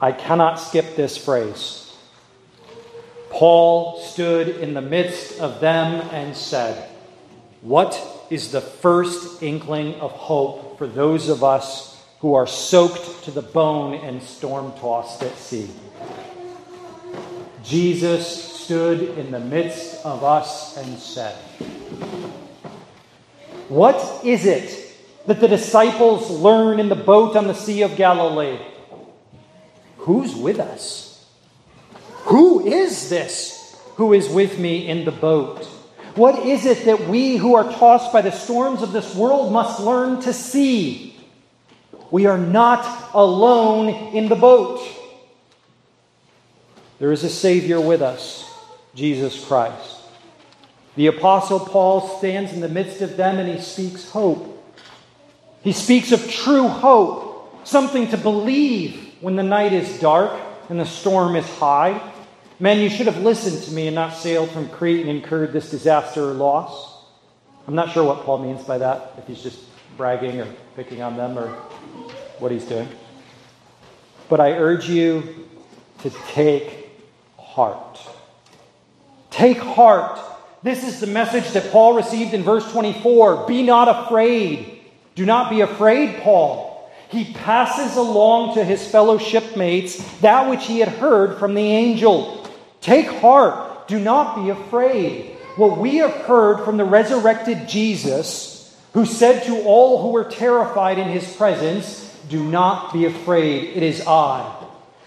I 0.00 0.12
cannot 0.12 0.56
skip 0.56 0.96
this 0.96 1.16
phrase. 1.16 1.96
Paul 3.30 4.00
stood 4.00 4.48
in 4.48 4.74
the 4.74 4.82
midst 4.82 5.40
of 5.40 5.60
them 5.60 6.08
and 6.12 6.36
said, 6.36 6.88
What 7.60 7.94
is 8.30 8.50
the 8.50 8.60
first 8.60 9.42
inkling 9.42 9.94
of 9.96 10.12
hope 10.12 10.78
for 10.78 10.86
those 10.86 11.28
of 11.28 11.44
us 11.44 12.02
who 12.20 12.34
are 12.34 12.46
soaked 12.46 13.24
to 13.24 13.30
the 13.30 13.42
bone 13.42 13.94
and 13.94 14.22
storm 14.22 14.72
tossed 14.78 15.22
at 15.22 15.36
sea? 15.36 15.70
Jesus 17.62 18.54
stood 18.64 19.18
in 19.18 19.30
the 19.30 19.40
midst 19.40 20.04
of 20.04 20.24
us 20.24 20.76
and 20.76 20.98
said, 20.98 21.34
What 23.68 24.24
is 24.24 24.46
it 24.46 24.96
that 25.26 25.40
the 25.40 25.48
disciples 25.48 26.30
learn 26.30 26.80
in 26.80 26.88
the 26.88 26.94
boat 26.94 27.36
on 27.36 27.46
the 27.46 27.54
Sea 27.54 27.82
of 27.82 27.96
Galilee? 27.96 28.58
Who's 29.98 30.34
with 30.34 30.60
us? 30.60 31.24
Who 32.26 32.66
is 32.66 33.08
this 33.08 33.56
who 33.96 34.12
is 34.12 34.28
with 34.28 34.58
me 34.58 34.86
in 34.86 35.04
the 35.04 35.12
boat? 35.12 35.66
What 36.16 36.46
is 36.46 36.64
it 36.64 36.86
that 36.86 37.08
we 37.08 37.36
who 37.36 37.54
are 37.54 37.70
tossed 37.70 38.10
by 38.10 38.22
the 38.22 38.32
storms 38.32 38.80
of 38.80 38.92
this 38.92 39.14
world 39.14 39.52
must 39.52 39.80
learn 39.80 40.22
to 40.22 40.32
see? 40.32 41.14
We 42.10 42.24
are 42.24 42.38
not 42.38 43.10
alone 43.12 44.14
in 44.14 44.28
the 44.28 44.34
boat. 44.34 44.80
There 46.98 47.12
is 47.12 47.22
a 47.22 47.28
Savior 47.28 47.78
with 47.78 48.00
us, 48.00 48.50
Jesus 48.94 49.44
Christ. 49.44 49.96
The 50.94 51.08
Apostle 51.08 51.60
Paul 51.60 52.18
stands 52.18 52.54
in 52.54 52.60
the 52.60 52.68
midst 52.68 53.02
of 53.02 53.18
them 53.18 53.38
and 53.38 53.54
he 53.54 53.60
speaks 53.60 54.08
hope. 54.08 54.54
He 55.62 55.72
speaks 55.72 56.12
of 56.12 56.30
true 56.30 56.68
hope, 56.68 57.66
something 57.66 58.08
to 58.08 58.16
believe 58.16 59.12
when 59.20 59.36
the 59.36 59.42
night 59.42 59.74
is 59.74 60.00
dark 60.00 60.40
and 60.70 60.80
the 60.80 60.86
storm 60.86 61.36
is 61.36 61.46
high. 61.58 62.00
Men, 62.58 62.80
you 62.80 62.88
should 62.88 63.06
have 63.06 63.18
listened 63.18 63.62
to 63.64 63.72
me 63.72 63.86
and 63.86 63.94
not 63.94 64.14
sailed 64.14 64.50
from 64.50 64.68
Crete 64.70 65.00
and 65.00 65.10
incurred 65.10 65.52
this 65.52 65.70
disaster 65.70 66.30
or 66.30 66.32
loss. 66.32 67.04
I'm 67.68 67.74
not 67.74 67.92
sure 67.92 68.02
what 68.02 68.22
Paul 68.24 68.38
means 68.38 68.62
by 68.64 68.78
that, 68.78 69.12
if 69.18 69.26
he's 69.26 69.42
just 69.42 69.58
bragging 69.96 70.40
or 70.40 70.46
picking 70.74 71.02
on 71.02 71.16
them 71.16 71.38
or 71.38 71.48
what 72.38 72.52
he's 72.52 72.64
doing. 72.64 72.88
But 74.28 74.40
I 74.40 74.52
urge 74.52 74.88
you 74.88 75.48
to 76.00 76.10
take 76.28 76.90
heart. 77.38 78.00
Take 79.30 79.58
heart. 79.58 80.18
This 80.62 80.82
is 80.82 80.98
the 80.98 81.06
message 81.06 81.52
that 81.52 81.70
Paul 81.70 81.94
received 81.94 82.32
in 82.32 82.42
verse 82.42 82.70
24. 82.72 83.46
Be 83.46 83.62
not 83.62 84.04
afraid. 84.06 84.80
Do 85.14 85.26
not 85.26 85.50
be 85.50 85.60
afraid, 85.60 86.22
Paul. 86.22 86.90
He 87.08 87.32
passes 87.34 87.96
along 87.96 88.54
to 88.54 88.64
his 88.64 88.86
fellow 88.86 89.18
shipmates 89.18 89.96
that 90.20 90.48
which 90.48 90.64
he 90.64 90.80
had 90.80 90.88
heard 90.88 91.38
from 91.38 91.54
the 91.54 91.60
angel. 91.60 92.45
Take 92.86 93.08
heart. 93.08 93.88
Do 93.88 93.98
not 93.98 94.36
be 94.36 94.50
afraid. 94.50 95.32
What 95.56 95.76
we 95.76 95.96
have 95.96 96.12
heard 96.12 96.64
from 96.64 96.76
the 96.76 96.84
resurrected 96.84 97.66
Jesus, 97.66 98.78
who 98.92 99.04
said 99.04 99.42
to 99.46 99.64
all 99.64 100.02
who 100.02 100.10
were 100.10 100.30
terrified 100.30 100.96
in 100.96 101.08
his 101.08 101.34
presence, 101.34 102.16
Do 102.28 102.44
not 102.44 102.92
be 102.92 103.04
afraid. 103.06 103.76
It 103.76 103.82
is 103.82 104.06
I. 104.06 104.54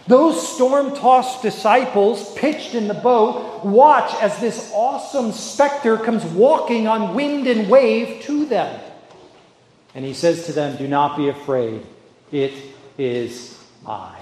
Those 0.08 0.46
storm 0.46 0.94
tossed 0.94 1.42
disciples 1.42 2.34
pitched 2.34 2.76
in 2.76 2.90
the 2.90 2.94
boat 2.94 3.64
watch 3.64 4.14
as 4.22 4.38
this 4.40 4.70
awesome 4.76 5.32
specter 5.32 5.96
comes 5.96 6.26
walking 6.26 6.86
on 6.86 7.16
wind 7.16 7.48
and 7.48 7.70
wave 7.70 8.24
to 8.24 8.46
them. 8.46 8.78
And 9.96 10.04
he 10.04 10.14
says 10.14 10.48
to 10.48 10.52
them, 10.52 10.76
Do 10.76 10.88
not 10.90 11.16
be 11.16 11.30
afraid. 11.30 11.86
It 12.30 12.52
is 12.98 13.58
I. 13.88 14.19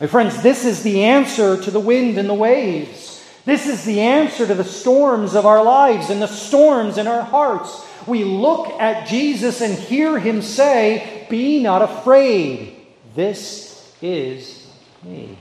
My 0.00 0.06
friends, 0.06 0.42
this 0.42 0.64
is 0.64 0.82
the 0.82 1.04
answer 1.04 1.60
to 1.62 1.70
the 1.70 1.80
wind 1.80 2.18
and 2.18 2.28
the 2.28 2.34
waves. 2.34 3.24
This 3.44 3.66
is 3.66 3.84
the 3.84 4.00
answer 4.00 4.46
to 4.46 4.54
the 4.54 4.64
storms 4.64 5.34
of 5.34 5.46
our 5.46 5.62
lives 5.62 6.10
and 6.10 6.20
the 6.20 6.26
storms 6.26 6.98
in 6.98 7.06
our 7.06 7.22
hearts. 7.22 7.86
We 8.06 8.24
look 8.24 8.68
at 8.80 9.06
Jesus 9.06 9.60
and 9.60 9.74
hear 9.78 10.18
him 10.18 10.42
say, 10.42 11.26
Be 11.30 11.62
not 11.62 11.82
afraid. 11.82 12.76
This 13.14 13.94
is 14.02 14.66
me. 15.02 15.38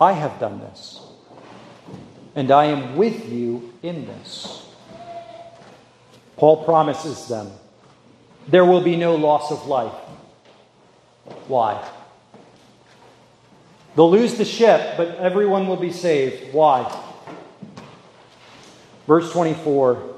I 0.00 0.12
have 0.12 0.38
done 0.40 0.58
this, 0.58 1.00
and 2.34 2.50
I 2.50 2.66
am 2.66 2.96
with 2.96 3.32
you 3.32 3.72
in 3.82 4.06
this. 4.06 4.66
Paul 6.36 6.64
promises 6.64 7.28
them 7.28 7.52
there 8.48 8.64
will 8.64 8.80
be 8.80 8.96
no 8.96 9.14
loss 9.14 9.52
of 9.52 9.66
life. 9.66 9.92
Why? 11.46 11.88
They'll 13.94 14.10
lose 14.10 14.34
the 14.34 14.44
ship, 14.44 14.96
but 14.96 15.16
everyone 15.16 15.66
will 15.66 15.76
be 15.76 15.92
saved. 15.92 16.52
Why? 16.52 16.90
Verse 19.06 19.30
24 19.32 20.12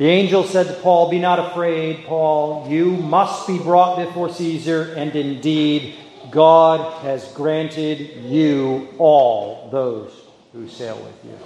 the 0.00 0.06
angel 0.06 0.44
said 0.44 0.66
to 0.68 0.72
Paul, 0.72 1.10
Be 1.10 1.18
not 1.18 1.50
afraid, 1.50 2.06
Paul. 2.06 2.66
You 2.70 2.86
must 2.86 3.46
be 3.46 3.58
brought 3.58 4.02
before 4.02 4.32
Caesar, 4.32 4.94
and 4.96 5.14
indeed, 5.14 5.94
God 6.30 7.02
has 7.02 7.30
granted 7.34 8.24
you 8.24 8.88
all 8.96 9.68
those 9.70 10.10
who 10.54 10.70
sail 10.70 10.96
with 10.96 11.22
you. 11.22 11.36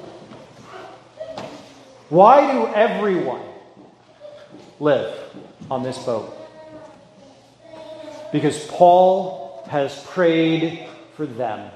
Why 2.11 2.53
do 2.53 2.73
everyone 2.73 3.43
live 4.79 5.19
on 5.69 5.83
this 5.83 5.99
boat? 5.99 6.33
Because 8.31 8.65
Paul 8.69 9.44
has 9.67 10.03
prayed 10.05 10.87
for 11.17 11.27
them, 11.27 11.71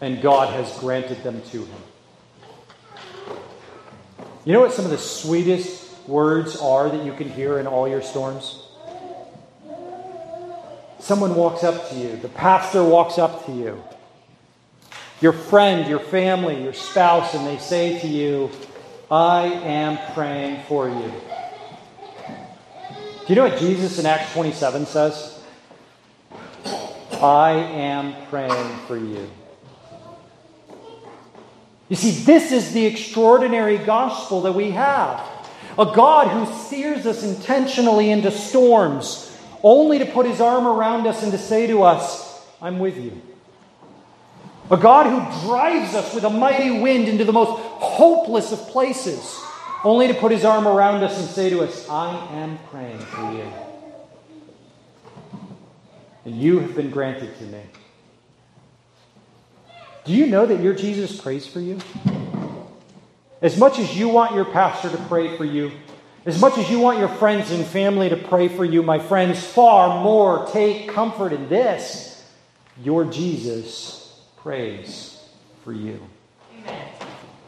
and 0.00 0.20
God 0.22 0.52
has 0.52 0.78
granted 0.78 1.22
them 1.22 1.42
to 1.50 1.64
him. 1.64 1.82
You 4.44 4.52
know 4.52 4.60
what 4.60 4.72
some 4.72 4.84
of 4.84 4.90
the 4.90 4.98
sweetest 4.98 6.06
words 6.08 6.56
are 6.56 6.88
that 6.88 7.04
you 7.04 7.12
can 7.12 7.28
hear 7.28 7.58
in 7.58 7.66
all 7.66 7.86
your 7.86 8.02
storms? 8.02 8.62
Someone 10.98 11.34
walks 11.34 11.64
up 11.64 11.90
to 11.90 11.96
you, 11.96 12.16
the 12.16 12.28
pastor 12.28 12.82
walks 12.82 13.18
up 13.18 13.46
to 13.46 13.52
you, 13.52 13.82
your 15.20 15.32
friend, 15.32 15.88
your 15.88 16.00
family, 16.00 16.62
your 16.62 16.72
spouse, 16.72 17.34
and 17.34 17.46
they 17.46 17.58
say 17.58 18.00
to 18.00 18.06
you, 18.08 18.50
I 19.10 19.44
am 19.44 19.98
praying 20.14 20.62
for 20.68 20.88
you. 20.88 21.12
Do 22.26 23.28
you 23.28 23.34
know 23.36 23.44
what 23.44 23.58
Jesus 23.60 23.98
in 23.98 24.06
Acts 24.06 24.32
27 24.32 24.86
says? 24.86 25.31
I 27.22 27.52
am 27.52 28.14
praying 28.26 28.76
for 28.88 28.96
you. 28.96 29.30
You 31.88 31.94
see, 31.96 32.10
this 32.10 32.50
is 32.50 32.72
the 32.72 32.84
extraordinary 32.84 33.78
gospel 33.78 34.40
that 34.42 34.52
we 34.52 34.72
have. 34.72 35.20
A 35.78 35.86
God 35.86 36.28
who 36.28 36.52
steers 36.64 37.06
us 37.06 37.22
intentionally 37.22 38.10
into 38.10 38.30
storms, 38.30 39.38
only 39.62 39.98
to 40.00 40.06
put 40.06 40.26
his 40.26 40.40
arm 40.40 40.66
around 40.66 41.06
us 41.06 41.22
and 41.22 41.30
to 41.30 41.38
say 41.38 41.66
to 41.68 41.84
us, 41.84 42.44
I'm 42.60 42.78
with 42.78 42.98
you. 42.98 43.20
A 44.70 44.76
God 44.76 45.06
who 45.06 45.46
drives 45.46 45.94
us 45.94 46.14
with 46.14 46.24
a 46.24 46.30
mighty 46.30 46.80
wind 46.80 47.08
into 47.08 47.24
the 47.24 47.32
most 47.32 47.60
hopeless 47.60 48.52
of 48.52 48.58
places, 48.68 49.40
only 49.84 50.08
to 50.08 50.14
put 50.14 50.32
his 50.32 50.44
arm 50.44 50.66
around 50.66 51.04
us 51.04 51.18
and 51.20 51.28
say 51.28 51.50
to 51.50 51.60
us, 51.60 51.88
I 51.88 52.16
am 52.34 52.58
praying 52.70 52.98
for 52.98 53.32
you. 53.32 53.71
And 56.24 56.36
you 56.36 56.60
have 56.60 56.74
been 56.74 56.90
granted 56.90 57.36
to 57.38 57.44
me. 57.44 57.62
Do 60.04 60.12
you 60.12 60.26
know 60.26 60.46
that 60.46 60.60
your 60.60 60.74
Jesus 60.74 61.20
prays 61.20 61.46
for 61.46 61.60
you? 61.60 61.78
As 63.40 63.56
much 63.56 63.78
as 63.78 63.96
you 63.96 64.08
want 64.08 64.34
your 64.34 64.44
pastor 64.44 64.90
to 64.90 64.96
pray 65.08 65.36
for 65.36 65.44
you, 65.44 65.72
as 66.24 66.40
much 66.40 66.58
as 66.58 66.70
you 66.70 66.78
want 66.78 66.98
your 66.98 67.08
friends 67.08 67.50
and 67.50 67.64
family 67.66 68.08
to 68.08 68.16
pray 68.16 68.46
for 68.46 68.64
you, 68.64 68.82
my 68.82 69.00
friends, 69.00 69.44
far 69.44 70.02
more 70.02 70.46
take 70.46 70.88
comfort 70.88 71.32
in 71.32 71.48
this. 71.48 72.24
Your 72.80 73.04
Jesus 73.04 74.20
prays 74.36 75.20
for 75.64 75.72
you. 75.72 76.00
Amen. 76.60 76.88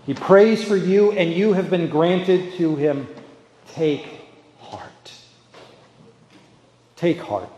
He 0.06 0.14
prays 0.14 0.62
for 0.62 0.76
you, 0.76 1.12
and 1.12 1.32
you 1.32 1.52
have 1.52 1.70
been 1.70 1.88
granted 1.88 2.54
to 2.54 2.76
him. 2.76 3.06
Take 3.68 4.06
heart. 4.58 5.12
Take 6.96 7.20
heart. 7.20 7.50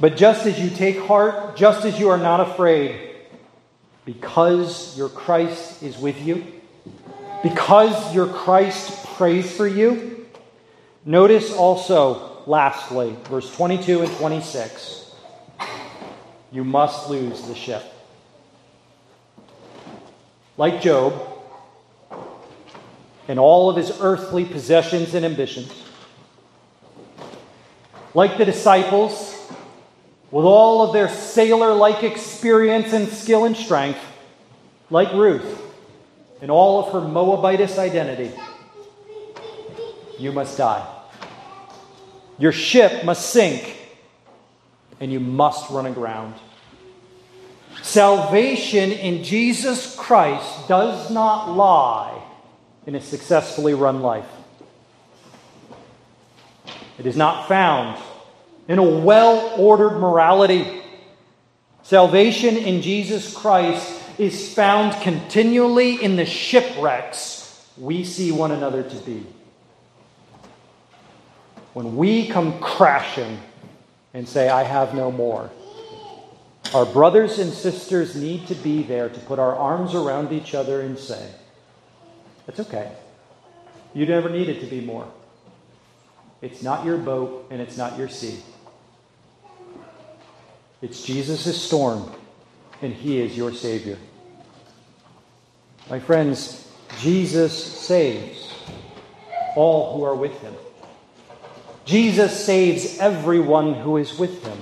But 0.00 0.16
just 0.16 0.46
as 0.46 0.58
you 0.58 0.70
take 0.70 0.98
heart, 0.98 1.56
just 1.56 1.84
as 1.84 2.00
you 2.00 2.08
are 2.08 2.18
not 2.18 2.40
afraid, 2.40 3.16
because 4.06 4.96
your 4.96 5.10
Christ 5.10 5.82
is 5.82 5.98
with 5.98 6.20
you, 6.26 6.44
because 7.42 8.14
your 8.14 8.26
Christ 8.26 9.06
prays 9.16 9.54
for 9.54 9.66
you, 9.66 10.26
notice 11.04 11.52
also, 11.52 12.42
lastly, 12.46 13.14
verse 13.24 13.54
22 13.54 14.00
and 14.00 14.12
26, 14.12 15.14
you 16.50 16.64
must 16.64 17.10
lose 17.10 17.42
the 17.42 17.54
ship. 17.54 17.82
Like 20.56 20.80
Job, 20.80 21.14
and 23.28 23.38
all 23.38 23.68
of 23.68 23.76
his 23.76 24.00
earthly 24.00 24.46
possessions 24.46 25.14
and 25.14 25.26
ambitions, 25.26 25.72
like 28.14 28.38
the 28.38 28.46
disciples, 28.46 29.39
with 30.30 30.44
all 30.44 30.82
of 30.82 30.92
their 30.92 31.08
sailor 31.08 31.74
like 31.74 32.02
experience 32.02 32.92
and 32.92 33.08
skill 33.08 33.44
and 33.44 33.56
strength, 33.56 34.00
like 34.90 35.12
Ruth, 35.12 35.60
in 36.40 36.50
all 36.50 36.84
of 36.84 36.92
her 36.92 37.00
Moabitess 37.00 37.78
identity, 37.78 38.32
you 40.18 40.32
must 40.32 40.56
die. 40.56 40.86
Your 42.38 42.52
ship 42.52 43.04
must 43.04 43.30
sink, 43.30 43.76
and 45.00 45.12
you 45.12 45.20
must 45.20 45.70
run 45.70 45.86
aground. 45.86 46.34
Salvation 47.82 48.92
in 48.92 49.24
Jesus 49.24 49.96
Christ 49.96 50.68
does 50.68 51.10
not 51.10 51.50
lie 51.50 52.22
in 52.86 52.94
a 52.94 53.00
successfully 53.00 53.74
run 53.74 54.00
life. 54.00 54.28
It 56.98 57.06
is 57.06 57.16
not 57.16 57.48
found 57.48 58.00
in 58.70 58.78
a 58.78 58.84
well 58.84 59.52
ordered 59.58 59.98
morality. 59.98 60.80
Salvation 61.82 62.56
in 62.56 62.82
Jesus 62.82 63.34
Christ 63.34 64.00
is 64.16 64.54
found 64.54 64.94
continually 65.02 66.00
in 66.00 66.14
the 66.14 66.24
shipwrecks 66.24 67.68
we 67.76 68.04
see 68.04 68.30
one 68.30 68.52
another 68.52 68.84
to 68.84 68.96
be. 68.98 69.26
When 71.72 71.96
we 71.96 72.28
come 72.28 72.60
crashing 72.60 73.40
and 74.14 74.28
say, 74.28 74.48
I 74.48 74.62
have 74.62 74.94
no 74.94 75.10
more, 75.10 75.50
our 76.72 76.86
brothers 76.86 77.40
and 77.40 77.52
sisters 77.52 78.14
need 78.14 78.46
to 78.46 78.54
be 78.54 78.84
there 78.84 79.08
to 79.08 79.20
put 79.20 79.40
our 79.40 79.56
arms 79.56 79.96
around 79.96 80.32
each 80.32 80.54
other 80.54 80.80
and 80.82 80.96
say, 80.96 81.28
It's 82.46 82.60
okay. 82.60 82.92
You 83.94 84.06
never 84.06 84.28
needed 84.28 84.60
to 84.60 84.66
be 84.66 84.80
more. 84.80 85.10
It's 86.40 86.62
not 86.62 86.84
your 86.86 86.98
boat 86.98 87.48
and 87.50 87.60
it's 87.60 87.76
not 87.76 87.98
your 87.98 88.08
sea. 88.08 88.38
It's 90.82 91.02
Jesus' 91.04 91.60
storm, 91.60 92.10
and 92.80 92.92
He 92.92 93.20
is 93.20 93.36
your 93.36 93.52
Savior. 93.52 93.98
My 95.90 96.00
friends, 96.00 96.68
Jesus 97.00 97.52
saves 97.52 98.52
all 99.56 99.96
who 99.96 100.04
are 100.04 100.14
with 100.14 100.38
Him. 100.40 100.54
Jesus 101.84 102.44
saves 102.44 102.98
everyone 102.98 103.74
who 103.74 103.96
is 103.96 104.18
with 104.18 104.42
Him. 104.44 104.58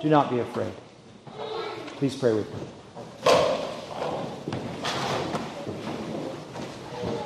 Do 0.00 0.08
not 0.08 0.30
be 0.30 0.38
afraid. 0.38 0.72
Please 1.96 2.14
pray 2.14 2.34
with 2.34 2.52
me. 2.52 2.60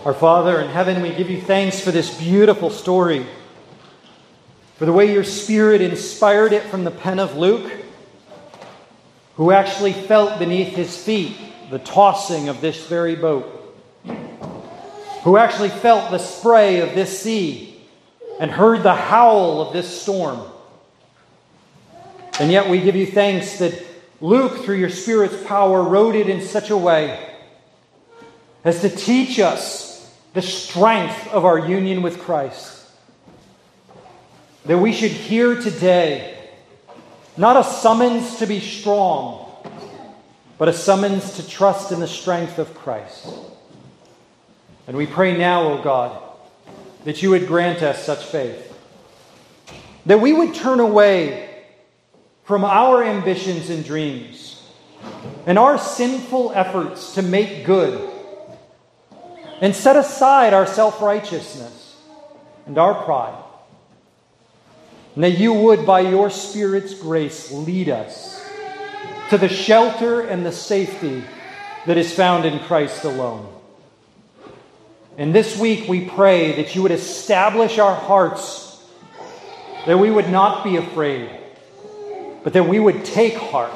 Our 0.05 0.15
Father 0.15 0.61
in 0.61 0.69
heaven, 0.69 1.03
we 1.03 1.13
give 1.13 1.29
you 1.29 1.41
thanks 1.41 1.81
for 1.81 1.91
this 1.91 2.17
beautiful 2.17 2.71
story, 2.71 3.27
for 4.77 4.85
the 4.85 4.93
way 4.93 5.13
your 5.13 5.25
Spirit 5.25 5.81
inspired 5.81 6.53
it 6.53 6.63
from 6.65 6.85
the 6.85 6.91
pen 6.91 7.19
of 7.19 7.37
Luke, 7.37 7.73
who 9.37 9.51
actually 9.51 9.93
felt 9.93 10.39
beneath 10.39 10.75
his 10.75 10.97
feet 10.97 11.37
the 11.71 11.79
tossing 11.79 12.49
of 12.49 12.61
this 12.61 12.87
very 12.87 13.17
boat, 13.17 13.47
who 15.25 15.37
actually 15.37 15.71
felt 15.71 16.11
the 16.11 16.19
spray 16.19 16.81
of 16.81 16.95
this 16.95 17.19
sea 17.19 17.81
and 18.39 18.51
heard 18.51 18.83
the 18.83 18.95
howl 18.95 19.63
of 19.63 19.73
this 19.73 20.03
storm. 20.03 20.41
And 22.39 22.53
yet 22.53 22.69
we 22.69 22.81
give 22.81 22.97
you 22.97 23.07
thanks 23.07 23.59
that 23.59 23.83
Luke, 24.21 24.65
through 24.65 24.77
your 24.77 24.91
Spirit's 24.91 25.43
power, 25.47 25.83
wrote 25.83 26.15
it 26.15 26.29
in 26.29 26.43
such 26.43 26.71
a 26.71 26.77
way 26.77 27.35
as 28.63 28.83
to 28.83 28.91
teach 28.91 29.39
us 29.39 30.15
the 30.35 30.43
strength 30.43 31.29
of 31.33 31.47
our 31.47 31.59
union 31.59 32.03
with 32.03 32.21
Christ. 32.21 32.86
That 34.67 34.79
we 34.79 34.93
should 34.93 35.13
hear 35.13 35.61
today 35.61 36.37
not 37.37 37.57
a 37.57 37.65
summons 37.65 38.37
to 38.37 38.47
be 38.47 38.61
strong, 38.61 39.51
but 40.59 40.69
a 40.69 40.73
summons 40.73 41.37
to 41.37 41.49
trust 41.49 41.93
in 41.93 42.01
the 42.01 42.09
strength 42.09 42.59
of 42.59 42.75
Christ. 42.75 43.29
And 44.87 44.97
we 44.97 45.07
pray 45.07 45.37
now, 45.37 45.73
O 45.73 45.83
God, 45.83 46.21
that 47.05 47.23
you 47.23 47.31
would 47.31 47.47
grant 47.47 47.83
us 47.83 48.05
such 48.05 48.25
faith. 48.25 48.75
That 50.07 50.21
we 50.21 50.33
would 50.33 50.55
turn 50.55 50.81
away 50.81 51.65
from 52.45 52.65
our 52.65 53.05
ambitions 53.05 53.71
and 53.71 53.85
dreams 53.85 54.63
and 55.47 55.59
our 55.59 55.79
sinful 55.79 56.53
efforts 56.53 57.15
to 57.15 57.23
make 57.23 57.67
good 57.67 58.13
and 59.61 59.75
set 59.75 59.97
aside 59.97 60.55
our 60.55 60.67
self 60.67 61.03
righteousness 61.03 61.97
and 62.67 62.79
our 62.79 63.05
pride. 63.05 63.43
And 65.17 65.25
that 65.25 65.39
you 65.39 65.55
would, 65.55 65.87
by 65.87 66.01
your 66.01 66.31
Spirit's 66.31 66.95
grace, 66.95 67.51
lead 67.51 67.89
us 67.89 68.47
to 69.31 69.39
the 69.39 69.49
shelter 69.49 70.21
and 70.21 70.45
the 70.45 70.53
safety 70.53 71.25
that 71.87 71.97
is 71.97 72.13
found 72.13 72.45
in 72.45 72.59
Christ 72.61 73.03
alone. 73.05 73.53
And 75.17 75.35
this 75.35 75.59
week 75.59 75.89
we 75.89 76.05
pray 76.05 76.57
that 76.57 76.75
you 76.75 76.83
would 76.83 76.93
establish 76.93 77.79
our 77.79 77.95
hearts, 77.95 78.85
that 79.87 79.99
we 79.99 80.11
would 80.11 80.29
not 80.29 80.63
be 80.63 80.77
afraid, 80.77 81.31
but 82.45 82.53
that 82.53 82.69
we 82.69 82.79
would 82.79 83.05
take 83.07 83.37
heart 83.37 83.73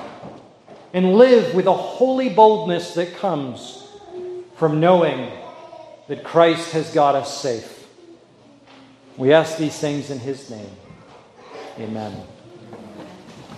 and 0.93 1.15
live 1.15 1.55
with 1.55 1.67
a 1.67 1.73
holy 1.73 2.29
boldness 2.29 2.95
that 2.95 3.17
comes 3.17 3.89
from 4.57 4.79
knowing 4.79 5.33
that 6.09 6.23
Christ 6.23 6.73
has 6.73 6.93
got 6.93 7.15
us 7.15 7.41
safe. 7.41 7.87
We 9.17 9.33
ask 9.33 9.57
these 9.57 9.79
things 9.79 10.11
in 10.11 10.19
his 10.19 10.51
name. 10.51 10.71
Amen. 11.81 12.30